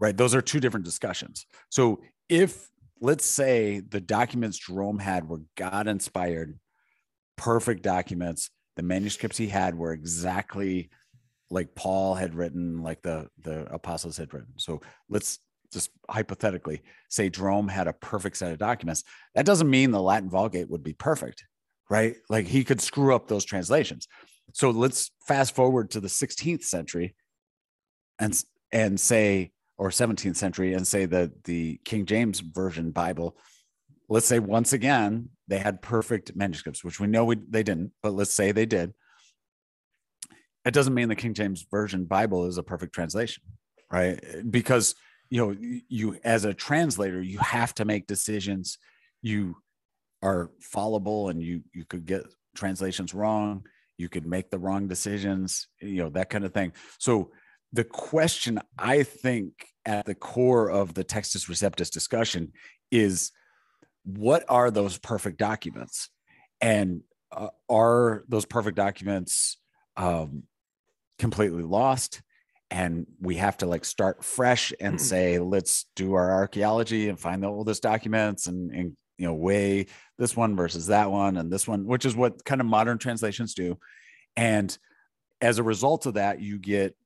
[0.00, 2.68] right those are two different discussions so if
[3.00, 6.58] let's say the documents Jerome had were God inspired,
[7.36, 8.50] perfect documents.
[8.76, 10.90] The manuscripts he had were exactly
[11.50, 14.54] like Paul had written, like the the apostles had written.
[14.56, 15.38] So let's
[15.72, 19.04] just hypothetically say Jerome had a perfect set of documents.
[19.34, 21.44] That doesn't mean the Latin Vulgate would be perfect,
[21.90, 22.16] right?
[22.28, 24.08] Like he could screw up those translations.
[24.52, 27.14] So let's fast forward to the 16th century
[28.18, 28.40] and
[28.72, 33.36] and say or 17th century and say that the King James version Bible
[34.08, 38.12] let's say once again they had perfect manuscripts which we know we, they didn't but
[38.14, 38.92] let's say they did.
[40.64, 43.42] It doesn't mean the king james version bible is a perfect translation
[43.94, 44.20] right?
[44.50, 44.94] Because
[45.30, 45.56] you know
[45.88, 48.78] you as a translator you have to make decisions.
[49.22, 49.56] You
[50.22, 52.24] are fallible and you you could get
[52.54, 53.64] translations wrong.
[53.96, 56.72] You could make the wrong decisions you know that kind of thing.
[56.98, 57.30] So
[57.72, 62.52] the question i think at the core of the textus receptus discussion
[62.92, 63.32] is
[64.04, 66.10] what are those perfect documents?
[66.60, 67.02] And
[67.32, 69.58] uh, are those perfect documents
[69.96, 70.44] um,
[71.18, 72.22] completely lost?
[72.70, 75.04] And we have to like start fresh and mm-hmm.
[75.04, 79.86] say let's do our archaeology and find the oldest documents and, and you know weigh
[80.18, 83.54] this one versus that one and this one which is what kind of modern translations
[83.54, 83.78] do.
[84.36, 84.76] And
[85.40, 86.96] as a result of that you get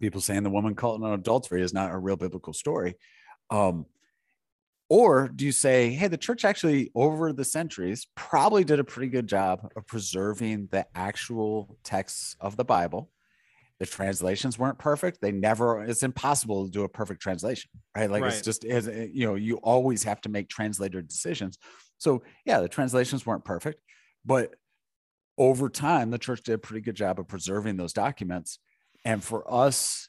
[0.00, 2.94] people saying the woman caught in adultery is not a real biblical story.
[3.50, 3.86] Um,
[4.88, 9.08] or do you say, hey, the church actually, over the centuries, probably did a pretty
[9.08, 13.10] good job of preserving the actual texts of the Bible?
[13.80, 15.20] The translations weren't perfect.
[15.20, 18.10] They never, it's impossible to do a perfect translation, right?
[18.10, 18.32] Like right.
[18.32, 21.58] it's just, as eh, you know, you always have to make translator decisions.
[21.98, 23.80] So, yeah, the translations weren't perfect,
[24.24, 24.54] but
[25.38, 28.58] over time, the church did a pretty good job of preserving those documents.
[29.04, 30.08] And for us,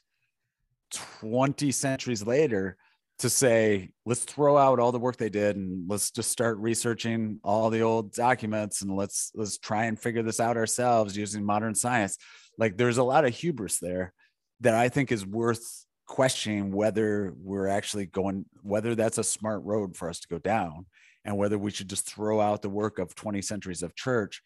[0.92, 2.76] 20 centuries later,
[3.18, 7.40] to say let's throw out all the work they did and let's just start researching
[7.42, 11.74] all the old documents and let's let's try and figure this out ourselves using modern
[11.74, 12.18] science.
[12.58, 14.12] Like there's a lot of hubris there
[14.60, 19.96] that i think is worth questioning whether we're actually going whether that's a smart road
[19.96, 20.86] for us to go down
[21.24, 24.42] and whether we should just throw out the work of 20 centuries of church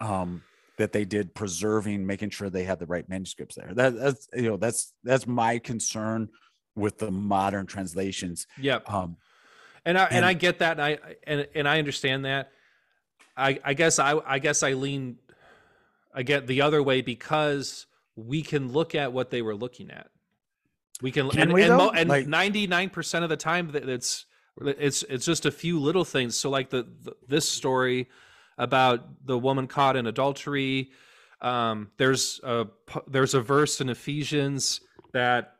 [0.00, 0.42] um,
[0.78, 3.72] that they did preserving making sure they had the right manuscripts there.
[3.72, 6.28] That, that's you know that's that's my concern
[6.76, 8.46] with the modern translations.
[8.60, 8.92] Yep.
[8.92, 9.16] Um,
[9.84, 12.50] and I and, and, I get that, and I and and I understand that.
[13.36, 15.18] I I guess I I guess I lean
[16.14, 17.86] I get the other way because
[18.16, 20.08] we can look at what they were looking at.
[21.02, 24.24] We can, can and, we and, and 99% of the time that it's
[24.62, 26.34] it's it's just a few little things.
[26.34, 28.08] So like the, the this story
[28.56, 30.90] about the woman caught in adultery.
[31.42, 32.66] Um, there's a
[33.06, 34.80] there's a verse in Ephesians
[35.12, 35.56] that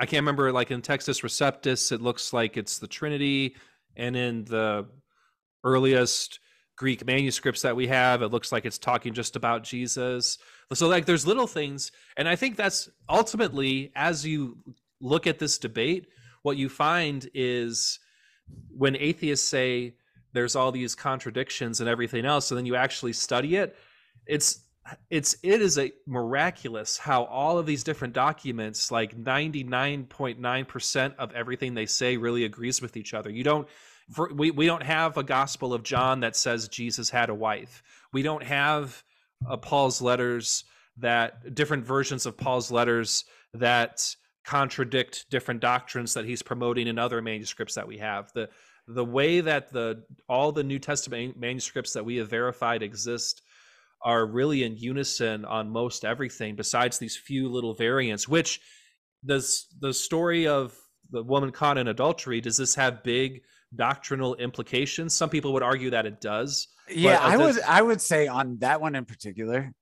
[0.00, 3.56] I can't remember like in Textus Receptus, it looks like it's the Trinity,
[3.96, 4.86] and in the
[5.64, 6.40] earliest
[6.76, 10.38] Greek manuscripts that we have, it looks like it's talking just about Jesus.
[10.72, 14.58] So like there's little things, and I think that's ultimately as you
[15.00, 16.06] look at this debate,
[16.42, 17.98] what you find is
[18.68, 19.94] when atheists say
[20.32, 23.76] there's all these contradictions and everything else, and then you actually study it,
[24.26, 24.60] it's
[25.10, 31.74] it's it is a miraculous how all of these different documents like 99.9% of everything
[31.74, 33.30] they say really agrees with each other.
[33.30, 33.68] You don't
[34.10, 37.82] for, we, we don't have a gospel of john that says jesus had a wife.
[38.12, 39.02] We don't have
[39.48, 40.64] uh, paul's letters
[40.98, 43.24] that different versions of paul's letters
[43.54, 48.32] that contradict different doctrines that he's promoting in other manuscripts that we have.
[48.32, 48.48] The
[48.86, 53.42] the way that the all the new testament manuscripts that we have verified exist
[54.02, 58.60] are really in unison on most everything besides these few little variants which
[59.24, 60.76] does the story of
[61.10, 63.42] the woman caught in adultery does this have big
[63.74, 65.12] doctrinal implications?
[65.12, 68.80] Some people would argue that it does yeah i would i would say on that
[68.80, 69.72] one in particular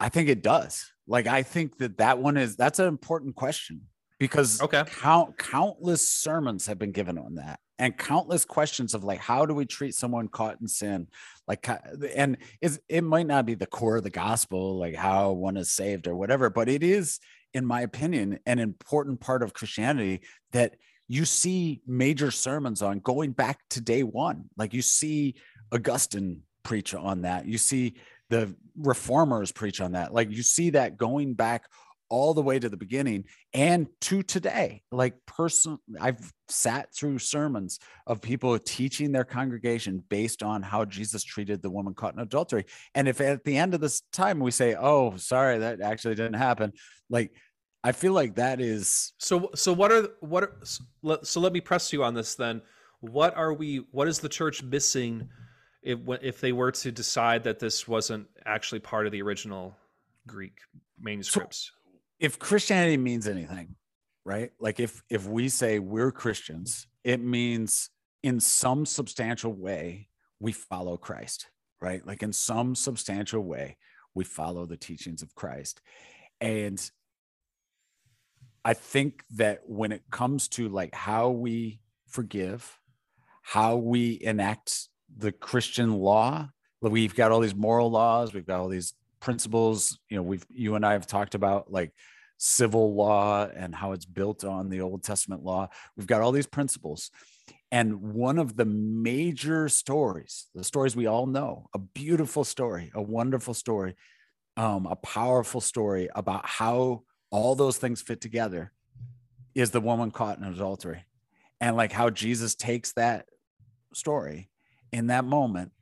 [0.00, 0.92] i think it does.
[1.08, 3.82] Like i think that that one is that's an important question
[4.18, 4.84] because okay.
[5.00, 9.54] count countless sermons have been given on that and countless questions of like how do
[9.54, 11.08] we treat someone caught in sin?
[11.46, 11.68] Like
[12.14, 15.70] and is it might not be the core of the gospel like how one is
[15.70, 17.20] saved or whatever but it is
[17.54, 20.20] in my opinion an important part of christianity
[20.52, 20.74] that
[21.08, 24.46] you see major sermons on going back to day one.
[24.56, 25.34] Like you see
[25.72, 27.46] augustine preach on that.
[27.46, 27.94] You see
[28.28, 30.12] the reformers preach on that.
[30.12, 31.64] Like you see that going back
[32.08, 34.82] all the way to the beginning and to today.
[34.92, 41.24] Like person, I've sat through sermons of people teaching their congregation based on how Jesus
[41.24, 42.64] treated the woman caught in adultery.
[42.94, 46.34] And if at the end of this time we say, "Oh, sorry, that actually didn't
[46.34, 46.72] happen,"
[47.10, 47.32] like
[47.86, 49.50] I feel like that is so.
[49.54, 50.42] So what are what?
[50.42, 50.56] Are,
[51.22, 52.60] so let me press you on this then.
[52.98, 53.86] What are we?
[53.92, 55.28] What is the church missing
[55.82, 59.76] if if they were to decide that this wasn't actually part of the original
[60.26, 60.58] Greek
[60.98, 61.70] manuscripts?
[61.72, 61.75] So
[62.18, 63.76] if Christianity means anything,
[64.24, 64.50] right?
[64.58, 67.90] Like if if we say we're Christians, it means
[68.22, 70.08] in some substantial way
[70.40, 71.46] we follow Christ,
[71.80, 72.06] right?
[72.06, 73.76] Like in some substantial way
[74.14, 75.80] we follow the teachings of Christ.
[76.40, 76.78] And
[78.64, 82.80] I think that when it comes to like how we forgive,
[83.42, 86.48] how we enact the Christian law,
[86.80, 88.94] we've got all these moral laws, we've got all these
[89.26, 91.92] principles, you know, we've you and I have talked about like
[92.38, 95.68] civil law and how it's built on the Old Testament law.
[95.96, 97.10] We've got all these principles.
[97.72, 103.02] And one of the major stories, the stories we all know, a beautiful story, a
[103.02, 103.96] wonderful story,
[104.56, 108.70] um, a powerful story about how all those things fit together
[109.56, 111.04] is the woman caught in adultery
[111.60, 113.26] and like how jesus takes that
[113.92, 114.50] story
[114.92, 115.72] in that moment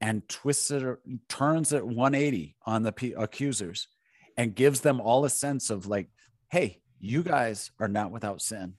[0.00, 3.88] and twists it or turns it 180 on the p- accusers
[4.36, 6.08] and gives them all a sense of like
[6.50, 8.74] hey you guys are not without sin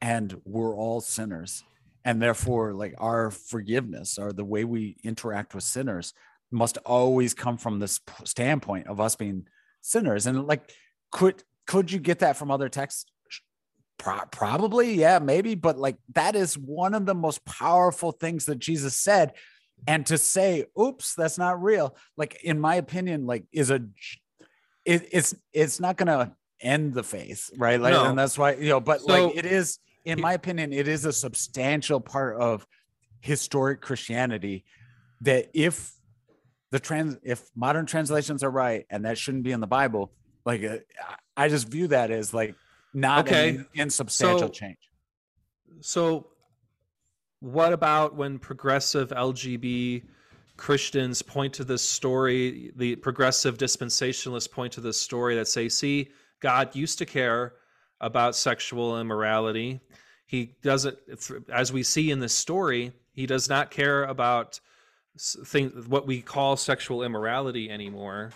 [0.00, 1.64] and we're all sinners.
[2.04, 6.14] And therefore like our forgiveness or the way we interact with sinners
[6.50, 9.46] must always come from this standpoint of us being
[9.82, 10.26] sinners.
[10.26, 10.72] And like
[11.10, 13.06] could could you get that from other texts?
[13.98, 18.58] Pro- probably yeah maybe but like that is one of the most powerful things that
[18.58, 19.34] jesus said
[19.86, 23.82] and to say oops that's not real like in my opinion like is a
[24.84, 28.04] it, it's it's not gonna end the faith right like no.
[28.04, 31.04] and that's why you know but so, like it is in my opinion it is
[31.04, 32.66] a substantial part of
[33.20, 34.64] historic christianity
[35.20, 35.92] that if
[36.70, 40.12] the trans if modern translations are right and that shouldn't be in the bible
[40.44, 40.76] like uh,
[41.36, 42.54] i just view that as like
[42.92, 43.50] not okay.
[43.50, 44.78] an insubstantial so, change
[45.80, 46.26] so
[47.40, 50.02] what about when progressive lgb
[50.56, 56.08] christians point to this story the progressive dispensationalists point to this story that say see
[56.40, 57.54] god used to care
[58.00, 59.80] about sexual immorality
[60.26, 60.98] he doesn't
[61.52, 64.60] as we see in this story he does not care about
[65.18, 68.30] thing what we call sexual immorality anymore.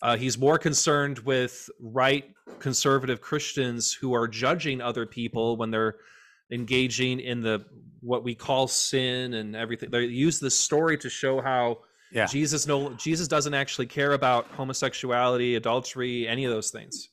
[0.00, 2.24] Uh, he's more concerned with right
[2.58, 5.96] conservative Christians who are judging other people when they're
[6.52, 7.64] engaging in the
[8.00, 9.90] what we call sin and everything.
[9.90, 11.78] They use this story to show how
[12.12, 12.26] yeah.
[12.26, 17.08] Jesus no Jesus doesn't actually care about homosexuality, adultery, any of those things.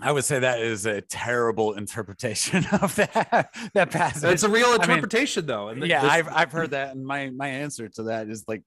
[0.00, 4.30] I would say that is a terrible interpretation of that that passage.
[4.30, 5.68] It's a real interpretation, I mean, though.
[5.68, 8.62] And yeah, this- I've I've heard that, and my my answer to that is like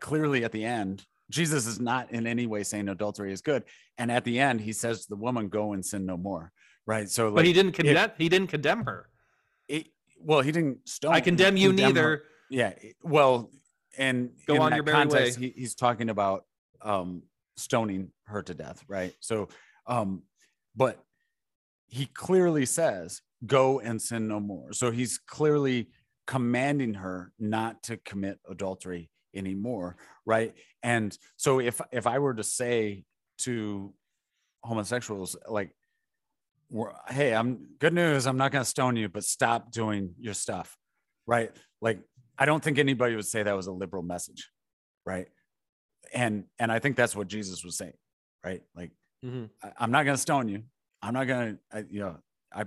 [0.00, 3.64] clearly at the end, Jesus is not in any way saying adultery is good,
[3.96, 6.52] and at the end, he says to the woman, "Go and sin no more."
[6.86, 7.08] Right.
[7.08, 7.96] So, like, but he didn't condemn.
[7.96, 9.09] It, he didn't condemn her.
[10.22, 11.12] Well, he didn't stone.
[11.12, 12.02] I condemn you condemn neither.
[12.02, 12.22] Her.
[12.50, 12.72] Yeah.
[13.02, 13.50] Well,
[13.98, 15.52] and go on your context, way.
[15.54, 16.44] He, he's talking about
[16.82, 17.22] um,
[17.56, 18.84] stoning her to death.
[18.88, 19.14] Right.
[19.20, 19.48] So.
[19.86, 20.22] Um,
[20.76, 21.02] but
[21.88, 24.72] he clearly says, Go and sin no more.
[24.72, 25.88] So he's clearly
[26.26, 29.96] commanding her not to commit adultery anymore.
[30.26, 30.54] Right.
[30.82, 33.04] And so if if I were to say
[33.38, 33.94] to
[34.62, 35.74] homosexuals, like,
[37.08, 40.76] hey, I'm good news, I'm not gonna stone you, but stop doing your stuff.
[41.26, 41.50] Right.
[41.80, 42.00] Like,
[42.38, 44.50] I don't think anybody would say that was a liberal message.
[45.06, 45.28] Right.
[46.12, 47.94] And and I think that's what Jesus was saying.
[48.44, 48.62] Right.
[48.74, 48.90] Like
[49.24, 49.44] Mm-hmm.
[49.62, 50.62] I, am not going to stone you.
[51.02, 52.16] I'm not going to, you know,
[52.52, 52.64] I,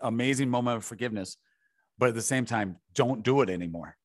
[0.00, 1.36] amazing moment of forgiveness,
[1.98, 3.96] but at the same time, don't do it anymore.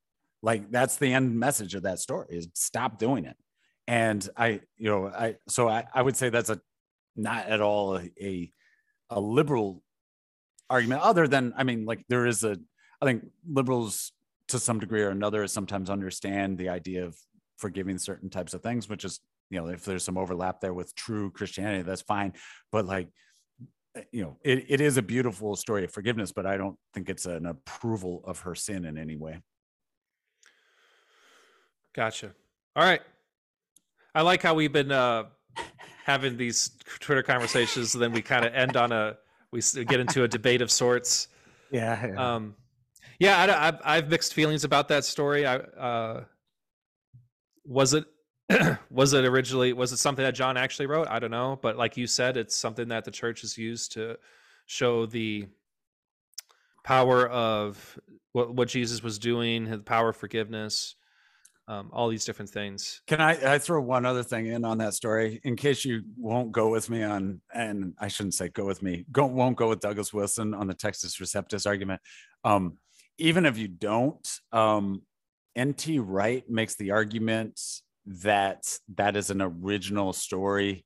[0.42, 3.36] Like that's the end message of that story is stop doing it.
[3.88, 6.60] And I, you know, I, so I, I would say that's a,
[7.18, 8.52] not at all a, a,
[9.10, 9.84] a liberal
[10.70, 12.58] argument other than, I mean, like there is a,
[13.02, 14.12] I think liberals
[14.50, 17.18] to some degree or another sometimes understand the idea of
[17.58, 19.20] forgiving certain types of things, which is
[19.50, 22.34] you know if there's some overlap there with true christianity that's fine.
[22.72, 23.10] But like
[24.12, 27.26] you know it, it is a beautiful story of forgiveness but i don't think it's
[27.26, 29.42] an approval of her sin in any way.
[31.96, 32.32] Gotcha.
[32.76, 33.02] All right.
[34.14, 35.26] I like how we've been uh
[36.08, 39.16] having these twitter conversations and then we kind of end on a
[39.52, 41.28] we get into a debate of sorts
[41.70, 42.36] yeah, yeah.
[42.36, 42.56] um
[43.20, 46.24] yeah I, have mixed feelings about that story i uh
[47.66, 48.06] was it
[48.90, 51.08] was it originally was it something that John actually wrote?
[51.10, 54.18] I don't know, but like you said, it's something that the church has used to
[54.66, 55.48] show the
[56.84, 58.00] power of
[58.32, 60.96] what what Jesus was doing, the power of forgiveness.
[61.70, 63.02] Um, all these different things.
[63.08, 66.54] Can I, I throw one other thing in on that story in case you won't
[66.54, 69.82] go with me on, and I shouldn't say go with me, go won't go with
[69.82, 72.00] Douglas Wilson on the Textus Receptus argument.
[72.46, 72.78] Um,
[73.18, 75.02] even if you don't, um,
[75.60, 77.60] NT Wright makes the argument
[78.06, 80.86] that that is an original story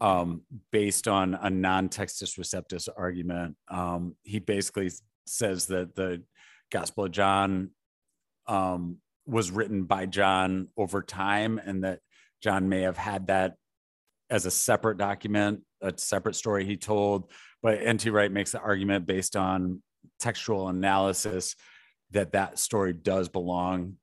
[0.00, 3.56] um, based on a non-Textus Receptus argument.
[3.68, 4.90] Um, he basically
[5.26, 6.22] says that the
[6.70, 7.70] Gospel of John
[8.46, 8.98] um,
[9.28, 12.00] was written by John over time, and that
[12.42, 13.56] John may have had that
[14.30, 17.30] as a separate document, a separate story he told.
[17.62, 18.10] But N.T.
[18.10, 19.82] Wright makes the argument based on
[20.18, 21.56] textual analysis
[22.12, 23.96] that that story does belong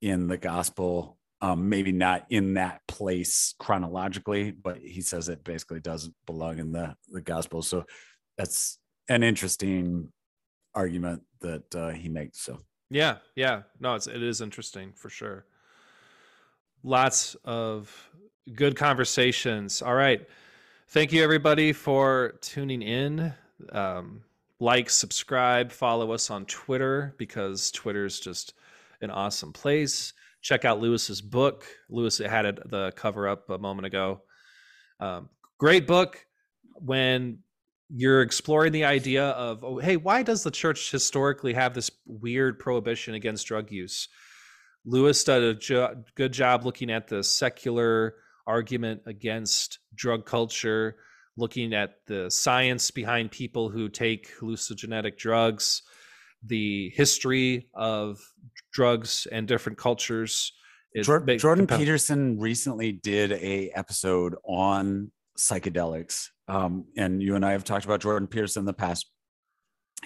[0.00, 1.18] in the gospel.
[1.40, 6.70] Um, maybe not in that place chronologically, but he says it basically doesn't belong in
[6.70, 7.62] the the gospel.
[7.62, 7.84] So
[8.38, 8.78] that's
[9.08, 10.12] an interesting
[10.72, 12.40] argument that uh, he makes.
[12.40, 12.60] So
[12.92, 13.62] yeah, yeah.
[13.80, 15.46] No, it's it is interesting for sure.
[16.82, 18.10] Lots of
[18.54, 19.82] good conversations.
[19.82, 20.26] All right.
[20.88, 23.32] Thank you everybody for tuning in.
[23.70, 24.22] Um,
[24.60, 28.54] like, subscribe, follow us on Twitter because Twitter's just
[29.00, 30.12] an awesome place.
[30.42, 31.64] Check out Lewis's book.
[31.88, 34.20] Lewis had it, the cover up a moment ago.
[35.00, 36.24] Um, great book.
[36.74, 37.38] When
[37.94, 42.58] you're exploring the idea of oh, hey why does the church historically have this weird
[42.58, 44.08] prohibition against drug use?
[44.84, 48.16] Lewis did a jo- good job looking at the secular
[48.46, 50.96] argument against drug culture
[51.36, 55.82] looking at the science behind people who take hallucinogenic drugs
[56.44, 58.18] the history of
[58.72, 60.52] drugs and different cultures
[61.02, 67.64] jordan, jordan peterson recently did a episode on psychedelics um, and you and I have
[67.64, 69.10] talked about Jordan Peterson in the past.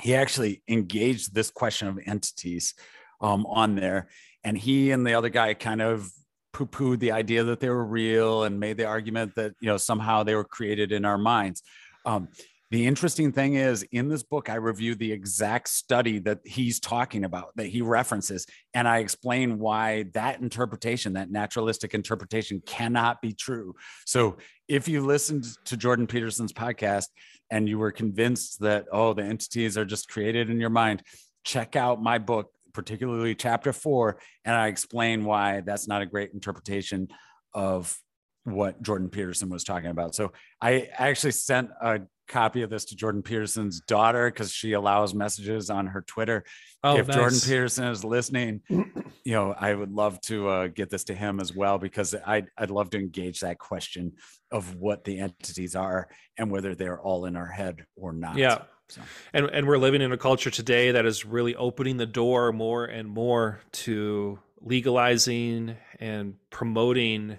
[0.01, 2.75] He actually engaged this question of entities
[3.21, 4.09] um, on there,
[4.45, 6.09] and he and the other guy kind of
[6.53, 10.23] poo-pooed the idea that they were real and made the argument that you know somehow
[10.23, 11.63] they were created in our minds.
[12.05, 12.29] Um,
[12.71, 17.25] the interesting thing is, in this book, I review the exact study that he's talking
[17.25, 18.45] about, that he references,
[18.75, 23.75] and I explain why that interpretation, that naturalistic interpretation, cannot be true.
[24.05, 27.07] So, if you listened to Jordan Peterson's podcast
[27.51, 31.05] and you were convinced that, oh, the entities are just created in your mind,
[31.45, 36.33] check out my book, particularly chapter four, and I explain why that's not a great
[36.33, 37.09] interpretation
[37.55, 37.97] of
[38.43, 40.15] what Jordan Peterson was talking about.
[40.15, 45.15] So I actually sent a copy of this to Jordan Peterson's daughter because she allows
[45.15, 46.45] messages on her Twitter.
[46.83, 47.17] Oh, if nice.
[47.17, 51.41] Jordan Peterson is listening, you know, I would love to uh, get this to him
[51.41, 54.13] as well because I'd, I'd love to engage that question
[54.51, 56.09] of what the entities are
[56.39, 58.37] and whether they're all in our head or not.
[58.37, 58.63] Yeah.
[58.89, 59.03] So.
[59.33, 62.85] And, and we're living in a culture today that is really opening the door more
[62.85, 67.39] and more to legalizing and promoting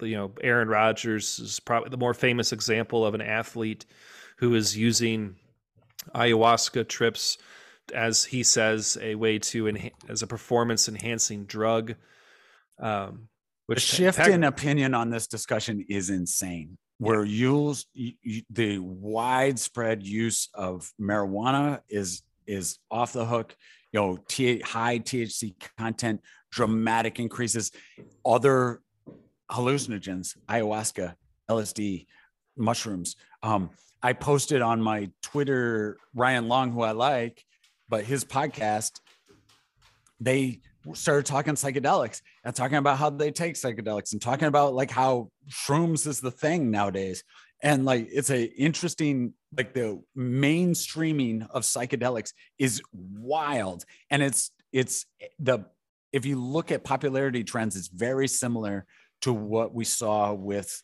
[0.00, 3.86] you know Aaron Rodgers is probably the more famous example of an athlete
[4.38, 5.36] who is using
[6.14, 7.38] ayahuasca trips
[7.94, 11.94] as he says a way to as a performance enhancing drug
[12.78, 13.28] um
[13.66, 16.76] which the shift in opinion on this discussion is insane.
[16.98, 17.74] Where yeah.
[17.94, 23.56] you, the widespread use of marijuana is is off the hook.
[23.92, 27.72] You know T, high thc content dramatic increases.
[28.24, 28.80] Other
[29.50, 31.14] hallucinogens, ayahuasca,
[31.50, 32.06] LSD,
[32.56, 33.16] mushrooms.
[33.42, 33.70] Um,
[34.02, 37.44] I posted on my Twitter, Ryan Long, who I like,
[37.88, 39.00] but his podcast,
[40.20, 40.60] they
[40.92, 45.30] started talking psychedelics and talking about how they take psychedelics and talking about like how
[45.48, 47.24] shrooms is the thing nowadays.
[47.62, 53.84] And like it's a interesting, like the mainstreaming of psychedelics is wild.
[54.10, 55.06] And it's it's
[55.38, 55.64] the
[56.12, 58.86] if you look at popularity trends, it's very similar
[59.24, 60.82] to what we saw with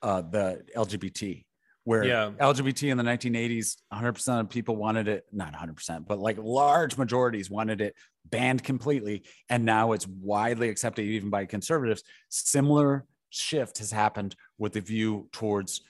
[0.00, 1.44] uh, the LGBT,
[1.84, 2.30] where yeah.
[2.40, 7.50] LGBT in the 1980s, 100% of people wanted it, not 100%, but like large majorities
[7.50, 7.94] wanted it
[8.24, 9.24] banned completely.
[9.50, 12.02] And now it's widely accepted even by conservatives.
[12.30, 15.82] Similar shift has happened with the view towards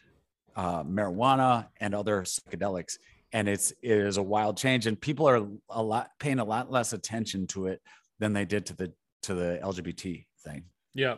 [0.56, 2.98] uh, marijuana and other psychedelics.
[3.32, 6.70] And it's it is a wild change, and people are a lot paying a lot
[6.70, 7.82] less attention to it
[8.20, 8.92] than they did to the
[9.22, 10.62] to the LGBT thing.
[10.94, 11.16] Yeah,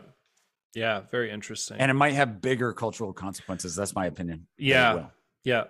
[0.73, 1.77] yeah, very interesting.
[1.79, 3.75] And it might have bigger cultural consequences.
[3.75, 4.47] That's my opinion.
[4.57, 5.07] Yeah.
[5.43, 5.65] Yeah.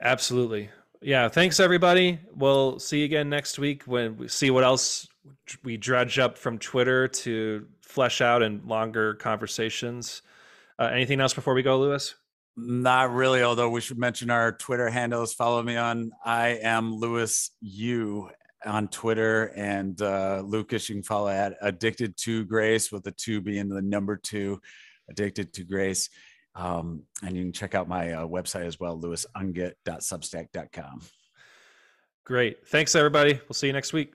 [0.00, 0.70] Absolutely.
[1.02, 1.28] Yeah.
[1.28, 2.20] Thanks, everybody.
[2.34, 5.08] We'll see you again next week when we see what else
[5.62, 10.22] we dredge up from Twitter to flesh out in longer conversations.
[10.78, 12.14] Uh, anything else before we go, Lewis?
[12.56, 15.32] Not really, although we should mention our Twitter handles.
[15.32, 18.30] Follow me on I am Lewis U
[18.64, 23.40] on Twitter and uh, Lucas, you can follow at Addicted to Grace with the two
[23.40, 24.60] being the number two,
[25.08, 26.08] Addicted to Grace.
[26.54, 31.02] Um, and you can check out my uh, website as well, lewisungit.substack.com.
[32.24, 32.68] Great.
[32.68, 33.40] Thanks, everybody.
[33.48, 34.12] We'll see you next week.